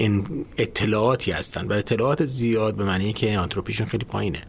اطلاعاتی 0.59 1.31
هستن 1.31 1.67
و 1.67 1.73
اطلاعات 1.73 2.25
زیاد 2.25 2.75
به 2.75 2.85
معنی 2.85 3.13
که 3.13 3.39
آنتروپیشون 3.39 3.87
خیلی 3.87 4.05
پایینه. 4.05 4.43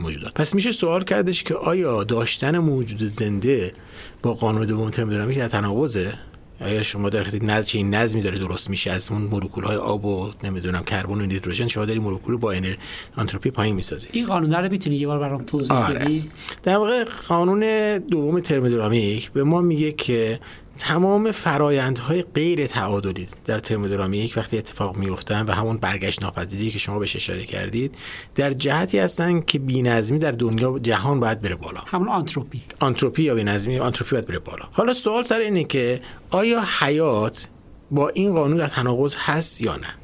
موجودات. 0.00 0.34
پس 0.34 0.54
میشه 0.54 0.72
سوال 0.72 1.04
کردش 1.04 1.42
که 1.42 1.54
آیا 1.54 2.04
داشتن 2.04 2.58
موجود 2.58 3.02
زنده 3.02 3.74
با 4.22 4.34
قانون 4.34 4.66
دوم 4.66 4.90
ترمودینامیک 4.90 5.38
در 5.38 5.48
تناقضه؟ 5.48 6.12
آیا 6.60 6.82
شما 6.82 7.10
در 7.10 7.26
نظم 7.42 7.78
این 7.78 7.94
نظمی 7.94 8.22
داره 8.22 8.38
درست 8.38 8.70
میشه 8.70 8.90
از 8.90 9.10
اون 9.10 9.22
مولکول 9.22 9.64
های 9.64 9.76
آب 9.76 10.04
و 10.04 10.30
نمی‌دونم 10.44 10.84
کربن 10.84 11.20
و 11.20 11.26
نیتروژن؟ 11.26 11.66
شما 11.66 11.84
داری 11.84 11.98
مولکول 11.98 12.36
با 12.36 12.52
انر... 12.52 12.74
آنتروپی 13.16 13.50
پایین 13.50 13.74
می‌سازی. 13.74 14.08
این 14.12 14.26
قانون 14.26 14.52
رو 14.52 14.70
می‌تونی 14.70 14.96
یه 14.96 15.06
بار 15.06 15.18
برام 15.18 15.42
توضیح 15.42 15.76
آره. 15.76 15.98
بدی؟ 15.98 16.30
در 16.62 16.76
واقع 16.76 17.04
قانون 17.28 17.98
دوم 17.98 18.40
ترمودینامیک 18.40 19.30
به 19.30 19.44
ما 19.44 19.60
میگه 19.60 19.92
که 19.92 20.40
تمام 20.78 21.32
فرایندهای 21.32 22.22
غیر 22.22 22.66
تعادلی 22.66 23.28
در 23.44 23.58
ترمودینامیک 23.58 24.34
وقتی 24.36 24.58
اتفاق 24.58 24.96
میفتن 24.96 25.46
و 25.46 25.52
همون 25.52 25.76
برگشت 25.76 26.22
ناپذیری 26.22 26.70
که 26.70 26.78
شما 26.78 26.98
بهش 26.98 27.16
اشاره 27.16 27.44
کردید 27.44 27.94
در 28.34 28.52
جهتی 28.52 28.98
هستن 28.98 29.40
که 29.40 29.58
بی‌نظمی 29.58 30.18
در 30.18 30.30
دنیا 30.32 30.78
جهان 30.78 31.20
باید 31.20 31.40
بره 31.40 31.54
بالا. 31.54 31.80
همون 31.86 32.08
آنتروپی. 32.08 32.62
آنتروپی 32.80 33.22
یا 33.22 33.34
بی‌نظمی 33.34 33.78
آنتروپی 33.78 34.12
باید 34.12 34.26
بره 34.26 34.38
بالا. 34.38 34.64
حالا 34.72 34.94
سوال 34.94 35.22
سر 35.22 35.40
اینه 35.40 35.64
که 35.64 36.00
آیا 36.30 36.62
حیات 36.80 37.48
با 37.90 38.08
این 38.08 38.32
قانون 38.32 38.56
در 38.56 38.68
تناقض 38.68 39.16
هست 39.18 39.60
یا 39.60 39.76
نه؟ 39.76 40.03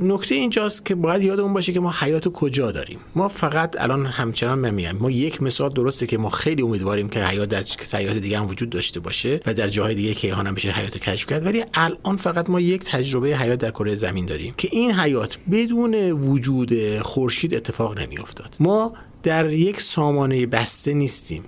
نکته 0.00 0.34
اینجاست 0.34 0.84
که 0.84 0.94
باید 0.94 1.22
یادمون 1.22 1.54
باشه 1.54 1.72
که 1.72 1.80
ما 1.80 1.94
حیات 2.00 2.28
کجا 2.28 2.72
داریم. 2.72 2.98
ما 3.14 3.28
فقط 3.28 3.80
الان 3.80 4.06
همچنان 4.06 4.64
نمیگم 4.64 4.96
ما 4.98 5.10
یک 5.10 5.42
مثال 5.42 5.68
درسته 5.68 6.06
که 6.06 6.18
ما 6.18 6.30
خیلی 6.30 6.62
امیدواریم 6.62 7.08
که 7.08 7.24
حیات 7.24 7.48
در 7.48 7.62
سیاحت 7.62 8.16
دیگه 8.16 8.38
هم 8.38 8.48
وجود 8.48 8.70
داشته 8.70 9.00
باشه 9.00 9.40
و 9.46 9.54
در 9.54 9.68
جاهای 9.68 9.94
دیگه 9.94 10.14
کیهان 10.14 10.46
هم 10.46 10.54
بشه 10.54 10.70
حیات 10.70 10.98
کشف 10.98 11.26
کرد. 11.26 11.46
ولی 11.46 11.64
الان 11.74 12.16
فقط 12.16 12.50
ما 12.50 12.60
یک 12.60 12.84
تجربه 12.84 13.28
حیات 13.28 13.58
در 13.58 13.70
کره 13.70 13.94
زمین 13.94 14.26
داریم 14.26 14.54
که 14.56 14.68
این 14.72 14.92
حیات 14.92 15.38
بدون 15.50 15.94
وجود 16.10 16.98
خورشید 17.02 17.54
اتفاق 17.54 17.98
نمیافتاد. 17.98 18.56
ما 18.60 18.92
در 19.22 19.50
یک 19.52 19.80
سامانه 19.80 20.46
بسته 20.46 20.94
نیستیم. 20.94 21.44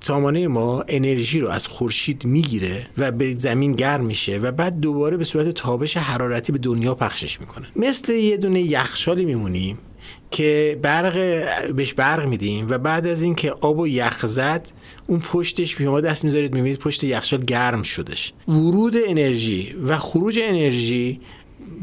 سامانه 0.00 0.48
ما 0.48 0.84
انرژی 0.88 1.40
رو 1.40 1.48
از 1.48 1.66
خورشید 1.66 2.24
می‌گیره 2.24 2.86
و 2.98 3.12
به 3.12 3.34
زمین 3.38 3.72
گرم 3.72 4.04
میشه 4.04 4.38
و 4.38 4.52
بعد 4.52 4.80
دوباره 4.80 5.16
به 5.16 5.24
صورت 5.24 5.48
تابش 5.48 5.96
حرارتی 5.96 6.52
به 6.52 6.58
دنیا 6.58 6.94
پخشش 6.94 7.40
می‌کنه. 7.40 7.66
مثل 7.76 8.12
یه 8.12 8.36
دونه 8.36 8.60
یخچالی 8.60 9.24
میمونیم 9.24 9.78
که 10.30 10.78
برق 10.82 11.14
بهش 11.72 11.94
برق 11.94 12.28
میدیم 12.28 12.70
و 12.70 12.78
بعد 12.78 13.06
از 13.06 13.22
اینکه 13.22 13.50
آب 13.60 13.78
و 13.78 13.88
یخ 13.88 14.26
زد 14.26 14.68
اون 15.06 15.20
پشتش 15.20 15.70
شما 15.78 16.00
دست 16.00 16.24
می‌ذارید 16.24 16.54
می‌بینید 16.54 16.78
پشت 16.78 17.04
یخچال 17.04 17.44
گرم 17.44 17.82
شدش. 17.82 18.32
ورود 18.48 18.94
انرژی 19.06 19.74
و 19.86 19.98
خروج 19.98 20.38
انرژی 20.42 21.20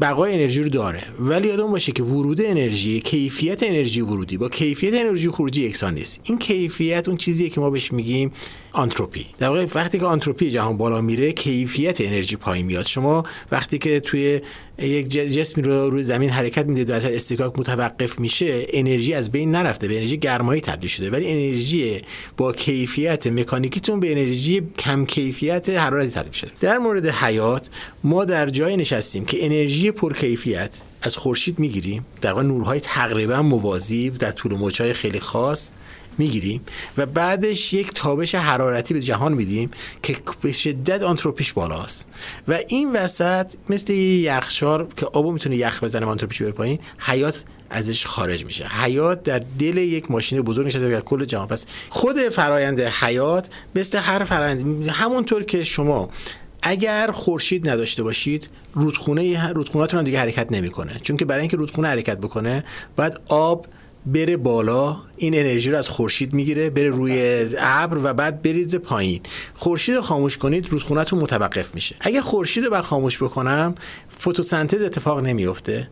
بقای 0.00 0.34
انرژی 0.34 0.62
رو 0.62 0.68
داره. 0.68 1.02
ولی 1.18 1.48
یادم 1.48 1.70
باشه 1.70 1.92
که 1.92 2.02
ورود 2.02 2.40
انرژی 2.40 3.00
کیفیت 3.00 3.62
انرژی 3.62 4.00
ورودی. 4.00 4.36
با 4.36 4.48
کیفیت 4.48 4.94
انرژی 4.94 5.30
خروجی 5.30 5.62
یکسان 5.62 5.94
نیست. 5.94 6.20
این 6.24 6.38
کیفیت 6.38 7.08
اون 7.08 7.16
چیزیه 7.16 7.48
که 7.48 7.60
ما 7.60 7.70
بهش 7.70 7.92
میگیم 7.92 8.32
آنتروپی. 8.76 9.26
در 9.38 9.48
واقع 9.48 9.66
وقتی 9.74 9.98
که 9.98 10.06
آنتروپی 10.06 10.50
جهان 10.50 10.76
بالا 10.76 11.00
میره 11.00 11.32
کیفیت 11.32 12.00
انرژی 12.00 12.36
پایین 12.36 12.66
میاد. 12.66 12.86
شما 12.86 13.24
وقتی 13.52 13.78
که 13.78 14.00
توی 14.00 14.40
یک 14.78 15.08
جسمی 15.08 15.62
رو 15.62 15.90
روی 15.90 16.02
زمین 16.02 16.30
حرکت 16.30 16.66
می‌دید 16.66 16.90
و 16.90 16.92
از 16.92 17.04
استکاک 17.04 17.58
متوقف 17.58 18.18
میشه 18.18 18.66
انرژی 18.68 19.14
از 19.14 19.30
بین 19.30 19.50
نرفته 19.50 19.88
به 19.88 19.96
انرژی 19.96 20.16
گرمایی 20.16 20.60
تبدیل 20.60 20.90
شده. 20.90 21.10
ولی 21.10 21.26
انرژی 21.30 22.02
با 22.36 22.52
کیفیت 22.52 23.26
مکانیکیتون 23.26 24.00
به 24.00 24.12
انرژی 24.12 24.62
کم 24.78 25.06
کیفیت 25.06 25.68
حرارتی 25.68 26.10
تبدیل 26.10 26.32
شده 26.32 26.50
در 26.60 26.78
مورد 26.78 27.06
حیات 27.06 27.68
ما 28.04 28.24
در 28.24 28.50
جای 28.50 28.76
نشستیم 28.76 29.24
که 29.24 29.44
انرژی 29.44 29.90
پرکیفیت 29.90 30.70
از 31.02 31.16
خورشید 31.16 31.58
می‌گیریم. 31.58 32.06
در 32.20 32.32
واقع 32.32 32.42
نورهای 32.42 32.80
تقریبا 32.80 33.42
موازی 33.42 34.10
در 34.10 34.32
طول 34.32 34.54
موجهای 34.54 34.92
خیلی 34.92 35.20
خاص. 35.20 35.70
می‌گیریم 36.18 36.60
و 36.98 37.06
بعدش 37.06 37.72
یک 37.72 37.90
تابش 37.94 38.34
حرارتی 38.34 38.94
به 38.94 39.00
جهان 39.00 39.32
میدیم 39.32 39.70
که 40.02 40.16
به 40.42 40.52
شدت 40.52 41.02
آنتروپیش 41.02 41.52
بالاست. 41.52 42.08
و 42.48 42.58
این 42.68 42.92
وسط 42.92 43.52
مثل 43.68 43.92
یخچال 43.92 44.86
که 44.96 45.06
آبو 45.06 45.32
می‌تونه 45.32 45.56
یخ 45.56 45.84
بزنه 45.84 46.06
آنتروپیش 46.06 46.42
بره 46.42 46.52
پایین 46.52 46.78
حیات 46.98 47.44
ازش 47.70 48.06
خارج 48.06 48.44
میشه. 48.44 48.66
حیات 48.66 49.22
در 49.22 49.42
دل 49.58 49.76
یک 49.76 50.10
ماشین 50.10 50.40
بزرگ 50.40 50.66
نشسته 50.66 50.88
در 50.88 51.00
کل 51.00 51.24
جهان. 51.24 51.48
پس 51.48 51.66
خود 51.90 52.18
فرایند 52.18 52.80
حیات 52.80 53.48
مثل 53.74 53.98
هر 53.98 54.24
فرایند 54.24 54.88
همونطور 54.88 55.42
که 55.42 55.64
شما 55.64 56.10
اگر 56.62 57.10
خورشید 57.10 57.68
نداشته 57.68 58.02
باشید 58.02 58.48
رودخونه 58.74 59.52
رودخونه‌تون 59.52 60.04
دیگه 60.04 60.18
حرکت 60.18 60.52
نمی‌کنه. 60.52 61.00
چون 61.02 61.16
که 61.16 61.24
برای 61.24 61.40
اینکه 61.40 61.56
رودخونه 61.56 61.88
حرکت 61.88 62.18
بکنه 62.18 62.64
باید 62.96 63.20
آب 63.28 63.66
بره 64.06 64.36
بالا 64.36 64.96
این 65.16 65.34
انرژی 65.34 65.70
رو 65.70 65.78
از 65.78 65.88
خورشید 65.88 66.34
می‌گیره 66.34 66.70
بره 66.70 66.90
روی 66.90 67.46
ابر 67.58 68.00
و 68.04 68.14
بعد 68.14 68.42
بریزه 68.42 68.78
پایین. 68.78 69.20
خورشید 69.54 69.94
رو 69.94 70.02
خاموش 70.02 70.38
کنید 70.38 70.68
رودخونهتون 70.70 71.18
متوقف 71.18 71.74
میشه. 71.74 71.96
اگه 72.00 72.20
خورشید 72.20 72.64
رو 72.64 72.82
خاموش 72.82 73.22
بکنم 73.22 73.74
فتوسنتز 74.20 74.82
اتفاق 74.82 75.20
نمیفته 75.20 75.88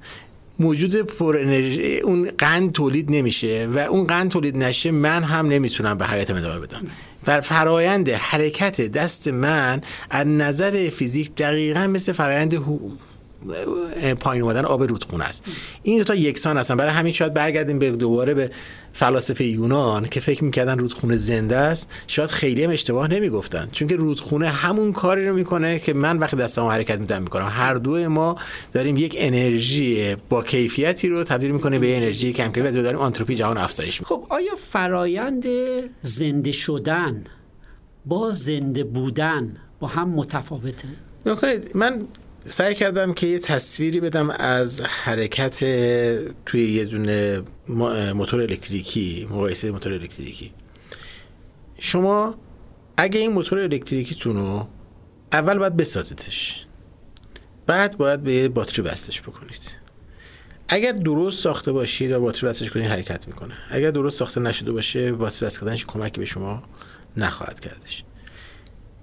موجود 0.59 0.97
پر 0.97 1.39
انرژی 1.39 1.99
اون 1.99 2.31
قند 2.39 2.73
تولید 2.73 3.11
نمیشه 3.11 3.69
و 3.75 3.79
اون 3.79 4.07
قند 4.07 4.31
تولید 4.31 4.57
نشه 4.57 4.91
من 4.91 5.23
هم 5.23 5.47
نمی‌تونم 5.47 5.99
به 5.99 6.07
حیاتم 6.07 6.37
ادامه 6.37 6.61
بدم. 6.61 6.87
و 7.27 7.41
فرایند 7.41 8.09
حرکت 8.09 8.81
دست 8.81 9.29
من 9.29 9.81
از 10.11 10.27
نظر 10.27 10.91
فیزیک 10.91 11.35
دقیقا 11.35 11.87
مثل 11.87 12.13
فرایند 12.13 12.55
پایین 14.21 14.43
اومدن 14.43 14.65
آب 14.65 14.83
رودخونه 14.83 15.25
است. 15.25 15.45
این 15.83 15.99
دو 15.99 16.05
تا 16.05 16.15
یکسان 16.15 16.59
هستن. 16.59 16.77
برای 16.77 16.93
همین 16.93 17.13
شاید 17.13 17.35
برگردیم 17.35 17.79
به 17.79 17.91
دوباره 17.91 18.35
به 18.35 18.51
فلاسفه 18.93 19.45
یونان 19.45 20.07
که 20.07 20.21
فکر 20.21 20.45
می‌کردن 20.45 20.79
رودخونه 20.79 21.17
زنده 21.17 21.57
است. 21.57 21.91
شاید 22.07 22.31
خیلی 22.31 22.65
هم 22.65 22.71
اشتباه 22.71 23.09
نمی‌گفتن. 23.09 23.69
چون 23.73 23.89
که 23.89 23.97
رودخونه 23.97 24.49
همون 24.49 24.93
کاری 24.93 25.29
رو 25.29 25.35
می‌کنه 25.35 25.79
که 25.79 25.93
من 25.95 26.19
وقتی 26.19 26.37
دستمو 26.37 26.71
حرکت 26.71 26.99
میدم 26.99 27.23
می‌کنم. 27.23 27.49
هر 27.51 27.75
دو 27.75 28.09
ما 28.09 28.37
داریم 28.73 28.97
یک 28.97 29.17
انرژی 29.19 30.17
با 30.29 30.43
کیفیتی 30.43 31.09
رو 31.09 31.25
تبدیل 31.25 31.51
می‌کنه 31.51 31.79
به 31.79 31.97
انرژی 31.97 32.33
کم 32.33 32.53
و 32.65 32.71
داریم 32.71 32.99
آنتروپی 33.01 33.35
جهان 33.35 33.59
افزایش 33.59 34.01
می‌کنه 34.01 34.19
خب 34.19 34.27
آیا 34.29 34.53
فرایند 34.59 35.45
زنده 36.01 36.53
شدن 36.53 37.25
با 38.07 38.33
زنده 38.33 38.85
بودن 38.85 39.57
با 39.81 39.87
هم 39.87 40.09
متفاوته؟ 40.09 40.89
من 41.75 42.07
سعی 42.47 42.75
کردم 42.75 43.13
که 43.13 43.27
یه 43.27 43.39
تصویری 43.39 44.01
بدم 44.01 44.31
از 44.31 44.81
حرکت 44.81 45.59
توی 46.47 46.73
یه 46.73 46.85
دونه 46.85 47.43
موتور 48.15 48.41
الکتریکی 48.41 49.27
مقایسه 49.31 49.71
موتور 49.71 49.93
الکتریکی. 49.93 50.53
شما 51.79 52.35
اگه 52.97 53.21
این 53.21 53.33
موتور 53.33 53.59
الکتریکیتون 53.59 54.37
رو 54.37 54.69
اول 55.33 55.59
باید 55.59 55.77
بسازیدش. 55.77 56.67
بعد 57.67 57.97
باید 57.97 58.23
به 58.23 58.49
باتری 58.49 58.83
بستش 58.83 59.23
بکنید. 59.23 59.85
اگر 60.69 60.93
درست 60.93 61.43
ساخته 61.43 61.73
باشید 61.73 62.13
و 62.13 62.21
باتری 62.21 62.49
بستش 62.49 62.71
کنید 62.71 62.87
حرکت 62.87 63.29
می‌کنه. 63.29 63.55
اگر 63.71 63.91
درست 63.91 64.19
ساخته 64.19 64.41
نشده 64.41 64.73
باشه 64.73 65.13
باتری 65.13 65.47
بست 65.47 65.61
کردنش 65.61 65.85
کمکی 65.87 66.21
به 66.21 66.27
شما 66.27 66.63
نخواهد 67.17 67.61
کردش. 67.61 68.05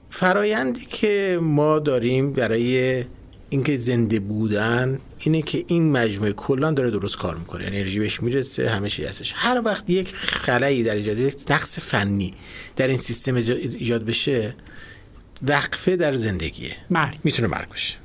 فرایندی 0.09 0.85
که 0.85 1.39
ما 1.41 1.79
داریم 1.79 2.33
برای 2.33 3.03
اینکه 3.53 3.77
زنده 3.77 4.19
بودن 4.19 4.99
اینه 5.19 5.41
که 5.41 5.65
این 5.67 5.91
مجموعه 5.91 6.33
کلا 6.33 6.71
داره 6.71 6.91
درست 6.91 7.17
کار 7.17 7.35
می‌کنه. 7.35 7.65
انرژی 7.65 7.99
بهش 7.99 8.21
می‌رسه 8.21 8.69
همه 8.69 8.89
چی 8.89 9.05
هستش 9.05 9.33
هر 9.35 9.61
وقت 9.65 9.89
یک 9.89 10.15
خلایی 10.15 10.83
در 10.83 10.95
ایجاد 10.95 11.17
یک 11.17 11.45
نقص 11.49 11.79
فنی 11.79 12.33
در 12.75 12.87
این 12.87 12.97
سیستم 12.97 13.35
ایجاد 13.35 14.05
بشه 14.05 14.55
وقفه 15.47 15.95
در 15.95 16.15
زندگیه. 16.15 16.75
مرگ. 16.89 17.19
می‌تونه 17.23 17.47
مرگ 17.47 17.69
باشه. 17.69 17.95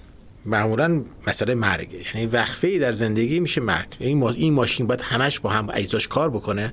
معمولا 0.46 1.02
مسئله 1.26 1.54
مرگ 1.54 1.96
یعنی 2.14 2.26
وقفه 2.26 2.68
ای 2.68 2.78
در 2.78 2.92
زندگی 2.92 3.40
میشه 3.40 3.60
مرگ. 3.60 3.86
یعنی 4.00 4.24
این 4.24 4.52
ماشین 4.52 4.86
باید 4.86 5.00
همش 5.00 5.40
با 5.40 5.50
هم 5.50 5.68
اجزاش 5.74 6.08
کار 6.08 6.30
بکنه. 6.30 6.72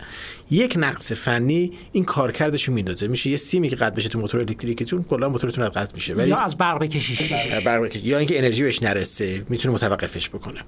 یک 0.52 0.76
نقص 0.78 1.12
فنی 1.12 1.72
این 1.92 2.06
کارکردش 2.06 2.64
رو 2.64 2.74
میندازه. 2.74 3.08
میشه 3.08 3.30
یه 3.30 3.38
سیمی 3.38 3.70
که 3.70 3.76
قطع 3.76 3.96
بشه 3.96 4.10
تو 4.10 4.20
موتور 4.20 4.40
الکتریکیتون 4.40 5.04
کلا 5.04 5.30
موتورتون 5.30 5.70
قطع 5.70 5.96
میشه. 5.96 6.14
ولی 6.14 6.30
یا 6.30 6.36
از 6.36 6.58
برق 6.58 6.80
بکشیش. 6.80 7.34
برق 7.66 7.96
یا 7.96 8.18
اینکه 8.18 8.40
انرژی 8.40 8.64
بهش 8.64 8.84
نرسه. 8.84 9.44
می‌تونه 9.50 9.74
متوقفش 9.74 10.30
بکنه. 10.30 10.60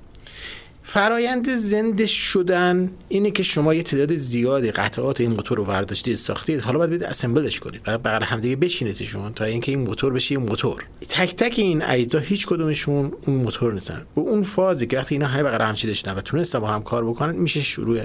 فرایند 0.87 1.49
زنده 1.49 2.05
شدن 2.05 2.91
اینه 3.09 3.31
که 3.31 3.43
شما 3.43 3.73
یه 3.73 3.83
تعداد 3.83 4.15
زیادی 4.15 4.71
قطعات 4.71 5.21
این 5.21 5.31
موتور 5.31 5.57
رو 5.57 5.65
ورداشتید 5.65 6.15
ساختید. 6.15 6.61
حالا 6.61 6.77
باید 6.77 6.89
برید 6.89 7.03
اسمبلش 7.03 7.59
کنید. 7.59 7.83
بعد 7.83 8.03
بغل 8.03 8.23
همدیگه 8.23 8.55
بشینیدشون 8.55 9.33
تا 9.33 9.45
اینکه 9.45 9.71
این 9.71 9.81
موتور 9.81 10.13
بشه 10.13 10.33
یه 10.33 10.39
موتور. 10.39 10.85
تک 11.09 11.35
تک 11.35 11.53
این 11.57 11.83
اجزا 11.85 12.19
هیچ 12.19 12.47
کدومشون 12.47 13.11
اون 13.27 13.35
موتور 13.35 13.73
نیستن. 13.73 14.05
و 14.15 14.19
اون 14.19 14.43
فازی 14.43 14.87
که 14.87 14.97
وقتی 14.97 15.15
اینا 15.15 15.27
های 15.27 15.43
بغل 15.43 15.65
هم 15.65 15.75
چیدشن 15.75 16.15
و 16.15 16.21
تونستن 16.21 16.59
با 16.59 16.67
هم 16.67 16.83
کار 16.83 17.05
بکنن 17.05 17.35
میشه 17.35 17.61
شروع 17.61 18.01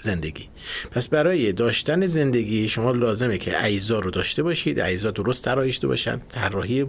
زندگی. 0.00 0.48
پس 0.90 1.08
برای 1.08 1.52
داشتن 1.52 2.06
زندگی 2.06 2.68
شما 2.68 2.92
لازمه 2.92 3.38
که 3.38 3.64
اجزا 3.64 3.98
رو 3.98 4.10
داشته 4.10 4.42
باشید 4.42 4.80
اجزا 4.80 5.10
درست 5.10 5.44
طراحی 5.44 5.72
باشن 5.82 6.20
طراحی 6.28 6.86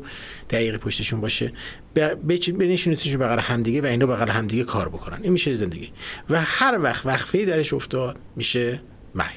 دقیق 0.50 0.78
پشتشون 0.78 1.22
باشه. 1.22 1.54
بنشونیدشون 1.94 3.20
بغل 3.20 3.40
همدیگه 3.40 3.82
و 3.82 3.86
اینا 3.86 4.06
بغل 4.06 4.30
همدیگه 4.30 4.64
کار 4.64 4.90
بکنن. 4.90 5.20
این 5.22 5.32
میشه 5.32 5.56
زندگی. 5.56 5.90
و 6.30 6.42
هر 6.42 6.80
وقت 6.82 7.06
وقفه 7.06 7.46
درش 7.46 7.74
افتاد 7.74 8.20
میشه 8.36 8.82
مرگ. 9.16 9.36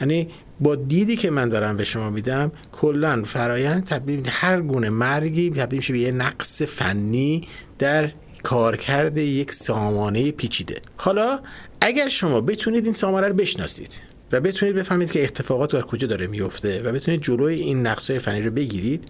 یعنی 0.00 0.28
با 0.60 0.74
دیدی 0.74 1.16
که 1.16 1.30
من 1.30 1.48
دارم 1.48 1.76
به 1.76 1.84
شما 1.84 2.10
میدم 2.10 2.52
کلا 2.72 3.22
فرایند 3.22 3.84
تبدیل 3.84 4.22
هر 4.28 4.60
گونه 4.60 4.90
مرگی 4.90 5.50
تبدیل 5.50 5.76
میشه 5.76 5.92
به 5.92 5.98
یه 5.98 6.12
نقص 6.12 6.62
فنی 6.62 7.48
در 7.78 8.12
کارکرد 8.42 9.18
یک 9.18 9.52
سامانه 9.52 10.30
پیچیده. 10.30 10.80
حالا 10.96 11.40
اگر 11.86 12.08
شما 12.08 12.40
بتونید 12.40 12.84
این 12.84 12.94
سامانه 12.94 13.28
رو 13.28 13.34
بشناسید 13.34 14.02
و 14.32 14.40
بتونید 14.40 14.74
بفهمید 14.74 15.12
که 15.12 15.24
اتفاقات 15.24 15.72
در 15.72 15.82
کجا 15.82 16.08
داره 16.08 16.26
میفته 16.26 16.82
و 16.82 16.92
بتونید 16.92 17.22
جلوی 17.22 17.54
این 17.54 17.86
نقصهای 17.86 18.18
فنی 18.18 18.42
رو 18.42 18.50
بگیرید 18.50 19.04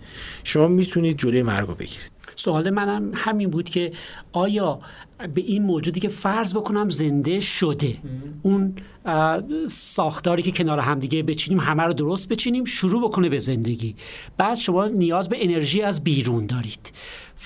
شما 0.44 0.68
می‌تونید 0.68 1.18
جلوی 1.18 1.42
مرگ 1.42 1.68
رو 1.68 1.74
بگیرید. 1.74 2.12
سوال 2.34 2.70
منم 2.70 3.12
همین 3.14 3.50
بود 3.50 3.68
که 3.68 3.92
آیا 4.32 4.80
به 5.34 5.40
این 5.40 5.62
موجودی 5.62 6.00
که 6.00 6.08
فرض 6.08 6.54
بکنم 6.54 6.88
زنده 6.88 7.40
شده 7.40 7.96
اون 8.42 8.74
ساختاری 9.68 10.42
که 10.42 10.52
کنار 10.52 10.78
همدیگه 10.78 11.22
بچینیم 11.22 11.60
همه 11.60 11.82
رو 11.82 11.92
درست 11.92 12.28
بچینیم 12.28 12.64
شروع 12.64 13.08
بکنه 13.08 13.28
به 13.28 13.38
زندگی. 13.38 13.96
بعد 14.36 14.54
شما 14.54 14.86
نیاز 14.86 15.28
به 15.28 15.36
انرژی 15.40 15.82
از 15.82 16.04
بیرون 16.04 16.46
دارید. 16.46 16.92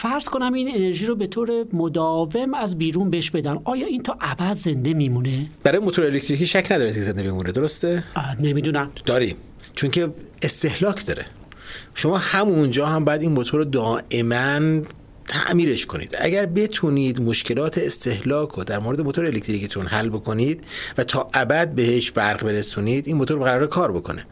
فرض 0.00 0.24
کنم 0.24 0.52
این 0.52 0.74
انرژی 0.74 1.06
رو 1.06 1.14
به 1.16 1.26
طور 1.26 1.50
مداوم 1.72 2.54
از 2.54 2.78
بیرون 2.78 3.10
بهش 3.10 3.30
بدن. 3.30 3.58
آیا 3.64 3.86
این 3.86 4.02
تا 4.02 4.16
ابد 4.20 4.54
زنده 4.54 4.94
میمونه؟ 4.94 5.46
برای 5.62 5.78
موتور 5.78 6.04
الکتریکی 6.04 6.46
شک 6.46 6.72
نداره 6.72 6.92
که 6.92 7.00
زنده 7.00 7.22
میمونه 7.22 7.52
درسته؟ 7.52 8.04
نمی‌دونم. 8.40 8.90
داریم. 9.04 9.36
چون 9.74 9.90
که 9.90 10.08
استهلاک 10.42 11.06
داره. 11.06 11.26
شما 11.94 12.16
همونجا 12.18 12.86
هم 12.86 13.04
باید 13.04 13.22
این 13.22 13.32
موتور 13.32 13.60
رو 13.60 13.64
دائما 13.64 14.82
تعمیرش 15.28 15.86
کنید. 15.86 16.16
اگر 16.18 16.46
بتونید 16.46 17.20
مشکلات 17.20 17.78
استهلاک 17.78 18.48
رو 18.48 18.64
در 18.64 18.78
مورد 18.78 19.00
موتور 19.00 19.26
الکتریکتون 19.26 19.86
حل 19.86 20.08
بکنید 20.08 20.64
و 20.98 21.04
تا 21.04 21.30
ابد 21.34 21.68
بهش 21.68 22.10
برق 22.10 22.44
برسونید 22.44 23.06
این 23.06 23.16
موتور 23.16 23.38
قرار 23.38 23.66
کار 23.66 23.92
بکنه. 23.92 24.26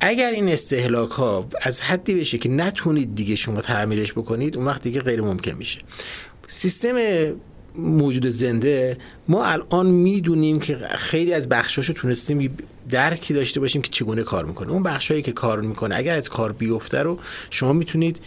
اگر 0.00 0.30
این 0.30 0.48
استهلاک 0.48 1.10
ها 1.10 1.48
از 1.62 1.80
حدی 1.80 2.14
بشه 2.14 2.38
که 2.38 2.48
نتونید 2.48 3.14
دیگه 3.14 3.34
شما 3.34 3.60
تعمیرش 3.60 4.12
بکنید 4.12 4.56
اون 4.56 4.66
وقت 4.66 4.82
دیگه 4.82 5.00
غیر 5.00 5.22
ممکن 5.22 5.52
میشه. 5.52 5.78
سیستم 6.48 6.96
موجود 7.76 8.26
زنده 8.26 8.98
ما 9.28 9.44
الان 9.44 9.86
می‌دونیم 9.86 10.60
که 10.60 10.76
خیلی 10.98 11.32
از 11.32 11.48
بخشاشو 11.48 11.92
تونستیم 11.92 12.58
درکی 12.90 13.34
داشته 13.34 13.60
باشیم 13.60 13.82
که 13.82 13.90
چگونه 13.90 14.22
کار 14.22 14.44
می‌کنه. 14.44 14.72
اون 14.72 14.82
بخشایی 14.82 15.22
که 15.22 15.32
کار 15.32 15.60
می‌کنه 15.60 15.96
اگر 15.96 16.16
از 16.16 16.28
کار 16.28 16.52
بیفته 16.52 17.02
رو 17.02 17.18
شما 17.50 17.72
می‌تونید 17.72 18.20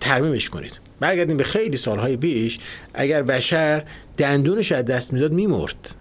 ترمیمش 0.00 0.48
کنید. 0.48 0.87
برگردیم 1.00 1.36
به 1.36 1.44
خیلی 1.44 1.76
سالهای 1.76 2.16
پیش 2.16 2.58
اگر 2.94 3.22
بشر 3.22 3.84
دندونش 4.16 4.72
از 4.72 4.84
دست 4.84 5.12
می‌داد 5.12 5.32
میمرد. 5.32 5.94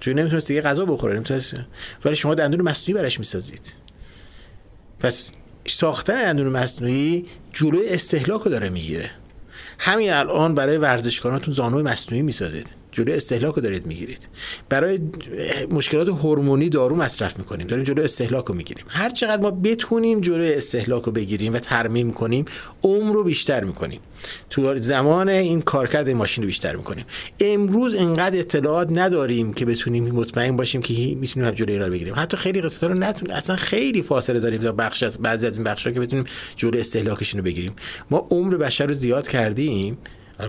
چون 0.00 0.14
نمی‌تونست 0.18 0.48
دیگه 0.48 0.60
غذا 0.62 0.84
بخوره 0.84 1.14
نمی‌تونست 1.14 1.54
ولی 2.04 2.16
شما 2.16 2.34
دندون 2.34 2.62
مصنوعی 2.62 3.00
براش 3.00 3.18
می‌سازید. 3.18 3.74
پس 5.00 5.32
ساختن 5.66 6.14
دندون 6.14 6.46
مصنوعی 6.46 7.26
جلوی 7.52 7.88
استهلاک 7.88 8.40
رو 8.40 8.50
داره 8.50 8.68
می‌گیره. 8.68 9.10
همین 9.78 10.12
الان 10.12 10.54
برای 10.54 10.76
ورزشکارانتون 10.76 11.54
زانوی 11.54 11.82
مصنوعی 11.82 12.22
می‌سازید. 12.22 12.66
جلوی 12.92 13.12
استهلاک 13.12 13.54
دارید 13.56 13.86
می‌گیرید. 13.86 14.28
برای 14.68 15.00
مشکلات 15.70 16.08
هورمونی 16.08 16.68
دارو 16.68 16.96
مصرف 16.96 17.38
می‌کنیم. 17.38 17.66
داریم 17.66 17.84
جلوی 17.84 18.04
استهلاک 18.04 18.44
رو 18.44 18.54
می‌گیریم. 18.54 18.84
هر 18.88 19.10
چقدر 19.10 19.42
ما 19.42 19.50
بتونیم 19.50 20.20
جلوی 20.20 20.54
استهلاک 20.54 21.02
رو 21.02 21.12
بگیریم 21.12 21.54
و 21.54 21.58
ترمیم 21.58 22.12
کنیم 22.12 22.44
عمر 22.82 23.14
رو 23.14 23.24
بیشتر 23.24 23.64
می‌کنیم. 23.64 24.00
تو 24.50 24.76
زمان 24.76 25.28
این 25.28 25.62
کارکرد 25.62 26.10
ماشین 26.10 26.44
رو 26.44 26.46
بیشتر 26.46 26.76
می‌کنیم. 26.76 27.04
امروز 27.40 27.94
انقدر 27.94 28.38
اطلاعات 28.38 28.88
نداریم 28.90 29.52
که 29.52 29.66
بتونیم 29.66 30.04
مطمئن 30.04 30.56
باشیم 30.56 30.82
که 30.82 30.94
می‌تونیم 30.94 31.50
جلوی 31.50 31.72
اینا 31.72 31.86
رو 31.86 31.92
بگیریم. 31.92 32.14
حتی 32.16 32.36
خیلی 32.36 32.60
قسمت 32.60 32.84
رو 32.84 32.94
نتونیم. 32.94 33.36
اصلا 33.36 33.56
خیلی 33.56 34.02
فاصله 34.02 34.40
داریم 34.40 34.62
تا 34.62 34.72
بخش 34.72 35.02
از 35.02 35.18
بعضی 35.18 35.46
از 35.46 35.56
این 35.56 35.64
بخشا 35.64 35.90
که 35.90 36.00
بتونیم 36.00 36.24
جلوی 36.56 36.80
استهلاکشون 36.80 37.40
رو 37.40 37.44
بگیریم. 37.44 37.72
ما 38.10 38.28
عمر 38.30 38.56
بشر 38.56 38.86
رو 38.86 38.94
زیاد 38.94 39.28
کردیم. 39.28 39.98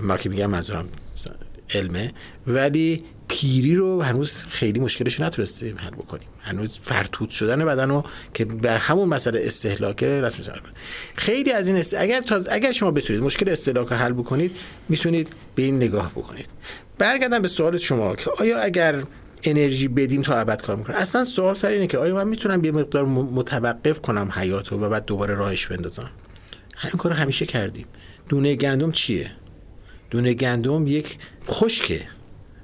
ما 0.01 0.17
که 0.17 0.29
میگم 0.29 0.45
منظورم 0.45 0.89
علمه 1.74 2.11
ولی 2.47 3.03
پیری 3.28 3.76
رو 3.76 4.01
هنوز 4.01 4.45
خیلی 4.45 4.80
مشکلش 4.80 5.20
نتونستیم 5.20 5.78
حل 5.78 5.89
بکنیم. 5.89 6.28
هنوز 6.41 6.80
فرتوت 6.84 7.30
شدن 7.30 7.65
بدن 7.65 7.89
رو 7.89 8.03
که 8.34 8.45
بر 8.45 8.78
همون 8.78 9.09
مسئله 9.09 9.41
استهلاکه 9.43 10.05
نتونستیم 10.05 10.53
خیلی 11.15 11.51
از 11.51 11.67
این 11.67 11.78
است... 11.78 11.93
اگر 11.93 12.22
تاز... 12.22 12.47
اگر 12.51 12.72
شما 12.72 12.91
بتونید 12.91 13.24
مشکل 13.24 13.49
استهلاک 13.49 13.88
رو 13.88 13.95
حل 13.95 14.13
بکنید 14.13 14.57
می‌تونید 14.89 15.30
به 15.55 15.63
این 15.63 15.76
نگاه 15.76 16.11
بکنید. 16.11 16.47
برگردم 16.97 17.41
به 17.41 17.47
سوال 17.47 17.78
شما 17.78 18.15
که 18.15 18.32
آیا 18.39 18.59
اگر 18.59 19.03
انرژی 19.43 19.88
بدیم 19.88 20.22
تا 20.22 20.36
ابد 20.36 20.61
کار 20.61 20.76
می‌کنه؟ 20.76 20.95
اصلا 20.95 21.24
سوال 21.24 21.53
سر 21.53 21.70
اینه 21.70 21.88
که 21.88 21.97
آیا 21.97 22.15
من 22.15 22.28
می‌تونم 22.28 22.65
یه 22.65 22.72
مقدار 22.72 23.05
متوقف 23.05 24.01
کنم 24.01 24.32
حیات 24.36 24.67
رو 24.67 24.80
و 24.80 24.89
بعد 24.89 25.05
دوباره 25.05 25.36
راهش 25.36 25.67
بندازم؟ 25.67 26.09
همین 26.76 26.97
کار 26.97 27.13
همیشه 27.13 27.45
کردیم. 27.45 27.86
دونه 28.30 28.55
گندم 28.55 28.91
چیه؟ 28.91 29.32
دونه 30.10 30.34
گندم 30.34 30.88
یک 30.88 31.18
خشکه. 31.49 32.01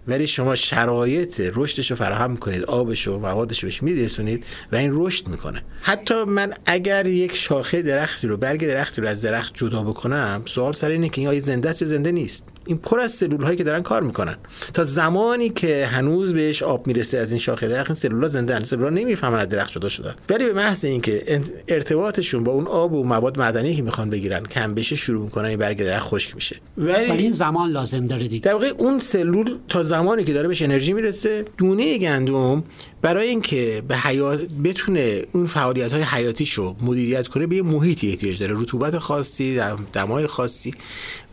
ولی 0.08 0.28
شما 0.28 0.56
شرایط 0.56 1.42
رشدش 1.56 1.92
رو 1.92 1.98
فراهم 1.98 2.32
می‌کنید 2.32 2.64
آبش 2.64 3.08
و 3.08 3.20
موادش 3.20 3.64
رو 3.64 3.68
بهش 3.68 3.84
میرسونید 3.84 4.46
و 4.72 4.76
این 4.76 4.92
رشد 4.94 5.28
می‌کنه. 5.28 5.62
حتی 5.82 6.24
من 6.24 6.54
اگر 6.66 7.06
یک 7.06 7.36
شاخه 7.36 7.82
درختی 7.82 8.28
رو 8.28 8.38
برگ 8.38 8.68
درختی 8.68 9.02
رو 9.02 9.08
از 9.08 9.22
درخت 9.22 9.58
جدا 9.58 9.84
بکنم 9.84 10.42
سوال 10.46 10.74
سر 10.74 10.90
اینه 10.90 11.10
که 11.10 11.22
این 11.22 11.28
آیا 11.28 11.40
زنده 11.40 11.70
است 11.70 11.82
یا 11.82 11.88
زنده 11.88 12.12
نیست؟ 12.12 12.48
این 12.66 12.78
پر 12.78 13.00
از 13.00 13.12
سلول 13.12 13.44
هایی 13.44 13.58
که 13.58 13.64
دارن 13.64 13.82
کار 13.82 14.04
می‌کنن. 14.04 14.38
تا 14.74 14.84
زمانی 14.84 15.50
که 15.50 15.86
هنوز 15.86 16.34
بهش 16.34 16.64
آب 16.64 16.88
می‌رسه 16.88 17.18
از 17.18 17.32
این 17.32 17.40
شاخه 17.40 17.68
درخت 17.68 17.90
این 17.90 17.96
سلولا 17.96 18.28
زنده 18.28 18.56
ان 18.56 18.64
سلولا 18.64 18.90
نمی‌فهمن 18.90 19.40
از 19.40 19.50
درخت 19.50 19.72
جدا 19.72 19.90
شدن. 19.90 20.16
ولی 20.30 20.46
به 20.46 20.54
محض 20.54 20.86
اینکه 20.86 21.42
ارتباطشون 21.68 22.44
با 22.44 22.52
اون 22.52 22.68
آب 22.68 22.94
و 22.94 23.04
مواد 23.04 23.40
معدنی 23.40 23.76
که 23.76 23.82
می‌خوان 23.82 24.10
بگیرن 24.10 24.46
کم 24.46 24.74
بشه 24.74 24.96
شروع 24.96 25.24
می‌کنن 25.24 25.46
این 25.46 25.60
برگ 25.60 25.84
درخت 25.84 26.08
خشک 26.08 26.36
میشه. 26.36 26.56
ولی 26.78 27.12
این 27.12 27.32
زمان 27.32 27.70
لازم 27.70 28.08
داره 28.08 28.28
دیگه. 28.28 28.46
در 28.46 28.54
واقع 28.54 28.72
اون 28.78 29.00
سلول 29.00 29.58
تا 29.70 29.84
زمانی 29.84 30.24
که 30.24 30.34
داره 30.34 30.48
بهش 30.48 30.62
انرژی 30.62 30.94
می‌رسه 30.94 31.46
دونه 31.58 31.98
گندم 31.98 32.64
برای 33.06 33.28
اینکه 33.28 33.84
به 33.88 33.98
حیات 33.98 34.42
بتونه 34.64 35.24
اون 35.32 35.48
فعالیت 35.48 35.94
های 35.94 36.02
حیاتیش 36.02 36.54
رو 36.54 36.76
مدیریت 36.82 37.28
کنه 37.28 37.48
به 37.48 37.56
یه 37.56 37.62
محیطی 37.62 38.10
احتیاج 38.10 38.40
داره 38.40 38.60
رطوبت 38.60 38.98
خاصی 38.98 39.62
دمای 39.94 40.28
خاصی. 40.28 40.72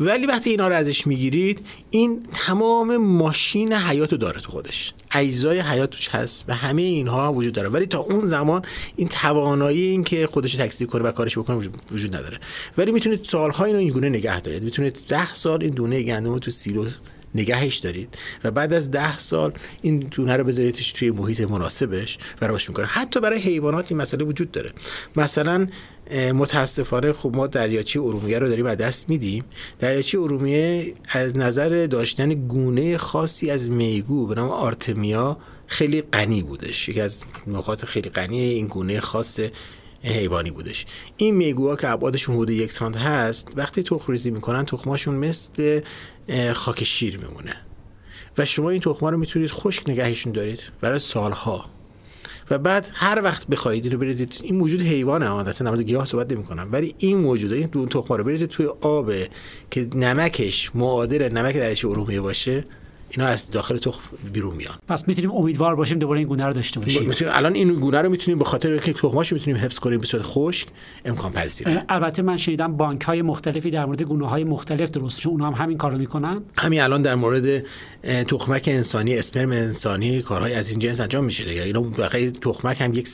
ولی 0.01 0.27
وقتی 0.27 0.51
اینا 0.51 0.68
رو 0.68 0.75
ازش 0.75 1.07
می‌گیرید 1.07 1.66
این 1.91 2.23
تمام 2.33 2.97
ماشین 2.97 3.73
حیات 3.73 4.12
رو 4.12 4.18
داره 4.18 4.41
تو 4.41 4.51
خودش. 4.51 4.93
اجزای 5.12 5.61
حیات 5.61 5.91
توش 5.91 6.09
هست 6.09 6.45
و 6.49 6.55
همه 6.55 6.83
اینها 6.83 7.33
وجود 7.33 7.53
داره. 7.53 7.68
ولی 7.68 7.87
تا 7.87 7.99
اون 7.99 8.27
زمان 8.27 8.62
این 8.97 9.09
توانایی 9.09 9.83
این 9.83 10.05
که 10.05 10.27
خودش 10.27 10.55
تکثیر 10.55 10.87
کنه 10.87 11.03
و 11.03 11.12
کارش 11.12 11.39
بکنه 11.39 11.68
وجود 11.93 12.16
نداره. 12.16 12.39
ولی 12.79 12.93
می‌تونید 12.93 13.25
سالها 13.25 13.64
اینو 13.64 13.79
اینگونه 13.79 14.09
نگه 14.09 14.41
دارید. 14.41 14.62
می‌تونید 14.62 15.05
ده 15.09 15.35
سال 15.35 15.62
این 15.62 15.70
دونه 15.70 16.03
گندم 16.03 16.39
تو 16.39 16.51
سیلو 16.51 16.87
نگهش 17.35 17.76
دارید 17.76 18.18
و 18.45 18.51
بعد 18.51 18.72
از 18.72 18.91
ده 18.91 19.18
سال 19.18 19.53
این 19.83 19.99
دونه 19.99 20.37
رو 20.37 20.45
بذاریدش 20.45 20.93
توی 20.93 21.11
محیط 21.11 21.41
مناسبش 21.41 22.18
و 22.43 22.47
رشد 22.47 22.68
می‌کنه. 22.68 22.87
حتی 22.87 23.20
برای 23.20 23.41
حیوانات 23.41 23.93
این 23.93 24.01
مسئله 24.01 24.24
وجود 24.24 24.51
داره. 24.51 24.72
مثلا 25.16 25.66
متاسفانه 26.35 27.12
خب 27.12 27.37
ما 27.37 27.47
دریاچه 27.47 28.01
ارومیه 28.01 28.39
رو 28.39 28.49
داریم 28.49 28.66
از 28.66 28.76
دست 28.76 29.09
میدیم. 29.09 29.45
دریاچه 29.78 30.18
ارومیه 30.20 30.95
از 31.09 31.37
نظر 31.37 31.87
داشتن 31.87 32.35
گونه 32.35 32.97
خاصی 32.99 33.51
از 33.51 33.70
میگو 33.70 34.26
به 34.26 34.35
نام 34.35 34.51
آرتمیا 34.51 35.37
خیلی 35.66 36.03
غنی 36.03 36.43
بودش. 36.43 36.89
یکی 36.89 37.01
از 37.01 37.20
نقاط 37.47 37.85
خیلی 37.85 38.11
غنی 38.11 38.41
این 38.41 38.66
گونه 38.66 39.01
خاص 39.01 39.41
حیوانی 40.03 40.50
بودش. 40.50 40.86
این 41.16 41.34
میگوها 41.34 41.76
که 41.76 41.88
ابعادشون 41.88 42.34
حدود 42.34 42.50
یک 42.50 42.72
سانت 42.72 42.96
هست 42.96 43.53
وقتی 43.57 43.82
تخم 43.82 44.12
ریزی 44.12 44.30
می‌کنن 44.30 44.64
تخماشون 44.64 45.14
مثل 45.14 45.80
خاک 46.53 46.84
شیر 46.84 47.18
میمونه. 47.18 47.57
و 48.38 48.44
شما 48.44 48.70
این 48.70 48.80
تخمه 48.80 49.11
رو 49.11 49.16
می‌تونید 49.16 49.50
خشک 49.50 49.90
نگهشون 49.90 50.32
دارید 50.32 50.62
برای 50.80 50.98
سالها. 50.98 51.64
و 52.50 52.59
بعد 52.59 52.88
هر 52.92 53.22
وقت 53.24 53.46
بخواهید 53.46 53.92
رو 53.92 53.98
بریزید 53.98 54.40
این 54.42 54.57
موجود 54.57 54.82
حیوانه 54.82 55.48
اصلا 55.48 55.76
در 55.76 55.82
گیاه 55.82 56.07
صحبت 56.07 56.32
نمی 56.32 56.44
کنم 56.44 56.68
ولی 56.72 56.94
این 56.98 57.18
موجود 57.18 57.53
این 57.53 57.66
دون 57.66 57.88
تخمه 57.88 58.16
رو 58.16 58.24
بریزید 58.24 58.48
توی 58.48 58.66
آب 58.80 59.12
که 59.70 59.88
نمکش 59.94 60.70
معادل 60.74 61.28
نمک 61.28 61.57
درش 61.57 61.84
ارومیه 61.84 62.20
باشه. 62.20 62.64
اینا 63.17 63.27
از 63.27 63.51
داخل 63.51 63.79
تخم 63.79 64.01
بیرون 64.33 64.55
میان. 64.55 64.75
پس 64.89 65.09
می‌تونیم 65.09 65.31
امیدوار 65.31 65.75
باشیم 65.75 65.99
دوباره 65.99 66.19
این 66.19 66.29
گونه 66.29 66.47
رو 66.47 66.53
داشته 66.53 66.81
باشیم. 66.81 67.09
می‌تونیم 67.09 67.35
الان 67.37 67.55
این 67.55 67.73
گونه 67.81 68.01
رو 68.01 68.09
می‌تونیم 68.09 68.39
به 68.39 68.45
خاطر 68.45 68.79
که 68.79 68.93
تخماشو 68.93 69.35
می‌تونیم 69.35 69.61
حفظ 69.61 69.79
کنیم 69.79 69.99
به 69.99 70.07
صورت 70.07 70.23
خشک 70.25 70.69
امکان 71.05 71.33
پذیره. 71.33 71.85
البته 71.89 72.23
من 72.23 72.37
شنیدم 72.37 72.77
بانک 72.77 73.03
های 73.03 73.23
مختلفی 73.23 73.71
در 73.71 73.87
مورد 73.87 74.03
گونه 74.03 74.29
های 74.29 74.45
مختلف 74.45 74.91
درست 74.91 75.27
اونها 75.27 75.47
هم 75.47 75.63
همین 75.65 75.79
کارو 75.79 75.99
می‌کنن؟ 75.99 76.43
همین 76.59 76.81
الان 76.81 77.03
در 77.03 77.15
مورد 77.15 77.65
تخمک 78.03 78.65
انسانی 78.67 79.19
اسپرم 79.19 79.51
انسانی 79.51 80.23
کارهای 80.23 80.55
از 80.55 80.71
این 80.71 80.79
جنس 80.79 81.01
انجام 81.01 81.25
میشه 81.25 81.45
دیگه. 81.45 81.63
اینا 81.63 81.91
تخمک 82.43 82.81
هم 82.81 82.95
یک 82.95 83.09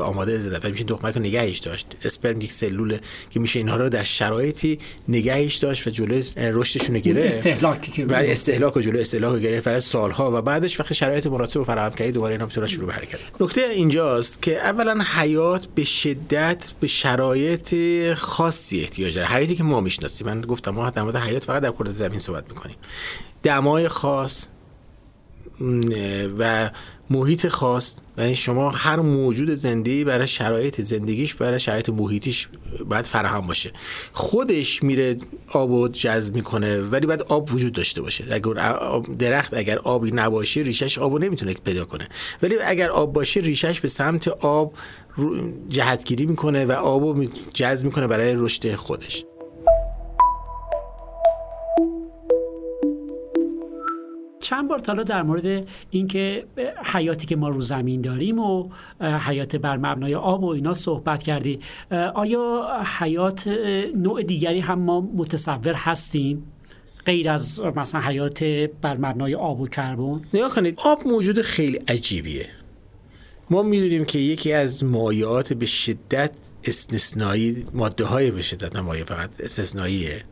سلول 0.00 0.14
آماده 0.14 0.38
زنده 0.38 0.68
میشه 0.68 0.84
تخمک 0.84 1.14
رو 1.14 1.20
نگهش 1.20 1.58
داشت. 1.58 1.86
اسپرم 2.04 2.40
یک 2.40 2.52
سلوله 2.52 3.00
که 3.30 3.40
میشه 3.40 3.58
اینها 3.58 3.76
رو 3.76 3.88
در 3.88 4.02
شرایطی 4.02 4.78
نگهش 5.08 5.56
داشت 5.56 5.86
و 5.86 5.90
جلوی 5.90 6.24
رشدشون 6.36 6.94
رو 6.94 7.00
گرفت. 7.00 7.26
استهلاکی 7.26 7.92
که 7.92 8.04
برای 8.04 8.32
استهلاک 8.32 8.76
و 8.76 8.80
جلوی 8.80 9.00
استهلاک 9.00 9.32
رو 9.32 9.38
گرفت 9.38 9.64
برای 9.64 9.80
سالها 9.80 10.38
و 10.38 10.42
بعدش 10.42 10.80
وقتی 10.80 10.94
شرایط 10.94 11.26
مناسب 11.26 11.62
فراهم 11.62 11.90
کردی 11.90 12.12
دوباره 12.12 12.34
اینا 12.34 12.46
می‌تونن 12.46 12.66
شروع 12.66 12.86
به 12.86 12.92
حرکت 12.92 13.18
نکته 13.40 13.60
اینجاست 13.60 14.42
که 14.42 14.60
اولا 14.60 15.04
حیات 15.16 15.66
به 15.66 15.84
شدت 15.84 16.64
به 16.80 16.86
شرایط 16.86 17.74
خاصی 18.14 18.80
احتیاج 18.80 19.14
داره. 19.14 19.28
حیاتی 19.28 19.56
که 19.56 19.62
ما 19.62 19.80
می‌شناسیم. 19.80 20.26
من 20.26 20.40
گفتم 20.40 20.70
ما 20.70 20.90
در 20.90 21.02
مورد 21.02 21.16
حیات 21.16 21.44
فقط 21.44 21.62
در 21.62 21.70
کره 21.70 21.90
زمین 21.90 22.18
صحبت 22.18 22.44
می‌کنیم. 22.48 22.76
دمای 23.42 23.88
خاص 23.88 24.46
و 26.38 26.70
محیط 27.10 27.48
خاص 27.48 27.96
یعنی 28.20 28.36
شما 28.36 28.70
هر 28.70 28.96
موجود 28.96 29.50
زنده 29.50 30.04
برای 30.04 30.28
شرایط 30.28 30.80
زندگیش 30.80 31.34
برای 31.34 31.60
شرایط 31.60 31.88
محیطیش 31.88 32.48
باید 32.84 33.06
فراهم 33.06 33.46
باشه. 33.46 33.72
خودش 34.12 34.82
میره 34.82 35.16
آب 35.52 35.70
و 35.70 35.88
جذب 35.88 36.34
می‌کنه 36.34 36.80
ولی 36.80 37.06
باید 37.06 37.22
آب 37.22 37.54
وجود 37.54 37.72
داشته 37.72 38.02
باشه. 38.02 38.24
اگر 38.30 39.00
درخت 39.18 39.54
اگر 39.54 39.78
آبی 39.78 40.10
نباشه 40.10 40.60
ریشش 40.60 40.98
آبو 40.98 41.18
نمی‌تونه 41.18 41.54
پیدا 41.54 41.84
کنه. 41.84 42.08
ولی 42.42 42.56
اگر 42.64 42.90
آب 42.90 43.12
باشه 43.12 43.40
ریشش 43.40 43.80
به 43.80 43.88
سمت 43.88 44.28
آب 44.28 44.74
جهتگیری 45.68 46.26
می‌کنه 46.26 46.64
و 46.64 46.72
آبو 46.72 47.24
جذب 47.54 47.86
می‌کنه 47.86 48.06
برای 48.06 48.34
رشد 48.36 48.74
خودش. 48.74 49.24
چند 54.50 54.68
بار 54.68 54.78
تالا 54.78 55.02
در 55.02 55.22
مورد 55.22 55.68
اینکه 55.90 56.44
حیاتی 56.84 57.26
که 57.26 57.36
ما 57.36 57.48
رو 57.48 57.60
زمین 57.60 58.00
داریم 58.00 58.38
و 58.38 58.68
حیات 59.00 59.56
بر 59.56 59.76
مبنای 59.76 60.14
آب 60.14 60.44
و 60.44 60.48
اینا 60.48 60.74
صحبت 60.74 61.22
کردی 61.22 61.60
آیا 62.14 62.68
حیات 62.98 63.48
نوع 63.96 64.22
دیگری 64.22 64.60
هم 64.60 64.78
ما 64.78 65.00
متصور 65.00 65.74
هستیم؟ 65.74 66.42
غیر 67.06 67.30
از 67.30 67.60
مثلا 67.76 68.00
حیات 68.00 68.44
بر 68.82 68.96
مبنای 68.96 69.34
آب 69.34 69.60
و 69.60 69.68
کربن؟ 69.68 70.20
نگاه 70.34 70.54
کنید 70.54 70.80
آب 70.84 71.06
موجود 71.06 71.42
خیلی 71.42 71.76
عجیبیه. 71.76 72.46
ما 73.50 73.62
می‌دونیم 73.62 74.04
که 74.04 74.18
یکی 74.18 74.52
از 74.52 74.84
مایات 74.84 75.52
به 75.52 75.66
شدت 75.66 76.30
استثنایی 76.64 77.66
ماده 77.74 78.04
های 78.04 78.30
به 78.30 78.42
شدت 78.42 78.76
مایه 78.76 79.04
فقط 79.04 79.30
استثنائیه. 79.40 80.24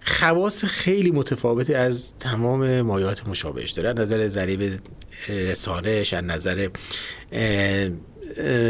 خواص 0.00 0.64
خیلی 0.64 1.10
متفاوتی 1.10 1.74
از 1.74 2.14
تمام 2.16 2.80
مایات 2.80 3.28
مشابهش 3.28 3.70
داره. 3.70 3.92
نظر 3.92 4.28
ضریب 4.28 4.80
رسانش 5.28 6.12
از 6.14 6.24
نظر 6.24 6.68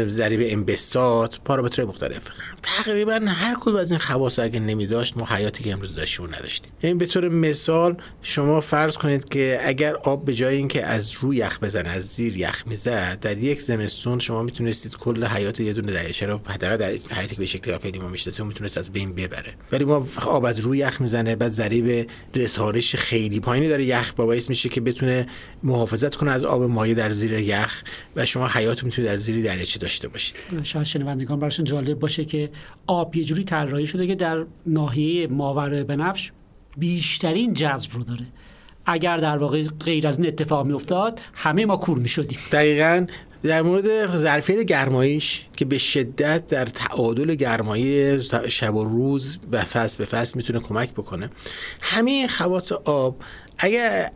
ضریب 0.07 0.39
انبساط 0.43 1.35
پارامترهای 1.45 1.89
مختلف. 1.89 2.21
تقریبا 2.63 3.13
هر 3.13 3.55
کدوم 3.61 3.75
از 3.75 3.91
این 3.91 3.99
خواص 3.99 4.39
اگه 4.39 4.59
نمی 4.59 4.87
داشت 4.87 5.17
ما 5.17 5.25
حیاتی 5.25 5.63
که 5.63 5.71
امروز 5.73 5.95
داشتیم 5.95 6.25
نداشتیم. 6.25 6.73
یعنی 6.83 6.95
به 6.95 7.05
طور 7.05 7.29
مثال 7.29 7.97
شما 8.21 8.61
فرض 8.61 8.97
کنید 8.97 9.29
که 9.29 9.59
اگر 9.63 9.95
آب 9.95 10.25
به 10.25 10.33
جای 10.33 10.55
اینکه 10.55 10.85
از 10.85 11.11
روی 11.21 11.37
یخ 11.37 11.59
بزنه 11.59 11.89
از 11.89 12.03
زیر 12.03 12.37
یخ 12.37 12.63
می‌زد 12.67 13.19
در 13.21 13.37
یک 13.37 13.61
زمستون 13.61 14.19
شما 14.19 14.43
می‌تونستید 14.43 14.97
کل 14.97 15.25
حیات 15.25 15.59
یه 15.59 15.73
دونه 15.73 15.91
دریاچه 15.91 16.25
رو 16.25 16.41
حداقل 16.45 16.77
در 16.77 16.87
حیاتی 16.87 17.35
که 17.35 17.39
به 17.39 17.45
شکل 17.45 17.77
فعلی 17.77 17.99
ما 17.99 18.07
می‌شناسیم 18.07 18.47
می‌تونست 18.47 18.77
از 18.77 18.91
بین 18.91 19.15
ببره. 19.15 19.53
ولی 19.71 19.85
ما 19.85 20.07
آب 20.25 20.45
از 20.45 20.59
روی 20.59 20.77
یخ 20.77 21.01
می‌زنه 21.01 21.35
بعد 21.35 21.49
ضریب 21.49 22.09
رسانش 22.35 22.95
خیلی 22.95 23.39
پایینی 23.39 23.69
داره 23.69 23.85
یخ 23.85 24.13
باعث 24.13 24.49
میشه 24.49 24.69
که 24.69 24.81
بتونه 24.81 25.27
محافظت 25.63 26.15
کنه 26.15 26.31
از 26.31 26.43
آب 26.43 26.63
مایع 26.63 26.93
در 26.93 27.09
زیر 27.09 27.33
یخ 27.33 27.83
و 28.15 28.25
شما 28.25 28.47
حیات 28.47 28.83
می‌تونید 28.83 29.09
از 29.09 29.19
زیر 29.19 29.43
دریاچه 29.43 29.79
داشته 29.79 30.07
باشید. 30.07 30.35
شاید 30.63 30.85
شنوندگان 30.85 31.39
براشون 31.39 31.65
جالب 31.65 31.99
باشه 31.99 32.25
که 32.25 32.49
آب 32.87 33.15
یه 33.15 33.23
جوری 33.23 33.43
طراحی 33.43 33.87
شده 33.87 34.07
که 34.07 34.15
در 34.15 34.45
ناحیه 34.65 35.27
ماورای 35.27 35.83
بنفش 35.83 36.31
بیشترین 36.77 37.53
جذب 37.53 37.91
رو 37.93 38.03
داره. 38.03 38.25
اگر 38.85 39.17
در 39.17 39.37
واقع 39.37 39.63
غیر 39.63 40.07
از 40.07 40.17
این 40.17 40.27
اتفاق 40.27 40.65
می 40.65 40.73
افتاد 40.73 41.21
همه 41.33 41.65
ما 41.65 41.77
کور 41.77 41.99
می 41.99 42.07
شدیم 42.07 42.39
دقیقا. 42.51 43.05
در 43.43 43.61
مورد 43.61 44.15
ظرفیت 44.15 44.59
گرمایش 44.59 45.45
که 45.57 45.65
به 45.65 45.77
شدت 45.77 46.47
در 46.47 46.65
تعادل 46.65 47.35
گرمایی 47.35 48.21
شب 48.47 48.75
و 48.75 48.83
روز 48.83 49.37
به 49.51 49.61
فصل 49.61 49.97
به 49.97 50.05
فصل 50.05 50.33
می‌تونه 50.35 50.59
کمک 50.59 50.91
بکنه 50.91 51.29
همه 51.81 52.27
خواص 52.27 52.71
آب 52.71 53.15
اگر 53.57 54.09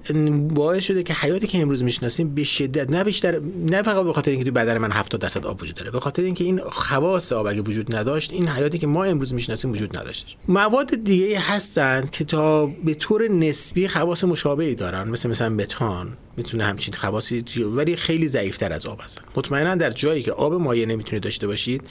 باعث 0.50 0.84
شده 0.84 1.04
که 1.04 1.14
حیاتی 1.14 1.48
که 1.48 1.62
امروز 1.62 1.84
می‌شناسیم 1.84 2.36
به 2.36 2.44
شدت 2.44 2.92
نه 2.92 3.04
بیشتر 3.04 3.40
نه 3.66 3.82
فقط 3.82 4.06
به 4.06 4.14
خاطر 4.14 4.32
اینکه 4.32 4.46
تو 4.46 4.52
بدن 4.52 4.78
من 4.78 4.92
70 4.92 5.22
درصد 5.22 5.46
آب 5.46 5.64
وجود 5.64 5.76
داره 5.76 5.92
به 5.92 6.00
خاطر 6.00 6.24
اینکه 6.24 6.44
این 6.44 6.60
خواص 6.60 7.32
آب 7.32 7.48
اگه 7.48 7.62
وجود 7.62 7.96
نداشت 7.96 8.34
این 8.34 8.48
حیاتی 8.48 8.78
که 8.78 8.88
ما 8.88 9.04
امروز 9.04 9.34
می‌شناسیم 9.34 9.72
وجود 9.72 9.98
نداشت. 9.98 10.38
مواد 10.48 11.04
دیگه 11.04 11.40
هستند 11.40 12.10
که 12.10 12.26
تا 12.26 12.66
به 12.66 12.94
طور 12.94 13.28
نسبی 13.28 13.88
خواص 13.88 14.24
مشابهی 14.24 14.76
دارن 14.76 15.10
مثل 15.10 15.30
مثلا 15.30 15.50
متان 15.50 16.18
می‌تونه 16.38 16.64
همچین 16.64 16.94
خواصی 16.94 17.44
ولی 17.76 17.96
خیلی 17.96 18.28
ضعیفتر 18.28 18.74
از 18.74 18.86
آب 18.86 19.02
هستن. 19.04 19.22
مطمئنا 19.36 19.76
در 19.76 19.90
جایی 19.90 20.24
که 20.24 20.32
آب 20.32 20.54
مایع 20.54 20.86
نمی‌تونه 20.86 21.20
داشته 21.20 21.48
باشید 21.48 21.82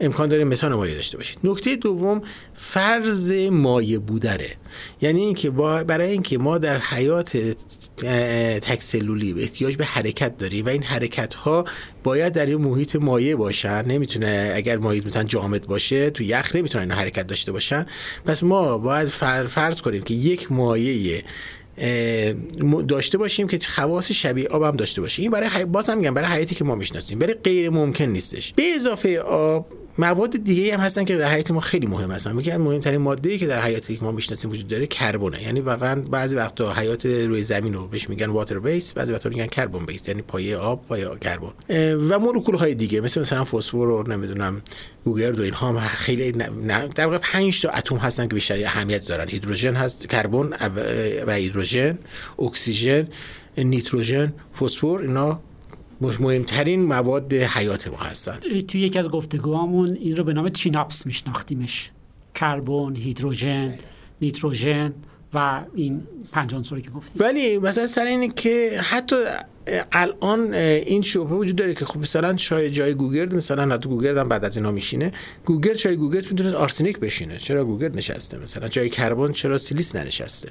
امکان 0.00 0.28
داره 0.28 0.44
متان 0.44 0.74
مایع 0.74 0.94
داشته 0.94 1.16
باشید. 1.16 1.38
نکته 1.44 1.76
دوم 1.76 2.22
فرض 2.54 3.32
مایع 3.50 3.98
بودنه. 3.98 4.48
یعنی 5.00 5.20
اینکه 5.20 5.50
برای 5.50 6.10
اینکه 6.10 6.38
ما 6.38 6.58
در 6.58 6.78
حیات 6.90 7.36
تکسلولی 8.60 9.34
احتیاج 9.38 9.76
به 9.76 9.84
حرکت 9.84 10.38
داریم 10.38 10.66
و 10.66 10.68
این 10.68 10.82
حرکت 10.82 11.34
ها 11.34 11.64
باید 12.04 12.32
در 12.32 12.46
این 12.46 12.56
محیط 12.56 12.96
مایع 12.96 13.36
باشن. 13.36 13.84
نمی‌تونه 13.84 14.52
اگر 14.54 14.76
محیط 14.76 15.06
مثلا 15.06 15.24
جامد 15.24 15.66
باشه 15.66 16.10
تو 16.10 16.22
یخ 16.22 16.56
نمی‌تونه 16.56 16.82
این 16.82 16.92
حرکت 16.92 17.26
داشته 17.26 17.52
باشن. 17.52 17.86
پس 18.26 18.42
ما 18.42 18.78
باید 18.78 19.08
فرض 19.48 19.80
کنیم 19.80 20.02
که 20.02 20.14
یک 20.14 20.52
مایع 20.52 21.22
داشته 22.88 23.18
باشیم 23.18 23.48
که 23.48 23.58
خواص 23.58 24.12
شبیه 24.12 24.48
آب 24.48 24.62
هم 24.62 24.76
داشته 24.76 25.00
باشیم 25.00 25.22
این 25.22 25.30
برای 25.30 25.64
باز 25.64 25.88
هم 25.88 25.98
میگم 25.98 26.14
برای 26.14 26.28
حیاتی 26.28 26.54
که 26.54 26.64
ما 26.64 26.74
می‌شناسیم 26.74 27.18
برای 27.18 27.34
غیر 27.34 27.70
ممکن 27.70 28.04
نیستش. 28.04 28.52
به 28.56 28.62
اضافه 28.76 29.18
آب 29.20 29.66
مواد 29.98 30.44
دیگه 30.44 30.74
هم 30.74 30.80
هستن 30.80 31.04
که 31.04 31.16
در 31.16 31.28
حیات 31.28 31.50
ما 31.50 31.60
خیلی 31.60 31.86
مهم 31.86 32.10
هستن. 32.10 32.38
یکی 32.38 32.56
مهمترین 32.56 33.00
ماده 33.00 33.30
ای 33.30 33.38
که 33.38 33.46
در 33.46 33.60
حیاتی 33.60 33.96
که 33.96 34.04
ما 34.04 34.12
می‌شناسیم 34.12 34.50
وجود 34.50 34.68
داره 34.68 34.86
کربونه. 34.86 35.42
یعنی 35.42 35.60
واقعا 35.60 36.00
بعضی 36.00 36.36
وقتا 36.36 36.74
حیات 36.74 37.06
روی 37.06 37.42
زمین 37.42 37.74
رو 37.74 37.86
بهش 37.86 38.08
میگن 38.08 38.26
واتر 38.26 38.58
بیس 38.58 38.92
بعضی 38.92 39.12
وقتا 39.12 39.28
میگن 39.28 39.46
کربن 39.46 39.86
بیس 39.86 40.08
یعنی 40.08 40.22
پایه 40.22 40.56
آب 40.56 40.86
پایه 40.88 41.08
کربن. 41.20 41.50
و 42.08 42.18
مولکول 42.18 42.54
های 42.54 42.74
دیگه 42.74 43.00
مثل 43.00 43.20
مثلا 43.20 43.44
فسفر 43.44 43.78
رو 43.78 44.08
نمی‌دونم 44.08 44.62
گوگرد 45.04 45.40
و 45.40 45.42
اینها 45.42 45.68
هم 45.68 45.78
خیلی 45.78 46.32
در 46.94 47.06
واقع 47.06 47.18
5 47.18 47.62
تا 47.62 47.70
اتم 47.70 47.96
هستن 47.96 48.28
که 48.28 48.34
بیشتر 48.34 48.64
اهمیت 48.64 49.04
دارن. 49.04 49.28
هیدروژن 49.28 49.74
هست 49.74 50.08
کربن 50.08 50.50
و 51.26 51.32
هیدروژن 51.32 51.98
اکسیژن 52.38 53.08
نیتروژن 53.58 54.32
فسفر 54.60 54.86
اینا 54.86 55.40
مهمترین 56.00 56.84
مواد 56.84 57.32
حیات 57.32 57.88
ما 57.88 57.96
هستن 57.96 58.38
توی 58.68 58.80
یکی 58.80 58.98
از 58.98 59.08
گفتگوهامون 59.08 59.96
این 60.00 60.16
رو 60.16 60.24
به 60.24 60.32
نام 60.32 60.48
چیناپس 60.48 61.06
میشناختیمش. 61.06 61.90
کربن 62.34 62.96
هیدروژن 62.96 63.78
نیتروژن 64.20 64.92
و 65.34 65.64
این 65.74 66.02
پنج 66.32 66.54
عنصری 66.54 66.82
که 66.82 66.90
گفتیم. 66.90 67.22
ولی 67.22 67.58
مثلا 67.58 67.86
سر 67.86 68.04
اینه 68.04 68.28
که 68.28 68.80
حتی 68.82 69.16
الان 69.92 70.54
این 70.54 71.02
شبهه 71.02 71.32
وجود 71.32 71.56
داره 71.56 71.74
که 71.74 71.84
خب 71.84 72.00
مثلا 72.00 72.34
چای 72.34 72.70
جای 72.70 72.94
گوگرد 72.94 73.34
مثلا 73.34 73.74
حتی 73.74 73.88
گوگرد 73.88 74.16
هم 74.16 74.28
بعد 74.28 74.44
از 74.44 74.56
اینا 74.56 74.70
میشینه. 74.70 75.12
گوگرد 75.44 75.76
چای 75.76 75.96
گوگرد 75.96 76.30
می‌تونه 76.30 76.52
آرسنیک 76.52 76.98
بشینه. 76.98 77.38
چرا 77.38 77.64
گوگرد 77.64 77.96
نشسته؟ 77.96 78.38
مثلا 78.38 78.68
جای 78.68 78.88
کربن 78.88 79.32
چرا 79.32 79.58
سیلیس 79.58 79.96
ننشسته؟ 79.96 80.48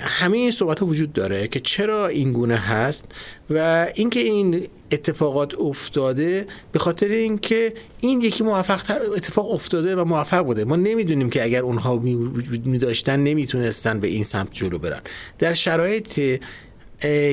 همه 0.00 0.38
این 0.38 0.50
صحبت 0.50 0.80
ها 0.80 0.86
وجود 0.86 1.12
داره 1.12 1.48
که 1.48 1.60
چرا 1.60 2.06
این 2.06 2.32
گونه 2.32 2.56
هست 2.56 3.06
و 3.50 3.86
اینکه 3.94 4.20
این 4.20 4.68
اتفاقات 4.92 5.54
افتاده 5.54 6.46
به 6.72 6.78
خاطر 6.78 7.08
اینکه 7.08 7.74
این 8.00 8.20
یکی 8.20 8.44
موفق 8.44 8.82
تر 8.82 9.00
اتفاق 9.16 9.50
افتاده 9.50 9.96
و 9.96 10.04
موفق 10.04 10.44
بوده. 10.44 10.64
ما 10.64 10.76
نمی‌دونیم 10.76 11.30
که 11.30 11.44
اگر 11.44 11.62
اونها 11.62 11.96
می 12.64 12.78
داشتن 12.78 13.20
نمی‌تونستن 13.20 14.00
به 14.00 14.08
این 14.08 14.24
سمت 14.24 14.48
جلو 14.52 14.78
برن. 14.78 15.00
در 15.38 15.54
شرایط 15.54 16.40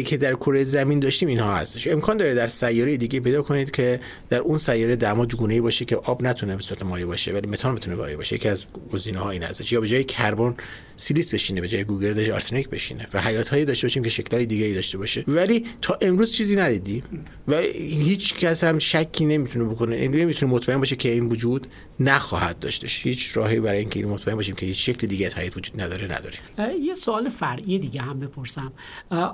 که 0.05 0.17
در 0.21 0.33
کره 0.33 0.63
زمین 0.63 0.99
داشتیم 0.99 1.29
اینها 1.29 1.55
هستش. 1.55 1.87
امکان 1.87 2.17
داره 2.17 2.33
در 2.33 2.47
سیاره 2.47 2.97
دیگه 2.97 3.19
پیدا 3.19 3.41
کنید 3.41 3.71
که 3.71 3.99
در 4.29 4.39
اون 4.39 4.57
سیاره 4.57 4.95
دما 4.95 5.25
گونه 5.25 5.61
باشه 5.61 5.85
که 5.85 5.95
آب 5.95 6.23
نتونه 6.23 6.55
به 6.55 6.61
صورت 6.61 6.83
مایع 6.83 7.05
باشه 7.05 7.33
ولی 7.33 7.47
متان 7.47 7.75
بتونه 7.75 7.95
مایع 7.95 8.15
باشه. 8.15 8.35
یکی 8.35 8.49
از 8.49 8.65
گزینه 8.93 9.19
ها 9.19 9.29
این 9.29 9.43
هستش. 9.43 9.71
یا 9.71 9.81
به 9.81 9.87
جای 9.87 10.03
کربن 10.03 10.55
سیلیس 11.01 11.33
بشینه 11.33 11.61
به 11.61 11.67
جای 11.67 11.83
گوگرد 11.83 12.29
آرسنیک 12.29 12.69
بشینه 12.69 13.07
و 13.13 13.21
حیات 13.21 13.49
هایی 13.49 13.65
داشته 13.65 13.87
باشیم 13.87 14.03
که 14.03 14.09
شکل‌های 14.09 14.45
دیگه 14.45 14.65
ای 14.65 14.73
داشته 14.73 14.97
باشه. 14.97 15.23
ولی 15.27 15.65
تا 15.81 15.97
امروز 16.01 16.33
چیزی 16.33 16.55
ندیدیم 16.55 17.03
و 17.47 17.59
هیچ 17.75 18.33
کس 18.33 18.63
هم 18.63 18.79
شکی 18.79 19.25
نمی‌تونه 19.25 19.65
بکنه. 19.65 20.07
نمی‌تونه 20.07 20.51
مطمئن 20.51 20.77
باشه 20.77 20.95
که 20.95 21.11
این 21.11 21.25
وجود 21.25 21.67
نخواهد 21.99 22.59
داشتش 22.59 23.05
هیچ 23.05 23.37
راهی 23.37 23.59
برای 23.59 23.79
اینکه 23.79 23.99
این 23.99 24.09
مطمئن 24.09 24.35
باشیم 24.35 24.55
که 24.55 24.65
هیچ 24.65 24.85
شکل 24.85 25.07
دیگه 25.07 25.25
از 25.25 25.35
حیات 25.35 25.57
وجود 25.57 25.81
نداره 25.81 26.05
نداره 26.05 26.35
یه 26.81 26.93
سوال 26.93 27.29
فرعی 27.29 27.79
دیگه 27.79 28.01
هم 28.01 28.19
بپرسم. 28.19 28.71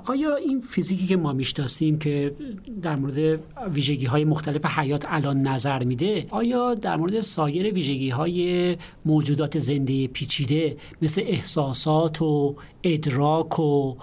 آیا 0.04 0.36
این 0.36 0.60
فیزیکی 0.60 1.06
که 1.06 1.16
ما 1.16 1.32
می‌شناسیم 1.32 1.98
که 1.98 2.34
در 2.82 2.96
مورد 2.96 3.40
ویژگی 3.74 4.06
های 4.06 4.24
مختلف 4.24 4.66
حیات 4.66 5.04
الان 5.08 5.42
نظر 5.42 5.84
میده 5.84 6.26
آیا 6.30 6.74
در 6.74 6.96
مورد 6.96 7.20
سایر 7.20 7.74
ویژگی 7.74 8.10
های 8.10 8.76
موجودات 9.04 9.58
زنده 9.58 10.06
پیچیده 10.06 10.76
مثل 11.02 11.22
احساسات 11.58 12.22
و 12.22 12.56
ادراک 12.82 13.58
و 13.58 13.94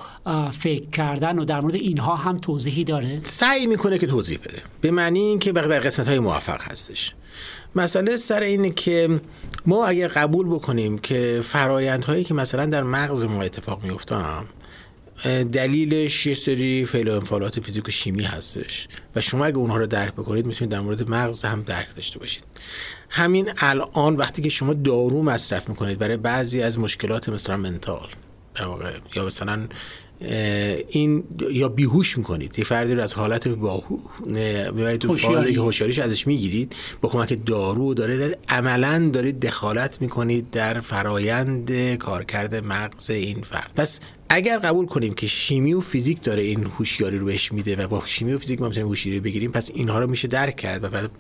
فکر 0.52 0.90
کردن 0.90 1.40
و 1.40 1.46
در 1.46 1.62
مورد 1.62 1.76
اینها 1.76 2.16
هم 2.16 2.38
توضیحی 2.38 2.84
داره؟ 2.84 3.20
سعی 3.24 3.68
می‌کنه 3.68 3.98
که 3.98 4.08
توضیح 4.08 4.38
بده 4.38 4.62
به 4.82 4.92
معنی 4.92 5.20
اینکه 5.20 5.52
در 5.52 5.80
قسمت 5.80 6.08
های 6.08 6.20
موفق 6.20 6.62
هستش. 6.62 7.14
مسئله 7.76 8.18
سر 8.18 8.42
اینه 8.42 8.70
که 8.70 9.22
ما 9.66 9.86
اگر 9.86 10.08
قبول 10.08 10.48
بکنیم 10.48 10.98
که 10.98 11.42
فرایندهایی 11.44 12.24
که 12.24 12.34
مثلا 12.34 12.66
در 12.66 12.84
مغز 12.84 13.26
ما 13.26 13.42
اتفاق 13.42 13.84
میفتن 13.84 14.46
دلیلش 15.52 16.26
یه 16.26 16.34
سری 16.34 16.86
فعل 16.86 17.08
و 17.08 17.14
انفعالات 17.14 17.60
فیزیک 17.60 17.88
و 17.88 17.92
شیمی 17.92 18.24
هستش 18.24 18.88
و 19.16 19.22
شما 19.22 19.46
اگه 19.46 19.58
اونها 19.58 19.78
رو 19.78 19.88
درک 19.88 20.14
بکنید 20.14 20.46
می‌تونید 20.46 20.72
در 20.72 20.80
مورد 20.80 21.10
مغز 21.10 21.46
هم 21.46 21.62
درک 21.62 21.96
داشته 21.96 22.20
باشید. 22.20 22.44
همین 23.16 23.50
الان 23.58 24.16
وقتی 24.16 24.42
که 24.42 24.50
شما 24.50 24.74
دارو 24.74 25.24
مصرف 25.24 25.70
می‌کنید 25.70 26.00
برای 26.00 26.18
بعضی 26.18 26.62
از 26.62 26.80
مشکلات 26.80 27.30
مثلا 27.30 27.58
منتال 27.58 28.08
واقع 28.60 28.92
یا 29.16 29.26
مثلا 29.26 29.60
این 30.90 31.24
یا 31.52 31.70
بیهوش 31.70 32.18
می‌کنید 32.18 32.60
یه 32.60 32.66
فردی 32.66 32.94
رو 32.96 33.02
از 33.02 33.14
حالت 33.14 33.48
با 33.48 33.84
می‌برید 34.74 35.02
تو 35.02 35.18
فازی 35.18 35.54
که 35.54 35.60
هوشیاریش 35.60 36.00
ازش 36.00 36.28
می‌گیرید 36.28 36.76
با 37.02 37.10
کمک 37.10 37.46
دارو 37.46 37.94
داره 37.94 38.38
عملا 38.50 39.10
دارید 39.14 39.40
دخالت 39.40 40.02
می‌کنید 40.02 40.50
در 40.52 40.80
فرایند 40.80 41.96
کارکرد 41.96 42.56
مغز 42.56 43.10
این 43.10 43.42
فرد. 43.42 43.72
پس 43.76 44.00
اگر 44.30 44.60
قبول 44.60 44.86
کنیم 44.86 45.14
که 45.14 45.28
شیمی 45.28 45.74
و 45.74 45.82
فیزیک 45.82 46.22
داره 46.22 46.44
این 46.44 46.64
هوشیاری 46.64 47.18
رو 47.18 47.26
بهش 47.26 47.52
میده 47.52 47.76
و 47.76 47.88
با 47.88 48.04
شیمی 48.06 48.34
و 48.34 48.40
فیزیک 48.40 48.62
ما 48.62 48.68
می‌تونیم 48.68 48.88
هوشیاری 48.88 49.20
بگیریم 49.20 49.52
پس 49.52 49.72
اینها 49.74 50.00
رو 50.00 50.10
میشه 50.10 50.28
درک 50.28 50.56
کرد 50.56 50.84
و 50.84 50.90
بعد 50.90 51.12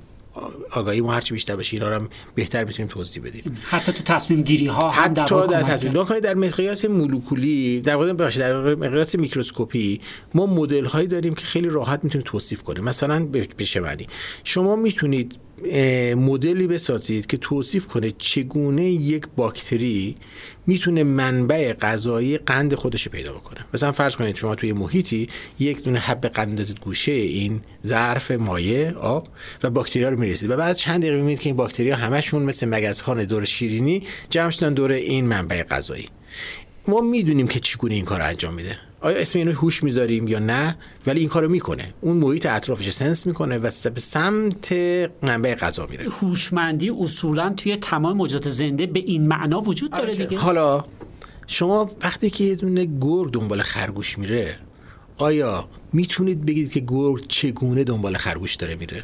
آگاهی 0.71 1.01
ما 1.01 1.13
هرچی 1.13 1.33
بیشتر 1.33 1.55
بشه 1.55 1.77
اینا 1.77 1.95
هم 1.95 2.09
بهتر 2.35 2.63
می‌تونیم 2.63 2.91
توضیح 2.91 3.23
بدیم. 3.23 3.57
حتی 3.63 3.91
تو 3.91 4.03
تصمیم 4.03 4.41
گیری 4.41 4.67
ها 4.67 4.89
هم 4.89 5.11
حتی 5.11 5.47
در 5.47 5.61
تصمیم 5.61 6.03
کنید 6.05 6.23
در 6.23 6.35
مقیاس 6.35 6.85
مولکولی 6.85 7.81
در 7.81 7.95
واقع 7.95 8.13
بخش 8.13 8.35
در 8.35 8.75
مقیاس 8.75 9.15
میکروسکوپی 9.15 10.01
ما 10.33 10.45
مدل 10.45 10.85
هایی 10.85 11.07
داریم 11.07 11.33
که 11.33 11.45
خیلی 11.45 11.69
راحت 11.69 12.03
می‌تونید 12.03 12.27
توصیف 12.27 12.63
کنیم. 12.63 12.83
مثلا 12.83 13.25
به 13.25 13.47
معنی؟ 13.81 14.07
شما 14.43 14.75
می‌تونید 14.75 15.39
مدلی 16.15 16.67
بسازید 16.67 17.25
که 17.25 17.37
توصیف 17.37 17.87
کنه 17.87 18.11
چگونه 18.17 18.83
یک 18.83 19.27
باکتری 19.35 20.15
می‌تونه 20.67 21.03
منبع 21.03 21.73
غذایی 21.73 22.37
قند 22.37 22.75
خودش 22.75 23.09
پیدا 23.09 23.33
بکنه. 23.33 23.65
مثلا 23.73 23.91
فرض 23.91 24.15
کنید 24.15 24.35
شما 24.35 24.55
توی 24.55 24.73
محیطی 24.73 25.29
یک 25.59 25.83
دونه 25.83 25.99
حب 25.99 26.25
قند 26.27 26.57
دادید 26.57 26.79
گوشه 26.79 27.11
این 27.11 27.61
ظرف 27.85 28.31
مایع 28.31 28.91
آب 28.91 29.27
و 29.63 29.69
باکتریا 29.69 30.09
رو 30.09 30.19
می‌رسید 30.19 30.51
و 30.51 30.57
بعد 30.57 30.75
چند 30.75 31.01
دقیقه 31.01 31.15
می‌بینید 31.15 31.39
که 31.39 31.49
این 31.49 31.55
باکتریا 31.55 31.95
همشون 31.95 32.43
مثل 32.43 32.69
مگزهان 32.69 33.23
دور 33.23 33.45
شیرینی 33.45 34.03
جمع 34.29 34.49
شدن 34.49 34.73
دور 34.73 34.91
این 34.91 35.25
منبع 35.25 35.63
غذایی. 35.63 36.09
ما 36.87 37.01
می‌دونیم 37.01 37.47
که 37.47 37.59
چگونه 37.59 37.93
این 37.93 38.05
کار 38.05 38.21
انجام 38.21 38.53
میده. 38.53 38.79
آیا 39.05 39.17
اسم 39.17 39.39
اینو 39.39 39.51
هوش 39.51 39.83
می‌ذاریم 39.83 40.27
یا 40.27 40.39
نه؟ 40.39 40.77
ولی 41.07 41.19
این 41.19 41.29
کارو 41.29 41.49
می‌کنه. 41.49 41.93
اون 42.01 42.17
محیط 42.17 42.45
اطرافش 42.45 42.89
سنس 42.89 43.27
می‌کنه 43.27 43.57
و 43.57 43.71
به 43.93 43.99
سمت 43.99 44.73
منبع 45.21 45.55
غذا 45.55 45.87
میره. 45.89 46.05
هوشمندی 46.09 46.89
اصولا 46.89 47.53
توی 47.57 47.77
تمام 47.77 48.17
موجودات 48.17 48.49
زنده 48.49 48.85
به 48.85 48.99
این 48.99 49.27
معنا 49.27 49.61
وجود 49.61 49.91
داره 49.91 50.03
آره 50.03 50.15
دیگه؟ 50.15 50.37
حالا 50.37 50.85
شما 51.47 51.91
وقتی 52.01 52.29
که 52.29 52.43
یه 52.43 52.55
دونه 52.55 52.85
گرگ 53.01 53.31
دنبال 53.31 53.61
خرگوش 53.61 54.17
میره 54.17 54.57
آیا 55.17 55.69
می‌تونید 55.93 56.45
بگید 56.45 56.71
که 56.71 56.79
گرگ 56.79 57.25
چگونه 57.27 57.83
دنبال 57.83 58.17
خرگوش 58.17 58.55
داره 58.55 58.75
میره؟ 58.75 59.03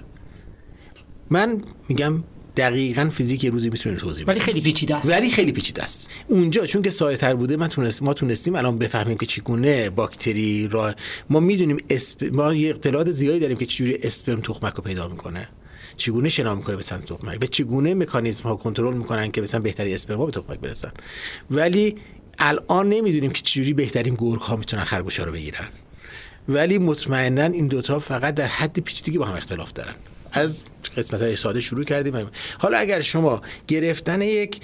من 1.29 1.61
میگم 1.89 2.23
دقیقا 2.57 3.09
فیزیک 3.09 3.43
یه 3.43 3.49
روزی 3.49 3.69
می‌تونه 3.69 3.95
توضیح 3.95 4.23
بده 4.23 4.31
ولی 4.31 4.39
خیلی 4.39 4.61
پیچیده 4.61 4.95
است. 4.95 5.11
ولی 5.11 5.29
خیلی 5.29 5.51
پیچیده 5.51 5.83
است. 5.83 6.11
اونجا 6.27 6.65
چون 6.65 6.81
که 6.81 6.89
سایه 6.89 7.17
تر 7.17 7.33
بوده 7.33 7.57
ما 7.57 7.67
تونست 7.67 8.03
ما 8.03 8.13
تونستیم 8.13 8.55
الان 8.55 8.77
بفهمیم 8.77 9.17
که 9.17 9.25
چگونه 9.25 9.89
باکتری 9.89 10.67
را 10.67 10.95
ما 11.29 11.39
می‌دونیم 11.39 11.77
اسپ... 11.89 12.29
ما 12.33 12.53
یه 12.53 12.69
اطلاعات 12.69 13.11
زیادی 13.11 13.39
داریم 13.39 13.57
که 13.57 13.65
چجوری 13.65 13.97
اسپرم 14.03 14.41
تخمک 14.41 14.73
رو 14.73 14.83
پیدا 14.83 15.07
می‌کنه. 15.07 15.49
چگونه 15.97 16.29
شنا 16.29 16.55
می‌کنه 16.55 16.75
به 16.75 16.81
سمت 16.81 17.05
تخمک؟ 17.05 17.37
و 17.41 17.45
چگونه 17.45 17.93
مکانیزم 17.93 18.43
ها 18.43 18.55
کنترل 18.55 18.97
می‌کنن 18.97 19.31
که 19.31 19.41
مثلا 19.41 19.59
بهتری 19.59 19.93
اسپرم 19.93 20.25
به 20.25 20.31
تخمک 20.31 20.59
برسن؟ 20.59 20.91
ولی 21.51 21.95
الان 22.39 22.89
نمی‌دونیم 22.89 23.31
که 23.31 23.41
چجوری 23.41 23.73
بهترین 23.73 24.15
گرگ 24.17 24.41
ها 24.41 24.55
می‌تونن 24.55 24.83
خرگوشا 24.83 25.23
رو 25.23 25.31
بگیرن. 25.31 25.67
ولی 26.49 26.77
مطمئنا 26.77 27.43
این 27.43 27.67
دوتا 27.67 27.99
فقط 27.99 28.35
در 28.35 28.47
حد 28.47 28.79
پیچیدگی 28.79 29.17
با 29.17 29.25
هم 29.25 29.35
اختلاف 29.35 29.73
دارن. 29.73 29.95
از 30.31 30.63
قسمت 30.97 31.21
های 31.21 31.35
ساده 31.35 31.59
شروع 31.59 31.83
کردیم. 31.83 32.29
حالا 32.59 32.77
اگر 32.77 33.01
شما 33.01 33.41
گرفتن 33.67 34.21
یک 34.21 34.61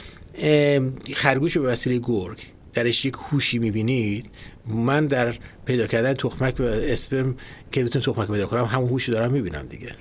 خرگوش 1.16 1.58
به 1.58 1.68
وسیله 1.68 2.00
گرگ 2.04 2.40
درش 2.74 3.06
یک 3.06 3.14
هوشی 3.30 3.60
می‌بینید 3.60 4.30
من 4.66 5.08
در 5.08 5.36
پیدا 5.66 5.88
کردن 5.88 6.14
تخمک 6.14 6.60
و 6.60 6.64
اسپرم 6.64 7.36
که 7.72 7.84
بتونم 7.84 8.06
تخمک 8.06 8.28
پیدا 8.28 8.48
کنم 8.48 8.66
همون 8.66 8.90
هوشی 8.90 9.12
دارم 9.12 9.32
می‌بینم 9.32 9.66
دیگه. 9.66 9.96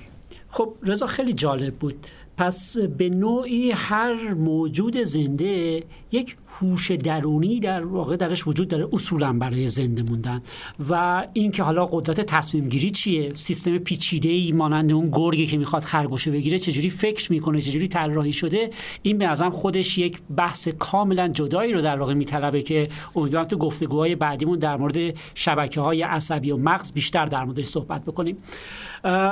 خب 0.48 0.74
رضا 0.82 1.06
خیلی 1.06 1.32
جالب 1.32 1.74
بود. 1.74 2.06
پس 2.36 2.78
به 2.78 3.08
نوعی 3.08 3.70
هر 3.70 4.34
موجود 4.34 5.02
زنده 5.02 5.82
یک 6.16 6.36
هوش 6.60 6.90
درونی 6.90 7.60
در 7.60 7.84
واقع 7.84 8.16
درش 8.16 8.46
وجود 8.46 8.68
داره 8.68 8.88
اصولا 8.92 9.32
برای 9.32 9.68
زنده 9.68 10.02
موندن. 10.02 10.42
و 10.90 11.26
اینکه 11.32 11.62
حالا 11.62 11.86
قدرت 11.86 12.20
تصمیم 12.20 12.68
گیری 12.68 12.90
چیه؟ 12.90 13.34
سیستم 13.34 13.78
پیچیده 13.78 14.28
ای 14.28 14.52
مانند 14.52 14.92
اون 14.92 15.10
گرگی 15.12 15.46
که 15.46 15.58
می‌خواد 15.58 15.82
خرگوشو 15.82 16.32
بگیره 16.32 16.58
چجوری 16.58 16.90
فکر 16.90 17.32
می‌کنه؟ 17.32 17.60
چجوری 17.60 17.88
طراحی 17.88 18.32
شده؟ 18.32 18.70
این 19.02 19.18
به 19.18 19.26
نظرم 19.26 19.50
خودش 19.50 19.98
یک 19.98 20.18
بحث 20.36 20.68
کاملا 20.68 21.28
جدایی 21.28 21.72
رو 21.72 21.80
در 21.80 21.98
واقع 21.98 22.14
میطلبه 22.14 22.62
که 22.62 22.88
امیدوارم 23.16 23.46
تو 23.46 23.56
گفتگوهای 23.56 24.14
بعدیمون 24.14 24.58
در 24.58 24.76
مورد 24.76 25.14
شبکه 25.34 25.80
های 25.80 26.02
عصبی 26.02 26.50
و 26.50 26.56
مغز 26.56 26.92
بیشتر 26.92 27.26
در 27.26 27.44
موردش 27.44 27.64
صحبت 27.64 28.02
بکنیم. 28.04 28.36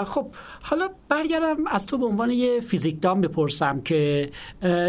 خب 0.05 0.27
حالا 0.63 0.89
برگردم 1.09 1.67
از 1.67 1.87
تو 1.87 1.99
به 1.99 2.07
عنوان 2.07 2.31
یه 2.31 2.61
فیزیکدان 2.61 3.21
بپرسم 3.21 3.81
که 3.81 4.31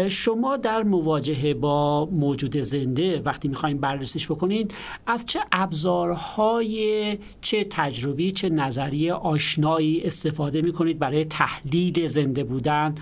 شما 0.08 0.56
در 0.56 0.82
مواجهه 0.82 1.54
با 1.54 1.85
موجود 2.12 2.56
زنده 2.56 3.20
وقتی 3.24 3.48
می‌خوایم 3.48 3.78
بررسیش 3.78 4.26
بکنید 4.26 4.74
از 5.06 5.26
چه 5.26 5.40
ابزارهای 5.52 7.18
چه 7.40 7.66
تجربی 7.70 8.30
چه 8.30 8.48
نظریه 8.48 9.12
آشنایی 9.12 10.02
استفاده 10.02 10.62
می‌کنید 10.62 10.98
برای 10.98 11.24
تحلیل 11.24 12.06
زنده 12.06 12.44
بودن 12.44 12.94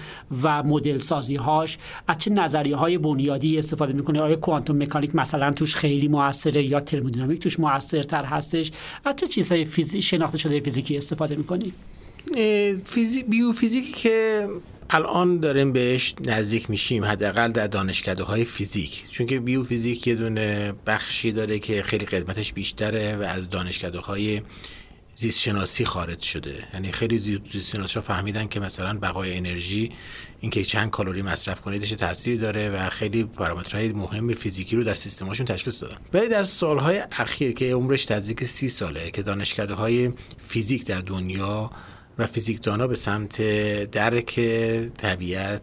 و 0.43 0.63
مدل 0.63 0.99
سازی 0.99 1.37
هاش 1.37 1.79
از 2.09 2.19
چه 2.19 2.31
نظریه 2.31 2.77
های 2.77 2.99
بنیادی 2.99 3.59
استفاده 3.59 3.93
می‌کنید؟ 3.93 4.21
آیا 4.21 4.37
کوانتوم 4.37 4.83
مکانیک 4.83 5.15
مثلا 5.15 5.53
توش 5.53 5.77
خیلی 5.77 6.09
موثره 6.09 6.65
یا 6.65 6.81
ترمودینامیک 6.81 7.41
توش 7.41 7.61
موثرتر 7.61 8.25
هستش؟ 8.25 8.73
از 9.05 9.17
چه 9.17 9.27
چیزهای 9.27 9.65
فیزی... 9.65 10.03
شناخته 10.03 10.39
شده 10.39 10.61
فیزیکی 10.61 10.97
استفاده 10.97 11.37
می‌کنید؟ 11.37 11.75
فیزیک 12.85 13.27
بیوفیزیکی 13.27 13.93
که 13.93 14.49
الان 14.95 15.41
داریم 15.41 15.73
بهش 15.73 16.15
نزدیک 16.27 16.71
میشیم 16.71 17.05
حداقل 17.05 17.53
در 17.53 17.67
دانشکده 17.67 18.23
های 18.23 18.45
فیزیک. 18.45 19.05
چون 19.11 19.27
که 19.27 19.41
بیوفیزیک 19.41 20.07
یه 20.07 20.15
دونه 20.15 20.73
بخشی 20.87 21.33
داره 21.33 21.59
که 21.59 21.83
خیلی 21.83 22.07
قدمتش 22.07 22.53
بیشتره 22.53 23.17
و 23.17 23.23
از 23.23 23.49
دانشکده 23.49 23.99
های 23.99 24.43
زیست 25.15 25.41
شناسی 25.41 25.85
خارج 25.85 26.21
شده. 26.21 26.69
یعنی 26.75 26.93
خیلی 26.93 27.19
زیست 27.19 27.71
شناسی 27.73 28.01
فهمیدن 28.01 28.49
که 28.49 28.61
مثلا 28.61 28.99
بقای 28.99 29.37
انرژی 29.37 29.93
اینکه 30.41 30.65
چند 30.65 30.91
کالری 30.91 31.23
مصرف 31.23 31.61
کنید 31.61 31.83
چه 31.83 31.97
تاثیری 31.97 32.39
داره 32.39 32.69
و 32.69 32.91
خیلی 32.91 33.25
پارامترهای 33.25 33.93
مهم 33.93 34.35
فیزیکی 34.35 34.77
رو 34.77 34.85
در 34.85 34.95
سیستمشون 34.95 35.47
تشخیص 35.47 35.83
دادن. 35.83 35.97
ولی 36.13 36.29
در 36.29 36.45
سالهای 36.45 37.03
اخیر 37.13 37.53
که 37.53 37.75
عمرش 37.75 38.11
نزدیک 38.11 38.45
سی 38.45 38.69
ساله 38.69 39.11
که 39.11 39.23
دانشکده 39.23 39.75
های 39.75 40.13
فیزیک 40.39 40.87
در 40.87 41.01
دنیا 41.01 41.71
و 42.19 42.27
فیزیکدانا 42.27 42.87
به 42.87 42.97
سمت 42.97 43.43
درک 43.91 44.41
طبیعت 44.97 45.63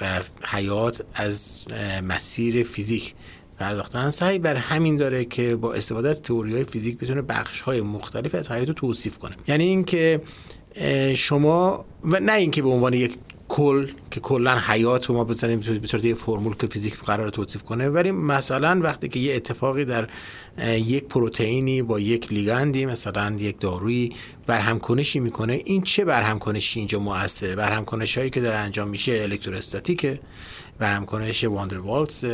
و 0.00 0.20
حیات 0.44 1.02
از 1.14 1.64
مسیر 2.02 2.62
فیزیک 2.62 3.14
پرداختن. 3.58 4.10
سعی 4.10 4.38
بر 4.38 4.56
همین 4.56 4.96
داره 4.96 5.24
که 5.24 5.56
با 5.56 5.74
استفاده 5.74 6.08
از 6.08 6.22
تئوری 6.22 6.54
های 6.54 6.64
فیزیک 6.64 6.98
بتونه 6.98 7.22
بخش 7.22 7.60
های 7.60 7.80
مختلف 7.80 8.34
از 8.34 8.50
حیات 8.50 8.68
رو 8.68 8.74
توصیف 8.74 9.18
کنه. 9.18 9.36
یعنی 9.48 9.64
اینکه 9.64 10.20
شما 11.14 11.84
و 12.04 12.20
نه 12.20 12.32
اینکه 12.32 12.62
به 12.62 12.68
عنوان 12.68 12.92
یک 12.92 13.18
کل 13.48 13.88
که 14.10 14.20
کلا 14.20 14.58
حیات 14.58 15.06
رو 15.06 15.14
ما 15.14 15.24
بزنیم 15.24 15.60
به 15.60 15.86
صورت 15.86 16.04
یه 16.04 16.14
فرمول 16.14 16.54
که 16.54 16.66
فیزیک 16.66 16.96
قرار 16.96 17.30
توصیف 17.30 17.62
کنه 17.62 17.88
ولی 17.88 18.10
مثلا 18.10 18.80
وقتی 18.82 19.08
که 19.08 19.18
یه 19.18 19.34
اتفاقی 19.34 19.84
در 19.84 20.08
یک 20.76 21.04
پروتئینی 21.04 21.82
با 21.82 22.00
یک 22.00 22.32
لیگندی 22.32 22.86
مثلا 22.86 23.36
یک 23.38 23.60
دارویی 23.60 24.12
برهمکنشی 24.48 25.20
می‌کنه. 25.20 25.62
این 25.64 25.82
چه 25.82 26.04
برهمکنشی 26.04 26.78
اینجا 26.78 26.98
مؤثره؟ 26.98 27.56
برهمکنش 27.56 28.18
هایی 28.18 28.30
که 28.30 28.40
داره 28.40 28.58
انجام 28.58 28.88
میشه 28.88 29.12
الکتروستاتیکه. 29.22 30.20
برهمکنش 30.78 31.44
واندروالس 31.44 32.24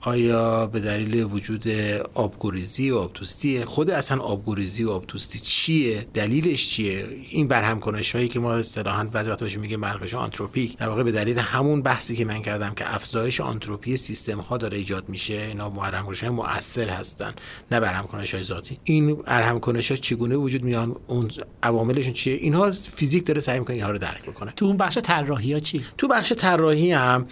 آیا 0.00 0.66
به 0.66 0.80
دلیل 0.80 1.22
وجود 1.22 1.68
آبگریزی 2.14 2.90
و 2.90 2.96
آبدوستی 2.96 3.64
خود 3.64 3.90
اصلا 3.90 4.20
آبگریزی 4.20 4.84
و 4.84 4.90
آبدوستی 4.90 5.38
چیه؟ 5.38 6.06
دلیلش 6.14 6.68
چیه؟ 6.68 7.06
این 7.30 7.48
برهمکنش 7.48 8.14
هایی 8.14 8.28
که 8.28 8.40
ما 8.40 8.54
اصطلاحا 8.54 9.04
بعضی 9.04 9.30
وقتا 9.30 9.44
بهش 9.44 9.58
میگیم 9.58 9.80
برهمکنش 9.80 10.14
آنتروپیک 10.14 10.76
در 10.76 10.88
واقع 10.88 11.02
به 11.02 11.12
دلیل 11.12 11.38
همون 11.38 11.82
بحثی 11.82 12.16
که 12.16 12.24
من 12.24 12.42
کردم 12.42 12.74
که 12.74 12.94
افزایش 12.94 13.40
آنتروپی 13.40 13.96
سیستم 13.96 14.38
ها 14.38 14.56
داره 14.56 14.78
ایجاد 14.78 15.08
میشه 15.08 15.34
اینا 15.34 15.70
برهمکنش 15.70 16.20
های 16.20 16.30
مؤثر 16.30 16.88
هستن 16.88 17.34
نه 17.70 17.80
برهمکنش 17.80 18.34
های 18.34 18.44
ذاتی. 18.44 18.78
این 18.84 19.14
برهمکنش 19.14 19.90
ها 19.90 19.96
چگونه 19.96 20.36
وجود 20.36 20.62
میان؟ 20.62 20.96
اون 21.06 21.30
عواملشون 21.62 22.12
چیه؟ 22.12 22.34
اینها 22.34 22.72
فیزیک 22.72 23.26
داره 23.26 23.40
سعی 23.40 23.58
می‌کنه 23.58 23.76
اینها 23.76 23.90
رو 23.90 23.98
درک 23.98 24.22
بکنه. 24.22 24.52
تو 24.56 24.64
اون 24.64 24.76
بخش 24.76 24.98
طراحی 24.98 25.52
ها 25.52 25.58
چی؟ 25.58 25.84
تو 25.98 26.08
بخش 26.08 26.32
طراحی 26.32 26.92
هم 26.92 27.26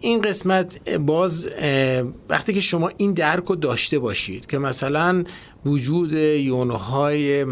این 0.00 0.22
قسمت 0.22 0.88
باز 0.98 1.48
وقتی 2.28 2.52
که 2.52 2.60
شما 2.60 2.90
این 2.96 3.12
درک 3.12 3.44
رو 3.44 3.56
داشته 3.56 3.98
باشید 3.98 4.46
که 4.46 4.58
مثلا 4.58 5.24
وجود 5.66 6.12
یونهای 6.12 7.46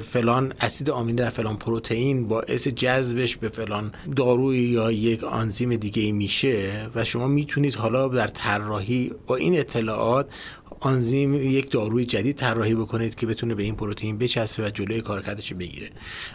فلان 0.00 0.52
اسید 0.60 0.90
آمین 0.90 1.16
در 1.16 1.30
فلان 1.30 1.56
پروتئین 1.56 2.28
باعث 2.28 2.68
جذبش 2.68 3.36
به 3.36 3.48
فلان 3.48 3.92
داروی 4.16 4.58
یا 4.58 4.92
یک 4.92 5.24
آنزیم 5.24 5.76
دیگه 5.76 6.12
میشه 6.12 6.70
و 6.94 7.04
شما 7.04 7.26
می‌تونید 7.26 7.74
حالا 7.74 8.08
در 8.08 8.26
طراحی 8.26 9.12
با 9.26 9.36
این 9.36 9.58
اطلاعات 9.58 10.26
آنزیم 10.80 11.34
یک 11.34 11.70
داروی 11.70 12.04
جدید 12.04 12.36
طراحی 12.36 12.74
بکنید 12.74 13.14
که 13.14 13.26
بتونه 13.26 13.54
به 13.54 13.62
این 13.62 13.76
پروتئین 13.76 14.18
بچسبه 14.18 14.66
و 14.66 14.70
جلوی 14.70 15.00
کارکردش 15.00 15.52
بگیره. 15.52 15.90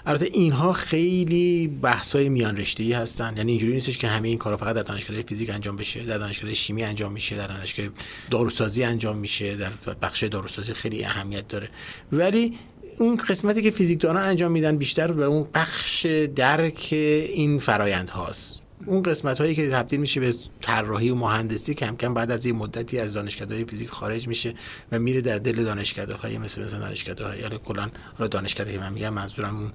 البته 0.05 0.25
اینها 0.25 0.73
خیلی 0.73 1.67
بحث‌های 1.67 2.29
میان 2.29 2.57
رشته‌ای 2.57 2.93
هستن. 2.93 3.37
یعنی 3.37 3.51
اینجوری 3.51 3.73
نیستش 3.73 3.97
که 3.97 4.07
همه 4.07 4.27
این 4.27 4.37
کارا 4.37 4.57
فقط 4.57 4.75
در 4.75 4.83
دانشگاه 4.83 5.21
فیزیک 5.21 5.49
انجام 5.49 5.75
بشه 5.75 6.03
در 6.03 6.17
دانشگاه 6.17 6.53
شیمی 6.53 6.83
انجام 6.83 7.11
میشه 7.11 7.35
در 7.35 7.47
دانشگاه 7.47 7.87
داروسازی 8.31 8.83
انجام 8.83 9.17
میشه 9.17 9.55
در 9.55 9.71
بخش 10.01 10.23
داروسازی 10.23 10.73
خیلی 10.73 11.03
اهمیت 11.03 11.47
داره. 11.47 11.69
ولی 12.11 12.57
اون 12.99 13.17
قسمتی 13.17 13.61
که 13.61 13.71
فیزیکدانان 13.71 14.23
انجام 14.23 14.51
میدن 14.51 14.77
بیشتر 14.77 15.11
به 15.11 15.25
اون 15.25 15.47
بخش 15.53 16.05
درک 16.35 16.87
این 16.91 17.59
فرایند 17.59 18.09
هاست 18.09 18.68
اون 18.85 19.03
قسمت 19.03 19.37
هایی 19.37 19.55
که 19.55 19.69
تبدیل 19.69 19.99
میشه 19.99 20.19
به 20.19 20.33
طراحی 20.61 21.09
و 21.09 21.15
مهندسی 21.15 21.73
کم 21.73 21.95
کم 21.95 22.13
بعد 22.13 22.31
از 22.31 22.45
یه 22.45 22.53
مدتی 22.53 22.99
از 22.99 23.13
دانشکده 23.13 23.65
فیزیک 23.65 23.89
خارج 23.89 24.27
میشه 24.27 24.53
و 24.91 24.99
میره 24.99 25.21
در 25.21 25.37
دل 25.37 25.63
دانشکده 25.63 26.13
های 26.13 26.37
مثل 26.37 26.63
مثل 26.63 26.79
دانشکده 26.79 27.25
های 27.25 27.39
یعنی 27.39 27.59
کلا 27.65 27.89
دانشکده 28.31 28.71
که 28.71 28.79
من 28.79 28.93
میگم 28.93 29.13
منظورم 29.13 29.57
اون 29.57 29.71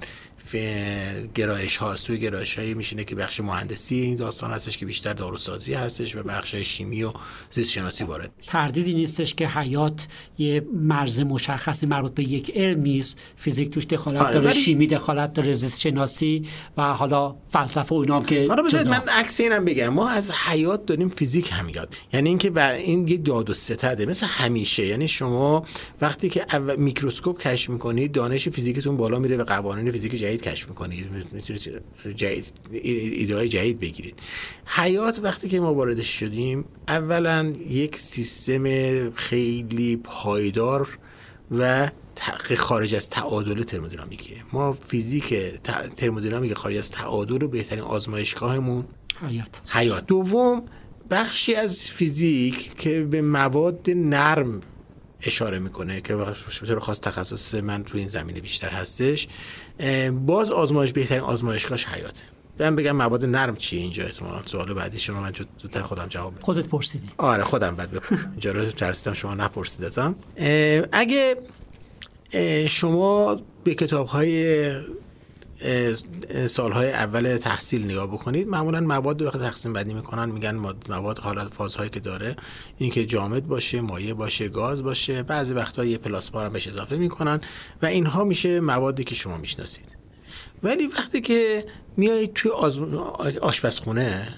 گرایش 1.34 1.76
هاست 1.76 2.06
توی 2.06 2.18
گرایش 2.18 2.58
هایی 2.58 2.74
میشینه 2.74 3.04
که 3.04 3.14
بخش 3.14 3.40
مهندسی 3.40 3.94
این 3.94 4.16
داستان 4.16 4.50
هستش 4.50 4.78
که 4.78 4.86
بیشتر 4.86 5.12
داروسازی 5.12 5.74
هستش 5.74 6.16
و 6.16 6.22
بخش 6.22 6.54
شیمی 6.54 7.02
و 7.02 7.12
زیست 7.50 7.70
شناسی 7.70 8.04
وارد 8.04 8.30
تردیدی 8.46 8.94
نیستش 8.94 9.34
که 9.34 9.48
حیات 9.48 10.06
یه 10.38 10.66
مرز 10.74 11.20
مشخصی 11.20 11.86
مربوط 11.86 12.14
به 12.14 12.22
یک 12.22 12.52
علم 12.54 12.80
نیست. 12.80 13.18
فیزیک 13.36 13.70
توش 13.70 13.86
دخالت 13.86 14.22
آره 14.22 14.34
داره 14.34 14.52
شیمی 14.52 14.86
دخالت 14.86 15.32
داره 15.32 15.52
زیست 15.52 15.80
شناسی 15.80 16.48
و 16.76 16.82
حالا 16.82 17.36
فلسفه 17.50 17.94
و 17.94 17.98
اینا 17.98 18.22
که 18.22 18.46
حالا 18.48 18.62
من 18.98 19.08
عکس 19.08 19.40
اینم 19.40 19.64
بگم 19.64 19.88
ما 19.88 20.08
از 20.08 20.30
حیات 20.30 20.86
داریم 20.86 21.08
فیزیک 21.08 21.50
هم 21.52 21.68
یاد. 21.68 21.96
یعنی 22.12 22.28
اینکه 22.28 22.50
بر 22.50 22.72
این 22.72 23.08
یک 23.08 23.24
داد 23.24 23.50
و 23.50 23.54
ستده 23.54 24.06
مثل 24.06 24.26
همیشه. 24.26 24.86
یعنی 24.86 25.08
شما 25.08 25.66
وقتی 26.00 26.28
که 26.28 26.46
میکروسکوپ 26.78 27.40
کشف 27.40 27.70
می‌کنید 27.70 28.12
دانش 28.12 28.48
فیزیکتون 28.48 28.96
بالا 28.96 29.18
میره 29.18 29.36
به 29.36 29.44
قوانین 29.44 29.92
فیزیک 29.92 30.14
جدید 30.14 30.42
کشف 30.42 30.68
می‌کنید. 30.68 31.10
می‌تونید 31.32 31.82
جدید 32.16 32.44
ایده 32.72 33.36
های 33.36 33.48
جدید 33.48 33.80
بگیرید. 33.80 34.18
حیات 34.68 35.18
وقتی 35.22 35.48
که 35.48 35.60
ما 35.60 35.74
واردش 35.74 36.08
شدیم 36.08 36.64
اولا 36.88 37.54
یک 37.68 37.96
سیستم 37.96 38.64
خیلی 39.10 39.96
پایدار 39.96 40.98
و 41.58 41.90
خارج 42.56 42.94
از 42.94 43.10
تعادل 43.10 43.62
ترمودینامیکیه. 43.62 44.36
ما 44.52 44.72
فیزیک 44.72 45.34
ترمودینامیک 45.96 46.54
خارج 46.54 46.76
از 46.76 46.90
تعادل 46.90 47.40
رو 47.40 47.48
بهترین 47.48 47.84
آزمایشگاهمون 47.84 48.84
حیات. 49.28 49.60
حیات. 49.70 50.06
دوم 50.06 50.62
بخشی 51.10 51.54
از 51.54 51.90
فیزیک 51.90 52.76
که 52.76 53.02
به 53.02 53.22
مواد 53.22 53.80
نرم 53.88 54.60
اشاره 55.22 55.58
می‌کنه 55.58 56.00
که 56.00 56.16
به 56.16 56.34
طور 56.66 56.78
خاص 56.78 57.00
تخصص 57.00 57.54
من 57.54 57.84
تو 57.84 57.98
این 57.98 58.08
زمینه 58.08 58.40
بیشتر 58.40 58.70
هستش 58.70 59.28
باز 60.12 60.50
آزمایش 60.50 60.92
بهترین 60.92 61.20
آزمایشگاهش 61.20 61.86
حیاته. 61.86 62.20
من 62.58 62.76
بگم 62.76 62.96
مواد 62.96 63.24
نرم 63.24 63.56
چیه 63.56 63.80
اینجا؟ 63.80 64.04
احتمالاً 64.04 64.42
سوال 64.44 64.74
بعدی 64.74 64.98
شما 64.98 65.20
من 65.20 65.32
زودتر 65.62 65.82
خودم 65.82 66.06
جواب 66.08 66.34
بدم. 66.34 66.44
خودت 66.44 66.68
پرسیدی. 66.68 67.08
آره 67.18 67.44
خودم 67.44 67.76
بعد 67.76 68.02
اینجا 68.30 68.52
رو 68.52 68.70
ترسیدم 68.70 69.12
شما 69.12 69.34
نپرسید 69.34 69.84
ازم. 69.84 70.14
اگه 70.92 71.36
شما 72.68 73.40
به 73.64 73.74
کتاب 73.74 74.06
های 74.06 74.70
سالهای 76.46 76.92
اول 76.92 77.36
تحصیل 77.36 77.84
نگاه 77.84 78.06
بکنید. 78.06 78.48
معمولا 78.48 78.80
مواد 78.80 79.22
رو 79.22 79.30
تقسیم 79.30 79.72
بندی 79.72 79.94
می‌کنن 79.94 80.30
میگن 80.30 80.54
مواد 80.88 81.18
حالت 81.18 81.54
فازهایی 81.54 81.90
که 81.90 82.00
داره 82.00 82.36
اینکه 82.78 83.06
جامد 83.06 83.46
باشه 83.46 83.80
مایع 83.80 84.14
باشه 84.14 84.48
گاز 84.48 84.82
باشه. 84.82 85.22
بعضی 85.22 85.54
وقتا 85.54 85.84
یه 85.84 85.98
پلاسما 85.98 86.40
هم 86.40 86.52
بهش 86.52 86.68
اضافه 86.68 86.96
می‌کنن 86.96 87.40
و 87.82 87.86
اینها 87.86 88.24
میشه 88.24 88.60
موادی 88.60 89.04
که 89.04 89.14
شما 89.14 89.36
می‌شناسید. 89.36 89.86
ولی 90.62 90.86
وقتی 90.86 91.20
که 91.20 91.64
میایید 91.96 92.32
توی 92.32 92.50
آشپزخونه 93.40 94.28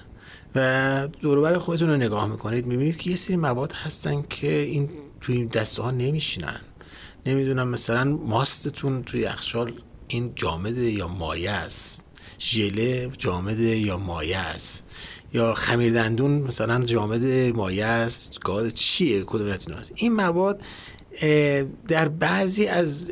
و 0.55 1.07
دوروبر 1.21 1.57
خودتون 1.57 1.89
رو 1.89 1.97
نگاه 1.97 2.27
می‌کنید 2.27 2.65
می‌بینید 2.65 2.97
که 2.97 3.09
یه 3.09 3.15
سری 3.15 3.35
مواد 3.35 3.71
هستن 3.71 4.23
که 4.29 4.51
این 4.51 4.89
توی 5.21 5.45
دسته 5.45 5.81
ها 5.81 5.91
نمیشینن. 5.91 6.59
نمی‌دونم 7.27 7.67
مثلا 7.67 8.03
ماستتون 8.03 9.03
توی 9.03 9.19
یخچال 9.19 9.73
این 10.07 10.31
جامد 10.35 10.77
یا 10.77 11.07
مایه 11.07 11.51
است؟ 11.51 12.03
ژله 12.39 13.11
جامد 13.17 13.59
یا 13.59 13.97
مایه 13.97 14.37
است؟ 14.37 14.85
یا 15.33 15.53
خمیر 15.53 15.93
دندون 15.93 16.31
مثلا 16.31 16.83
جامد 16.83 17.25
مایه 17.55 17.85
است؟ 17.85 18.39
گاز 18.39 18.75
چیه؟ 18.75 19.23
کدوم 19.23 19.47
از 19.47 19.69
است؟ 19.71 19.91
این 19.95 20.13
مواد 20.13 20.61
در 21.87 22.07
بعضی 22.07 22.65
از 22.65 23.11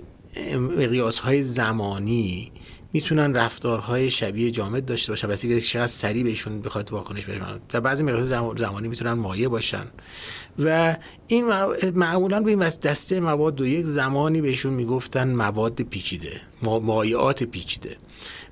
مقیاس 0.55 1.19
های 1.19 1.43
زمانی 1.43 2.51
می‌تونن 2.93 3.33
رفتارهای 3.33 4.11
شبیه 4.11 4.51
جامد 4.51 4.85
داشته 4.85 5.11
باشن. 5.11 5.27
بس 5.27 5.41
که 5.41 5.61
چقدر 5.61 5.87
سریع 5.87 6.23
بهشون 6.23 6.61
بخواد 6.61 6.91
واکنش 6.91 7.25
بشن 7.25 7.59
در 7.69 7.79
بعضی 7.79 8.03
مقیاس 8.03 8.27
زمانی 8.57 8.87
می‌تونن 8.87 9.13
مایه 9.13 9.47
باشن. 9.49 9.85
و 10.59 10.97
این 11.27 11.45
معمولا 11.95 12.41
به 12.41 12.49
این 12.49 12.59
دسته 12.59 13.19
مواد 13.19 13.61
و 13.61 13.65
یک 13.67 13.85
زمانی 13.85 14.41
بهشون 14.41 14.73
می‌گفتن 14.73 15.35
مواد 15.35 15.81
پیچیده 15.81 16.41
مایعات 16.61 17.43
پیچیده. 17.43 17.97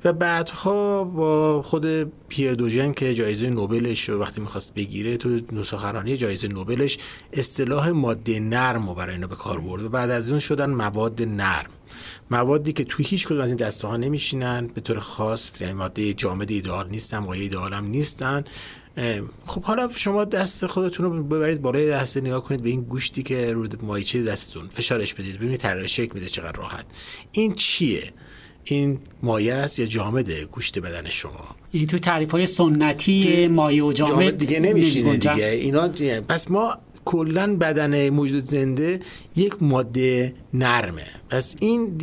و 0.06 0.14
بعدها 0.14 1.04
با 1.04 1.62
خود 1.62 1.86
پیر 2.28 2.54
دوژن 2.54 2.92
که 2.92 3.14
جایزه 3.14 3.50
نوبلش 3.50 4.10
رو 4.10 4.20
وقتی 4.20 4.42
می‌خواست 4.42 4.74
بگیره 4.74 5.18
تو 5.18 5.40
نسخرانی 5.52 6.18
جایزه 6.18 6.48
نوبلش 6.48 6.98
اصطلاح 7.34 7.90
ماده 7.90 8.40
نرم 8.40 8.90
رو 8.90 8.96
برای 8.96 9.16
اینا 9.16 9.28
به 9.28 9.36
کار 9.36 9.60
برد 9.60 9.84
و 9.84 9.90
بعد 9.90 10.10
از 10.10 10.30
اون 10.30 10.40
شدن 10.40 10.70
مواد 10.70 11.22
نرم. 11.22 11.70
موادی 12.32 12.74
که 12.74 12.84
توی 12.84 13.06
هیچ 13.06 13.28
کدوم 13.28 13.42
از 13.42 13.48
این 13.48 13.56
دسته 13.56 13.88
ها 13.88 13.98
نمیشینن 13.98 14.68
به 14.68 14.82
طور 14.82 15.00
خاص 15.00 15.52
یعنی 15.60 15.74
ماده 15.74 16.14
جامد 16.14 16.52
ایدئال 16.52 16.90
نیستن 16.90 17.18
مایع 17.18 17.42
ایدئال 17.42 17.74
هم 17.74 17.86
نیستن. 17.86 18.44
خب 19.46 19.64
حالا 19.64 19.90
شما 19.96 20.26
دست 20.26 20.66
خودتون 20.66 21.06
رو 21.06 21.24
ببرید 21.24 21.62
بالای 21.62 21.90
دسته 21.90 22.22
نگاه 22.22 22.44
کنید 22.44 22.64
به 22.64 22.70
این 22.70 22.82
گوشتی 22.82 23.24
که 23.24 23.54
رو 23.54 23.68
مایچه 23.82 24.24
دستتون 24.24 24.70
فشارش 24.74 25.14
بدید 25.14 25.36
ببینید 25.36 25.60
تغییر 25.60 25.88
شکل 25.88 26.12
میده 26.14 26.26
چقدر 26.26 26.58
راحت. 26.58 26.86
این 27.32 27.54
چیه؟ 27.54 28.14
این 28.64 29.00
مایه 29.24 29.54
است 29.54 29.80
یا 29.80 29.86
جامده 29.86 30.46
گوشت 30.46 30.80
بدن 30.80 31.10
شما؟ 31.10 31.56
این 31.72 31.88
تو 31.88 32.00
تعریف 32.00 32.32
های 32.32 32.46
سنتی 32.46 33.48
مایه 33.48 33.84
و 33.84 33.94
جامد, 33.94 34.38
دیگه 34.38 34.60
نمیشینه 34.60 35.18
دیگه. 35.18 35.46
اینا 35.46 35.88
پس 36.28 36.52
ما 36.52 36.78
کلا 37.06 37.56
بدن 37.56 38.10
موجود 38.10 38.44
زنده 38.44 39.00
یک 39.36 39.56
ماده 39.62 40.34
نرمه. 40.54 41.06
پس 41.30 41.56
این 41.60 41.98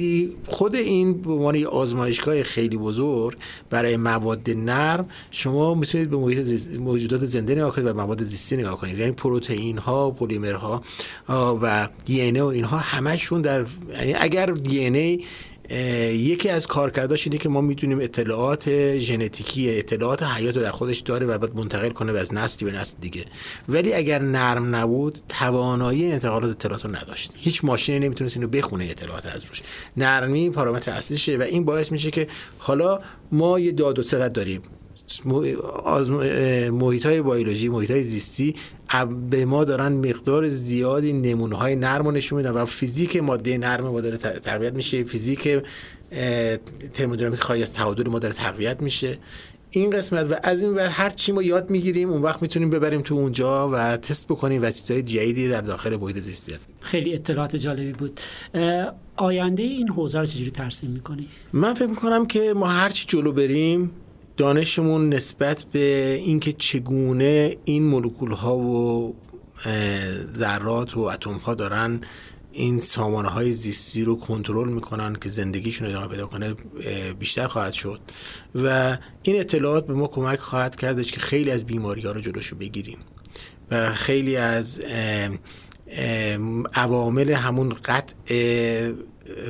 خود 0.46 0.74
این 0.74 1.12
به 1.12 1.32
عنوان 1.32 1.64
آزمایشگاه 1.64 2.42
خیلی 2.42 2.76
بزرگ 2.76 3.36
برای 3.70 3.96
مواد 3.96 4.50
نرم 4.50 5.08
شما 5.30 5.74
می‌تونید 5.74 6.10
به 6.10 6.16
موجودات 6.78 7.24
زنده 7.24 7.54
نگاه 7.54 7.74
کنید 7.74 7.86
و 7.86 7.94
مواد 7.94 8.22
زیستی 8.22 8.56
نگاه 8.56 8.76
کنید. 8.76 8.98
یعنی 8.98 9.12
پروتئین 9.12 9.78
ها 9.78 10.10
پلیمرها 10.10 10.82
و 11.62 11.88
دی 12.04 12.40
و 12.40 12.44
اینها 12.44 12.76
همشون 12.78 13.42
در 13.42 13.66
یعنی 13.92 14.14
اگر 14.14 14.46
دی 14.46 15.24
یکی 15.70 16.48
از 16.48 16.66
کارکرداش 16.66 17.26
اینه 17.26 17.38
که 17.38 17.48
ما 17.48 17.60
می‌تونیم 17.60 18.00
اطلاعات 18.00 18.98
ژنتیکی 18.98 19.78
اطلاعات 19.78 20.22
حیات 20.22 20.56
رو 20.56 20.62
در 20.62 20.70
خودش 20.70 20.98
داره 20.98 21.26
و 21.26 21.38
باید 21.38 21.56
منتقل 21.56 21.88
کنه 21.88 22.12
و 22.12 22.16
از 22.16 22.34
نسلی 22.34 22.70
به 22.70 22.78
نسل 22.78 22.96
دیگه. 23.00 23.24
ولی 23.68 23.92
اگر 23.92 24.18
نرم 24.18 24.76
نبود 24.76 25.18
توانایی 25.28 26.12
انتقالات 26.12 26.50
اطلاعات 26.50 26.84
رو 26.84 26.96
نداشت. 26.96 27.32
هیچ 27.36 27.64
ماشینی 27.64 27.98
نمی‌تونست 27.98 28.36
اینو 28.36 28.48
بخونه 28.48 28.84
اطلاعات 28.84 29.26
از 29.26 29.44
روش. 29.44 29.62
نرمی 29.96 30.50
پارامتر 30.50 30.90
اصلیشه 30.90 31.36
و 31.36 31.42
این 31.42 31.64
باعث 31.64 31.92
میشه 31.92 32.10
که 32.10 32.28
حالا 32.58 33.00
ما 33.32 33.58
یه 33.58 33.72
داد 33.72 33.98
و 33.98 34.28
داریم. 34.28 34.62
محیط 36.72 37.06
های 37.06 37.22
بیولوژی 37.22 37.68
محیط 37.68 37.90
های 37.90 38.02
زیستی 38.02 38.54
به 39.30 39.44
ما 39.44 39.64
دارن 39.64 39.92
مقدار 39.92 40.48
زیادی 40.48 41.12
نمونه 41.12 41.56
های 41.56 41.76
نرم 41.76 42.04
رو 42.04 42.10
نشون 42.10 42.36
میدن 42.36 42.50
و 42.50 42.64
فیزیک 42.64 43.16
ماده 43.16 43.58
نرم 43.58 43.84
ما 43.84 44.00
داره 44.00 44.16
تقویت 44.16 44.72
میشه. 44.72 45.04
فیزیک 45.04 45.48
ترمودینامیک 46.94 47.40
خواهی 47.40 47.62
از 47.62 47.72
تعادل 47.72 48.08
ما 48.08 48.18
داره 48.18 48.34
تقویت 48.34 48.82
میشه. 48.82 49.18
این 49.70 49.90
قسمت 49.90 50.32
و 50.32 50.34
از 50.42 50.62
این 50.62 50.74
ور 50.74 50.88
هر 50.88 51.10
چی 51.10 51.32
ما 51.32 51.42
یاد 51.42 51.70
می‌گیریم 51.70 52.10
اون 52.10 52.22
وقت 52.22 52.42
می‌تونیم 52.42 52.70
ببریم 52.70 53.00
تو 53.00 53.14
اونجا 53.14 53.68
و 53.72 53.96
تست 53.96 54.28
بکنیم 54.28 54.62
و 54.62 54.70
چیزهای 54.70 55.02
جدیدی 55.02 55.48
در 55.48 55.60
داخل 55.60 55.96
محیط 55.96 56.18
زیستی 56.18 56.52
خیلی 56.80 57.14
اطلاعات 57.14 57.56
جالبی 57.56 57.92
بود. 57.92 58.20
آینده 59.16 59.62
این 59.62 59.88
حوزه 59.88 60.18
رو 60.18 60.24
چجوری 60.24 60.50
ترسیم 60.50 60.90
می‌کنی؟ 60.90 61.28
من 61.52 61.74
فکر 61.74 61.86
می‌کنم 61.86 62.26
که 62.26 62.54
ما 62.56 62.66
هرچی 62.66 63.06
جلو 63.08 63.32
بریم 63.32 63.90
دانشمون 64.40 65.08
نسبت 65.08 65.64
به 65.64 66.14
اینکه 66.24 66.52
چگونه 66.52 67.56
این 67.64 67.82
مولکول 67.82 68.32
ها 68.32 68.56
و 68.56 69.14
ذرات 70.36 70.96
و 70.96 71.00
اتم 71.00 71.30
ها 71.30 71.54
دارن 71.54 72.00
این 72.52 72.78
سامانه 72.78 73.28
های 73.28 73.52
زیستی 73.52 74.04
رو 74.04 74.16
کنترل 74.16 74.68
می‌کنن 74.68 75.14
که 75.14 75.28
زندگیشون 75.28 75.88
ادامه 75.88 76.06
پیدا 76.06 76.26
کنه 76.26 76.54
بیشتر 77.18 77.46
خواهد 77.46 77.72
شد. 77.72 78.00
و 78.54 78.96
این 79.22 79.40
اطلاعات 79.40 79.86
به 79.86 79.94
ما 79.94 80.06
کمک 80.06 80.38
خواهد 80.38 80.76
کردش 80.76 81.12
که 81.12 81.20
خیلی 81.20 81.50
از 81.50 81.64
بیماری 81.64 82.02
ها 82.02 82.12
رو 82.12 82.20
جلوشو 82.20 82.56
بگیریم. 82.56 82.98
و 83.70 83.92
خیلی 83.92 84.36
از 84.36 84.82
عوامل 86.74 87.30
همون 87.30 87.76
قطع 87.84 88.14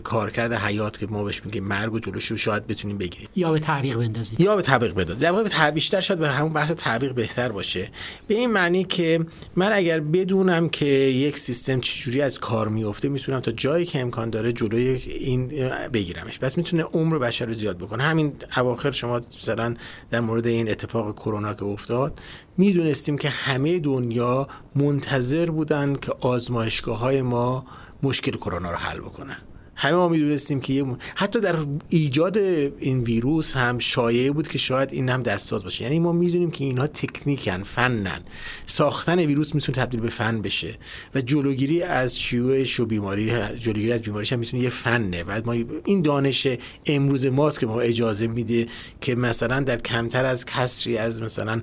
کارکرد 0.04 0.52
حیات 0.52 0.98
که 0.98 1.06
ما 1.06 1.24
بهش 1.24 1.44
میگیم 1.44 1.64
مرگ 1.64 1.94
و 1.94 1.98
جلوش 1.98 2.26
رو 2.26 2.36
شاید 2.36 2.66
بتونیم 2.66 2.98
بگیریم. 2.98 3.28
یا 3.36 3.52
به 3.52 3.58
تعویق 3.58 3.96
بندازیم. 3.96 4.36
یا 4.40 4.56
به 4.56 4.62
تعویق 4.62 4.92
بندازیم 4.92 5.20
در 5.20 5.32
واقع 5.32 5.70
بیشتر 5.70 6.00
شاید 6.00 6.20
به 6.20 6.28
همون 6.28 6.52
بحث 6.52 6.70
تعویق 6.70 7.12
بهتر 7.12 7.52
باشه. 7.52 7.90
به 8.26 8.34
این 8.34 8.50
معنی 8.50 8.84
که 8.84 9.26
من 9.56 9.72
اگر 9.72 10.00
بدونم 10.00 10.68
که 10.68 10.86
یک 10.86 11.38
سیستم 11.38 11.80
چجوری 11.80 12.22
از 12.22 12.38
کار 12.38 12.68
میفته 12.68 13.08
می‌تونم 13.08 13.40
تا 13.40 13.52
جایی 13.52 13.86
که 13.86 14.00
امکان 14.00 14.30
داره 14.30 14.52
جلوی 14.52 15.02
این 15.06 15.48
بگیرمش. 15.92 16.38
بس 16.38 16.56
می‌تونه 16.56 16.82
عمر 16.82 17.18
بشر 17.18 17.44
رو 17.44 17.54
زیاد 17.54 17.78
بکنه. 17.78 18.02
همین 18.02 18.32
اواخر 18.56 18.90
شما 18.90 19.20
مثلا 19.42 19.74
در 20.10 20.20
مورد 20.20 20.46
این 20.46 20.70
اتفاق 20.70 21.14
کرونا 21.14 21.54
که 21.54 21.64
افتاد 21.64 22.20
می‌دونستیم 22.56 23.18
که 23.18 23.28
همه 23.28 23.78
دنیا 23.78 24.48
منتظر 24.74 25.50
بودن 25.50 25.96
که 25.96 26.12
آزمایشگاه 26.20 26.98
های 26.98 27.22
ما 27.22 27.66
مشکل 28.02 28.32
کرونا 28.32 28.70
رو 28.70 28.76
حل 28.76 28.98
بکنن. 28.98 29.36
همه 29.80 29.94
ما 29.94 30.08
می‌دونستیم 30.08 30.60
که 30.60 30.86
حتی 31.14 31.40
در 31.40 31.56
ایجاد 31.88 32.36
این 32.36 33.00
ویروس 33.00 33.56
هم 33.56 33.78
شایعه 33.78 34.30
بود 34.30 34.48
که 34.48 34.58
شاید 34.58 34.92
این 34.92 35.08
هم 35.08 35.22
دستساز 35.22 35.64
باشه. 35.64 35.84
یعنی 35.84 35.98
ما 35.98 36.12
می‌دونیم 36.12 36.50
که 36.50 36.64
اینها 36.64 36.86
تکنیکن 36.86 37.62
فنن. 37.62 38.20
ساختن 38.66 39.18
ویروس 39.18 39.54
می‌تونه 39.54 39.78
تبدیل 39.78 40.00
به 40.00 40.08
فن 40.08 40.42
بشه 40.42 40.74
و 41.14 41.20
جلوگیری 41.20 41.82
از 41.82 42.20
شیوعش 42.20 42.80
و 42.80 42.86
بیماری 42.86 43.30
جلوگیری 43.58 43.92
از 43.92 44.02
بیماریش 44.02 44.32
هم 44.32 44.38
می‌تونه 44.38 44.62
یه 44.62 44.70
فنه. 44.70 45.24
بعد 45.24 45.46
ما 45.46 45.52
این 45.84 46.02
دانش 46.02 46.46
امروز 46.86 47.26
ماست 47.26 47.60
که 47.60 47.66
ما 47.66 47.80
اجازه 47.80 48.26
میده 48.26 48.66
که 49.00 49.14
مثلا 49.14 49.60
در 49.60 49.76
کمتر 49.76 50.24
از 50.24 50.46
کسری 50.46 50.98
از 50.98 51.22
مثلا 51.22 51.62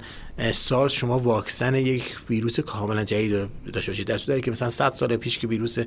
سال 0.51 0.87
شما 0.87 1.19
واکسن 1.19 1.75
یک 1.75 2.17
ویروس 2.29 2.59
کاملا 2.59 3.03
جدید 3.03 3.47
داشته 3.73 3.91
باشید. 3.91 4.07
در 4.07 4.17
صورتی 4.17 4.41
که 4.41 4.51
مثلا 4.51 4.69
100 4.69 4.93
سال 4.93 5.15
پیش 5.15 5.39
که 5.39 5.47
ویروس 5.47 5.77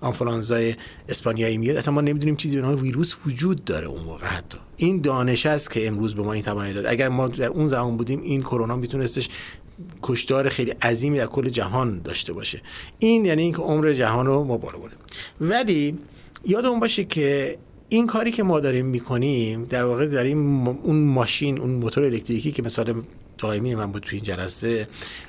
آنفولانزای 0.00 0.74
اسپانیایی 1.08 1.58
میاد 1.58 1.76
اصلا 1.76 1.94
ما 1.94 2.00
نمی‌دونیم 2.00 2.36
چیزی 2.36 2.56
به 2.56 2.62
نام 2.62 2.82
ویروس 2.82 3.14
وجود 3.26 3.64
داره 3.64 3.86
اون 3.86 4.02
موقع 4.02 4.26
حتی. 4.26 4.58
این 4.76 5.00
دانش 5.00 5.46
است 5.46 5.70
که 5.70 5.86
امروز 5.86 6.14
به 6.14 6.22
ما 6.22 6.32
این 6.32 6.42
توانایی 6.42 6.74
داد. 6.74 6.86
اگر 6.86 7.08
ما 7.08 7.28
در 7.28 7.48
اون 7.48 7.68
زمان 7.68 7.96
بودیم 7.96 8.22
این 8.22 8.42
کرونا 8.42 8.76
میتونستش 8.76 9.28
کشدار 10.02 10.48
خیلی 10.48 10.70
عظیمی 10.70 11.18
در 11.18 11.26
کل 11.26 11.48
جهان 11.48 12.02
داشته 12.02 12.32
باشه. 12.32 12.62
این 12.98 13.24
یعنی 13.24 13.42
اینکه 13.42 13.62
عمر 13.62 13.92
جهان 13.92 14.26
رو 14.26 14.44
ما 14.44 14.56
بالا 14.56 14.78
برده 14.78 14.96
ولی 15.40 15.98
یادمون 16.44 16.80
باشه 16.80 17.04
که 17.04 17.58
این 17.88 18.06
کاری 18.06 18.30
که 18.30 18.42
ما 18.42 18.60
داریم 18.60 18.86
می‌کنیم 18.86 19.64
در 19.64 19.84
واقع 19.84 20.06
داریم 20.06 20.68
اون 20.68 20.96
ماشین 20.96 21.58
اون 21.58 21.70
موتور 21.70 22.04
الکتریکی 22.04 22.52
که 22.52 22.62
مثال 22.62 23.02
دائمی 23.40 23.74
من 23.74 23.92
بود 23.92 24.02
تو 24.02 24.08
این 24.12 24.22
جلسه. 24.22 24.88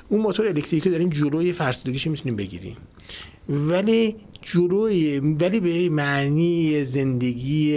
اون 0.10 0.22
موتور 0.22 0.48
الکتریکی 0.48 0.90
داریم 0.90 1.10
جلوی 1.10 1.54
فرسودگیش 1.54 2.08
می‌تونیم 2.08 2.36
بگیریم. 2.36 2.78
ولی 3.50 4.16
جلوی 4.42 5.20
ولی 5.20 5.60
به 5.60 5.90
معنی 5.90 6.84
زندگی 6.84 7.76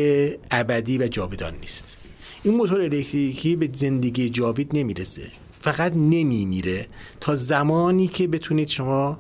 ابدی 0.51 0.99
و 0.99 1.09
جاودان 1.09 1.55
نیست. 1.61 1.99
این 2.45 2.55
موتور 2.55 2.81
الکتریکی 2.81 3.57
به 3.57 3.71
زندگی 3.73 4.31
جاوید 4.31 4.71
نمی‌رسه. 4.77 5.23
فقط 5.61 5.93
نمیمیره 5.93 6.87
تا 7.21 7.35
زمانی 7.35 8.07
که 8.07 8.27
بتونید 8.27 8.69
شما 8.69 9.19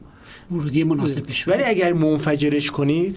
ورودی 0.52 0.84
مناسب 0.84 1.22
ولی 1.46 1.62
اگر 1.62 1.92
منفجرش 1.92 2.70
کنید 2.70 3.16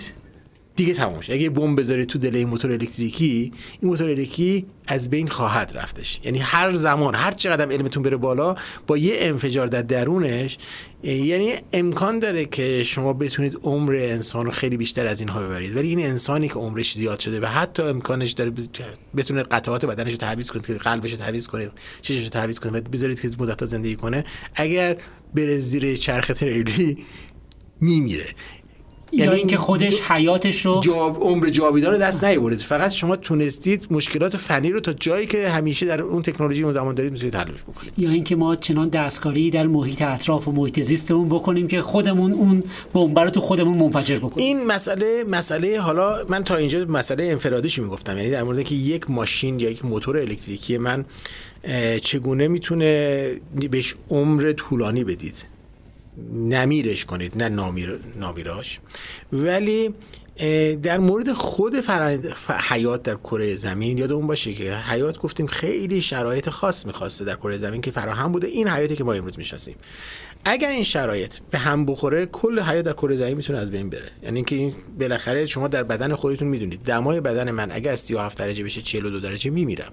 دیگه 0.77 0.93
تمام 0.93 1.21
شد 1.21 1.31
اگه 1.31 1.49
بمب 1.49 1.79
بذاره 1.79 2.05
تو 2.05 2.19
دل 2.19 2.35
این 2.35 2.47
موتور 2.47 2.71
الکتریکی 2.71 3.53
این 3.81 3.91
موتور 3.91 4.09
الکتریکی 4.09 4.65
از 4.87 5.09
بین 5.09 5.27
خواهد 5.27 5.71
رفتش. 5.75 6.19
یعنی 6.23 6.39
هر 6.39 6.73
زمان 6.73 7.15
هر 7.15 7.31
چقدر 7.31 7.71
علمتون 7.71 8.03
بره 8.03 8.17
بالا 8.17 8.55
با 8.87 8.97
یه 8.97 9.15
انفجار 9.19 9.67
در 9.67 9.81
درونش 9.81 10.57
یعنی 11.03 11.53
امکان 11.73 12.19
داره 12.19 12.45
که 12.45 12.83
شما 12.83 13.13
بتونید 13.13 13.59
عمر 13.63 13.95
انسان 13.95 14.45
رو 14.45 14.51
خیلی 14.51 14.77
بیشتر 14.77 15.07
از 15.07 15.19
اینها 15.19 15.41
ببرید. 15.41 15.75
ولی 15.75 15.87
این 15.87 16.05
انسانی 16.05 16.47
که 16.47 16.55
عمرش 16.55 16.93
زیاد 16.93 17.19
شده 17.19 17.39
و 17.39 17.45
حتی 17.45 17.83
امکانش 17.83 18.31
داره 18.31 18.51
بتونه 19.17 19.43
قطعات 19.43 19.85
بدنش 19.85 20.11
رو 20.11 20.17
تعویض 20.17 20.51
کنید 20.51 20.65
قلبش 20.65 21.11
رو 21.11 21.17
تعویض 21.17 21.47
کنید 21.47 21.71
چشش 22.01 22.23
رو 22.23 22.29
تعویض 22.29 22.59
کنید 22.59 22.75
و 22.75 22.89
بذارید 22.89 23.21
که 23.21 23.29
مدت 23.39 23.65
زندگی 23.65 23.95
کنه 23.95 24.25
اگر 24.55 24.97
بره 25.35 25.57
زیر 25.57 25.95
چرخ 25.95 26.27
تریلی 26.27 26.97
میمیره. 27.81 28.25
یعنی 29.11 29.35
اینکه 29.35 29.57
خودش 29.57 30.01
حیاتش 30.01 30.65
رو 30.65 30.81
جاب 30.83 31.23
عمر 31.23 31.49
جاویدان 31.49 31.91
رو 31.91 31.97
دست 31.97 32.23
نیاورید 32.23 32.59
فقط 32.59 32.91
شما 32.91 33.15
تونستید 33.15 33.87
مشکلات 33.91 34.37
فنی 34.37 34.71
رو 34.71 34.79
تا 34.79 34.93
جایی 34.93 35.25
که 35.25 35.49
همیشه 35.49 35.85
در 35.85 36.01
اون 36.01 36.21
تکنولوژی 36.21 36.63
اون 36.63 36.71
زمان 36.71 36.95
دارید 36.95 37.11
می‌تونید 37.11 37.35
حلش 37.35 37.61
بکنید. 37.67 37.93
یا 37.97 38.09
اینکه 38.09 38.35
ما 38.35 38.55
چنان 38.55 38.89
دستکاری 38.89 39.49
در 39.49 39.67
محیط 39.67 40.01
اطراف 40.01 40.47
و 40.47 40.51
محیط 40.51 40.81
زیستمون 40.81 41.29
بکنیم 41.29 41.67
که 41.67 41.81
خودمون 41.81 42.33
اون 42.33 42.63
بمب 42.93 43.19
رو 43.19 43.29
تو 43.29 43.41
خودمون 43.41 43.77
منفجر 43.77 44.15
بکنیم. 44.15 44.47
این 44.47 44.67
مسئله 44.67 45.23
مسئله 45.23 45.79
حالا 45.79 46.25
من 46.29 46.43
تا 46.43 46.55
اینجا 46.55 46.85
مسئله 46.85 47.23
انفرادیشو 47.23 47.83
می‌گفتم. 47.83 48.17
یعنی 48.17 48.29
در 48.29 48.43
مورد 48.43 48.63
که 48.63 48.75
یک 48.75 49.11
ماشین 49.11 49.59
یا 49.59 49.69
یک 49.69 49.85
موتور 49.85 50.17
الکتریکی 50.17 50.77
من 50.77 51.05
چگونه 52.01 52.47
می‌تونه 52.47 53.31
بهش 53.71 53.95
عمر 54.09 54.51
طولانی 54.51 55.03
بدید؟ 55.03 55.56
نمیرش 56.33 57.05
کنید 57.05 57.43
نه 57.43 57.49
نامیر، 57.49 57.99
نامیراش. 58.15 58.79
ولی 59.33 59.93
در 60.83 60.97
مورد 60.97 61.33
خود 61.33 61.75
حیات 62.69 63.03
در 63.03 63.15
کره 63.15 63.55
زمین 63.55 63.97
یادمون 63.97 64.27
باشه 64.27 64.53
که 64.53 64.75
حیات 64.75 65.17
گفتیم 65.17 65.47
خیلی 65.47 66.01
شرایط 66.01 66.49
خاص 66.49 66.85
می‌خواسته 66.85 67.25
در 67.25 67.35
کره 67.35 67.57
زمین 67.57 67.81
که 67.81 67.91
فراهم 67.91 68.31
بوده. 68.31 68.47
این 68.47 68.67
حیاتی 68.67 68.95
که 68.95 69.03
ما 69.03 69.13
امروز 69.13 69.37
می‌شناسیم. 69.37 69.75
اگر 70.45 70.69
این 70.69 70.83
شرایط 70.83 71.33
به 71.51 71.57
هم 71.57 71.85
بخوره 71.85 72.25
کل 72.25 72.59
حیات 72.59 72.85
در 72.85 72.93
کره 72.93 73.15
زمین 73.15 73.37
می‌تونه 73.37 73.59
از 73.59 73.71
بین 73.71 73.89
بره. 73.89 74.11
یعنی 74.23 74.35
اینکه 74.35 74.55
این 74.55 74.73
بالاخره 74.99 75.45
شما 75.45 75.67
در 75.67 75.83
بدن 75.83 76.15
خودتون 76.15 76.47
می‌دونید. 76.47 76.81
دمای 76.83 77.21
بدن 77.21 77.51
من 77.51 77.71
اگر 77.71 77.91
از 77.91 77.99
37 77.99 78.39
درجه 78.39 78.63
بشه 78.63 78.81
42 78.81 79.19
درجه 79.19 79.51
میمیرم. 79.51 79.91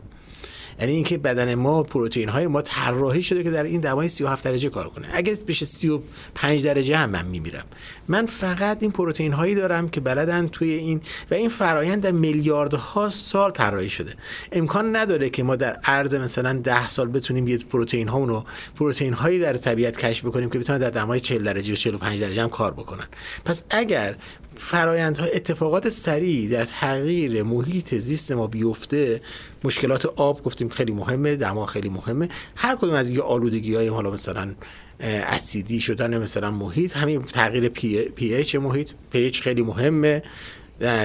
یعنی 0.81 0.93
اینکه 0.93 1.19
بدن 1.19 1.55
ما 1.55 1.83
پروتئین 1.83 2.29
های 2.29 2.47
ما 2.47 2.63
طراحی 2.63 3.23
شده 3.23 3.43
که 3.43 3.51
در 3.51 3.65
این 3.65 3.81
دمای 3.81 4.09
37 4.09 4.45
درجه 4.45 4.69
کار 4.69 4.89
کنه. 4.89 5.09
اگه 5.13 5.39
بشه 5.49 5.65
35 5.65 6.65
درجه 6.65 6.97
هم 6.97 7.11
من 7.11 7.27
میمیرم. 7.27 7.65
من 8.09 8.27
فقط 8.27 8.79
این 8.81 8.91
پروتئین 8.91 9.33
هایی 9.33 9.55
دارم 9.55 9.89
که 9.89 10.01
بلدن 10.01 10.49
توی 10.49 10.71
این 10.71 11.01
و 11.31 11.35
این 11.35 11.49
فرایند 11.49 12.03
در 12.03 12.11
میلیاردها 12.11 13.11
سال 13.11 13.51
طراحی 13.51 13.89
شده. 13.89 14.15
امکان 14.53 14.97
نداره 14.97 15.31
که 15.31 15.43
ما 15.43 15.57
در 15.57 15.73
عرض 15.85 16.15
مثلا 16.15 16.53
10 16.53 16.89
سال 16.89 17.09
بتونیم 17.09 17.49
یه 17.49 17.59
پروتئین 17.59 18.09
ها 18.09 18.25
رو 18.25 18.45
پروتئین 18.77 19.13
هایی 19.13 19.39
در 19.39 19.57
طبیعت 19.57 19.97
کشف 19.97 20.25
بکنیم 20.25 20.51
که 20.51 20.59
بتونن 20.59 20.79
در 20.79 20.91
دمای 20.91 21.21
40 21.21 21.45
درجه 21.45 21.73
و 21.73 21.77
45 21.77 22.21
درجه 22.21 22.43
هم 22.43 22.49
کار 22.49 22.73
بکنن. 22.73 23.07
پس 23.45 23.63
اگر 23.71 24.17
فرایندها 24.57 25.27
اتفاقات 25.27 25.89
سریع 25.89 26.51
در 26.51 26.65
تغییر 26.65 27.43
محیط 27.43 27.95
زیست 27.95 28.33
ما 28.33 28.47
بیفته 28.47 29.21
مشکلات 29.65 30.07
آب 30.07 30.43
گفتیم 30.43 30.64
خیلی 30.69 30.93
مهمه 30.93 31.37
دما 31.37 31.67
خیلی 31.67 31.89
مهمه. 31.89 32.29
هر 32.57 32.77
کدوم 32.77 32.95
از 32.95 33.09
این 33.09 33.21
آلودگی 33.21 33.75
های 33.75 33.89
حالا 33.89 34.11
مثلا 34.11 34.55
اسیدی 35.01 35.81
شدن 35.81 36.19
مثلا 36.19 36.51
محیط 36.51 36.97
همین 36.97 37.23
تغییر 37.23 37.69
پی, 37.69 38.03
پی 38.03 38.35
ایچ 38.35 38.57
محیط 38.57 38.91
پی 39.11 39.19
ایچ 39.19 39.43
خیلی 39.43 39.63
مهمه. 39.63 40.23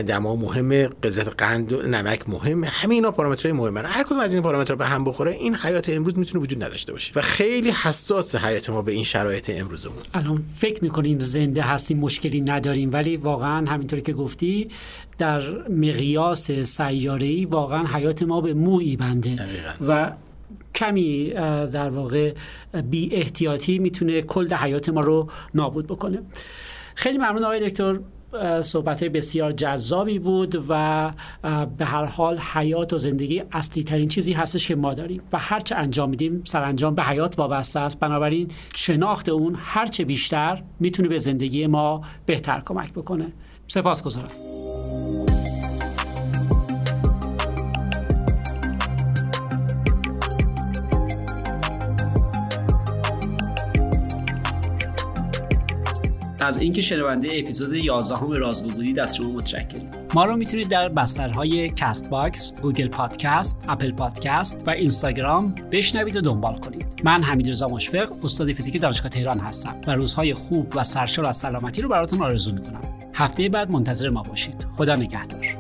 دما 0.08 0.36
مهمه 0.36 0.88
غلظت 0.88 1.28
قند 1.42 1.74
و 1.74 1.82
نمک 1.82 2.30
مهمه. 2.30 2.68
همه 2.68 2.96
اینا 2.96 3.12
پارامترهای 3.12 3.58
مهمه. 3.58 3.82
هر 3.82 4.04
کدوم 4.04 4.20
از 4.20 4.34
این 4.34 4.44
پارامترها 4.44 4.78
به 4.78 4.86
هم 4.86 5.04
بخوره 5.04 5.32
این 5.32 5.56
حیات 5.56 5.90
امروز 5.90 6.20
می‌تونه 6.20 6.44
وجود 6.44 6.64
نداشته 6.64 6.92
باشه. 6.92 7.14
و 7.16 7.22
خیلی 7.22 7.70
حساس 7.70 8.36
حیات 8.36 8.70
ما 8.70 8.82
به 8.82 8.92
این 8.92 9.04
شرایط 9.04 9.52
امروزمون. 9.54 9.98
الان 10.14 10.44
فکر 10.58 10.84
می‌کنیم 10.84 11.20
زنده 11.20 11.62
هستیم 11.62 12.00
مشکلی 12.00 12.42
نداریم 12.42 12.90
ولی 12.94 13.18
واقعا 13.18 13.66
همینطوری 13.66 14.02
که 14.02 14.14
گفتی 14.14 14.70
در 15.18 15.70
مقیاس 15.70 16.52
سیاره‌ای 16.52 17.46
واقعا 17.46 17.88
حیات 17.88 18.24
ما 18.24 18.42
به 18.42 18.54
مویی 18.54 18.96
بنده. 18.96 19.40
و 19.88 20.12
کمی 20.76 21.30
در 21.74 21.90
واقع 21.90 22.34
بی 22.90 23.16
احتیاطی 23.16 23.80
می‌تونه 23.80 24.22
کل 24.22 24.54
حیات 24.54 24.90
ما 24.90 25.02
رو 25.02 25.30
نابود 25.56 25.88
بکنه. 25.88 26.22
خیلی 26.96 27.18
ممنون 27.18 27.44
آقای 27.44 27.70
دکتر. 27.70 28.00
صحبت 28.62 29.04
بسیار 29.04 29.52
جذابی 29.52 30.20
بود 30.20 30.66
و 30.70 31.12
به 31.78 31.86
هر 31.86 32.06
حال 32.06 32.38
حیات 32.38 32.94
و 32.94 32.98
زندگی 32.98 33.44
اصلی 33.52 33.84
ترین 33.84 34.08
چیزی 34.08 34.34
هستش 34.34 34.68
که 34.68 34.76
ما 34.76 34.94
داریم 34.94 35.22
و 35.34 35.38
هرچه 35.38 35.76
انجام 35.76 36.10
میدیم 36.10 36.42
سرانجام 36.46 36.96
به 36.96 37.04
حیات 37.04 37.40
وابسته 37.40 37.80
است. 37.80 38.00
بنابراین 38.00 38.48
شناخت 38.76 39.30
اون 39.30 39.56
هرچه 39.60 40.04
بیشتر 40.04 40.64
می‌تونه 40.80 41.08
به 41.08 41.18
زندگی 41.18 41.68
ما 41.68 42.02
بهتر 42.26 42.62
کمک 42.66 42.94
بکنه. 42.94 43.26
سپاسگزارم 43.68 44.30
از 56.44 56.58
اینکه 56.58 56.82
شنونده 56.82 57.28
اپیزود 57.32 57.74
11 57.74 58.18
هم 58.18 58.38
رازگو 58.38 58.70
بودید 58.70 59.00
از 59.00 59.16
شما 59.16 59.32
متشکرم 59.32 59.90
ما 60.14 60.26
رو 60.26 60.36
می‌تونید 60.36 60.68
در 60.68 60.90
بسترهای 60.90 61.70
کست 61.70 62.10
باکس، 62.10 62.54
گوگل 62.62 62.88
پادکست، 62.88 63.66
اپل 63.68 63.92
پادکست 63.92 64.64
و 64.68 64.70
اینستاگرام 64.70 65.56
بشنوید 65.72 66.16
و 66.16 66.22
دنبال 66.22 66.60
کنید. 66.60 67.02
من 67.04 67.24
حمیدرضا 67.24 67.68
مشفق، 67.68 68.08
استاد 68.24 68.52
فیزیک 68.52 68.82
دانشگاه 68.82 69.10
تهران 69.10 69.40
هستم 69.40 69.76
و 69.88 69.92
روزهای 69.92 70.34
خوب 70.34 70.74
و 70.76 70.84
سرشار 70.84 71.26
از 71.28 71.38
سلامتی 71.38 71.82
رو 71.82 71.90
براتون 71.90 72.22
آرزو 72.22 72.52
می‌کنم. 72.52 72.82
هفته 73.14 73.50
بعد 73.50 73.72
منتظر 73.72 74.10
ما 74.10 74.24
باشید. 74.24 74.66
خدا 74.78 74.96
نگهدار. 74.96 75.59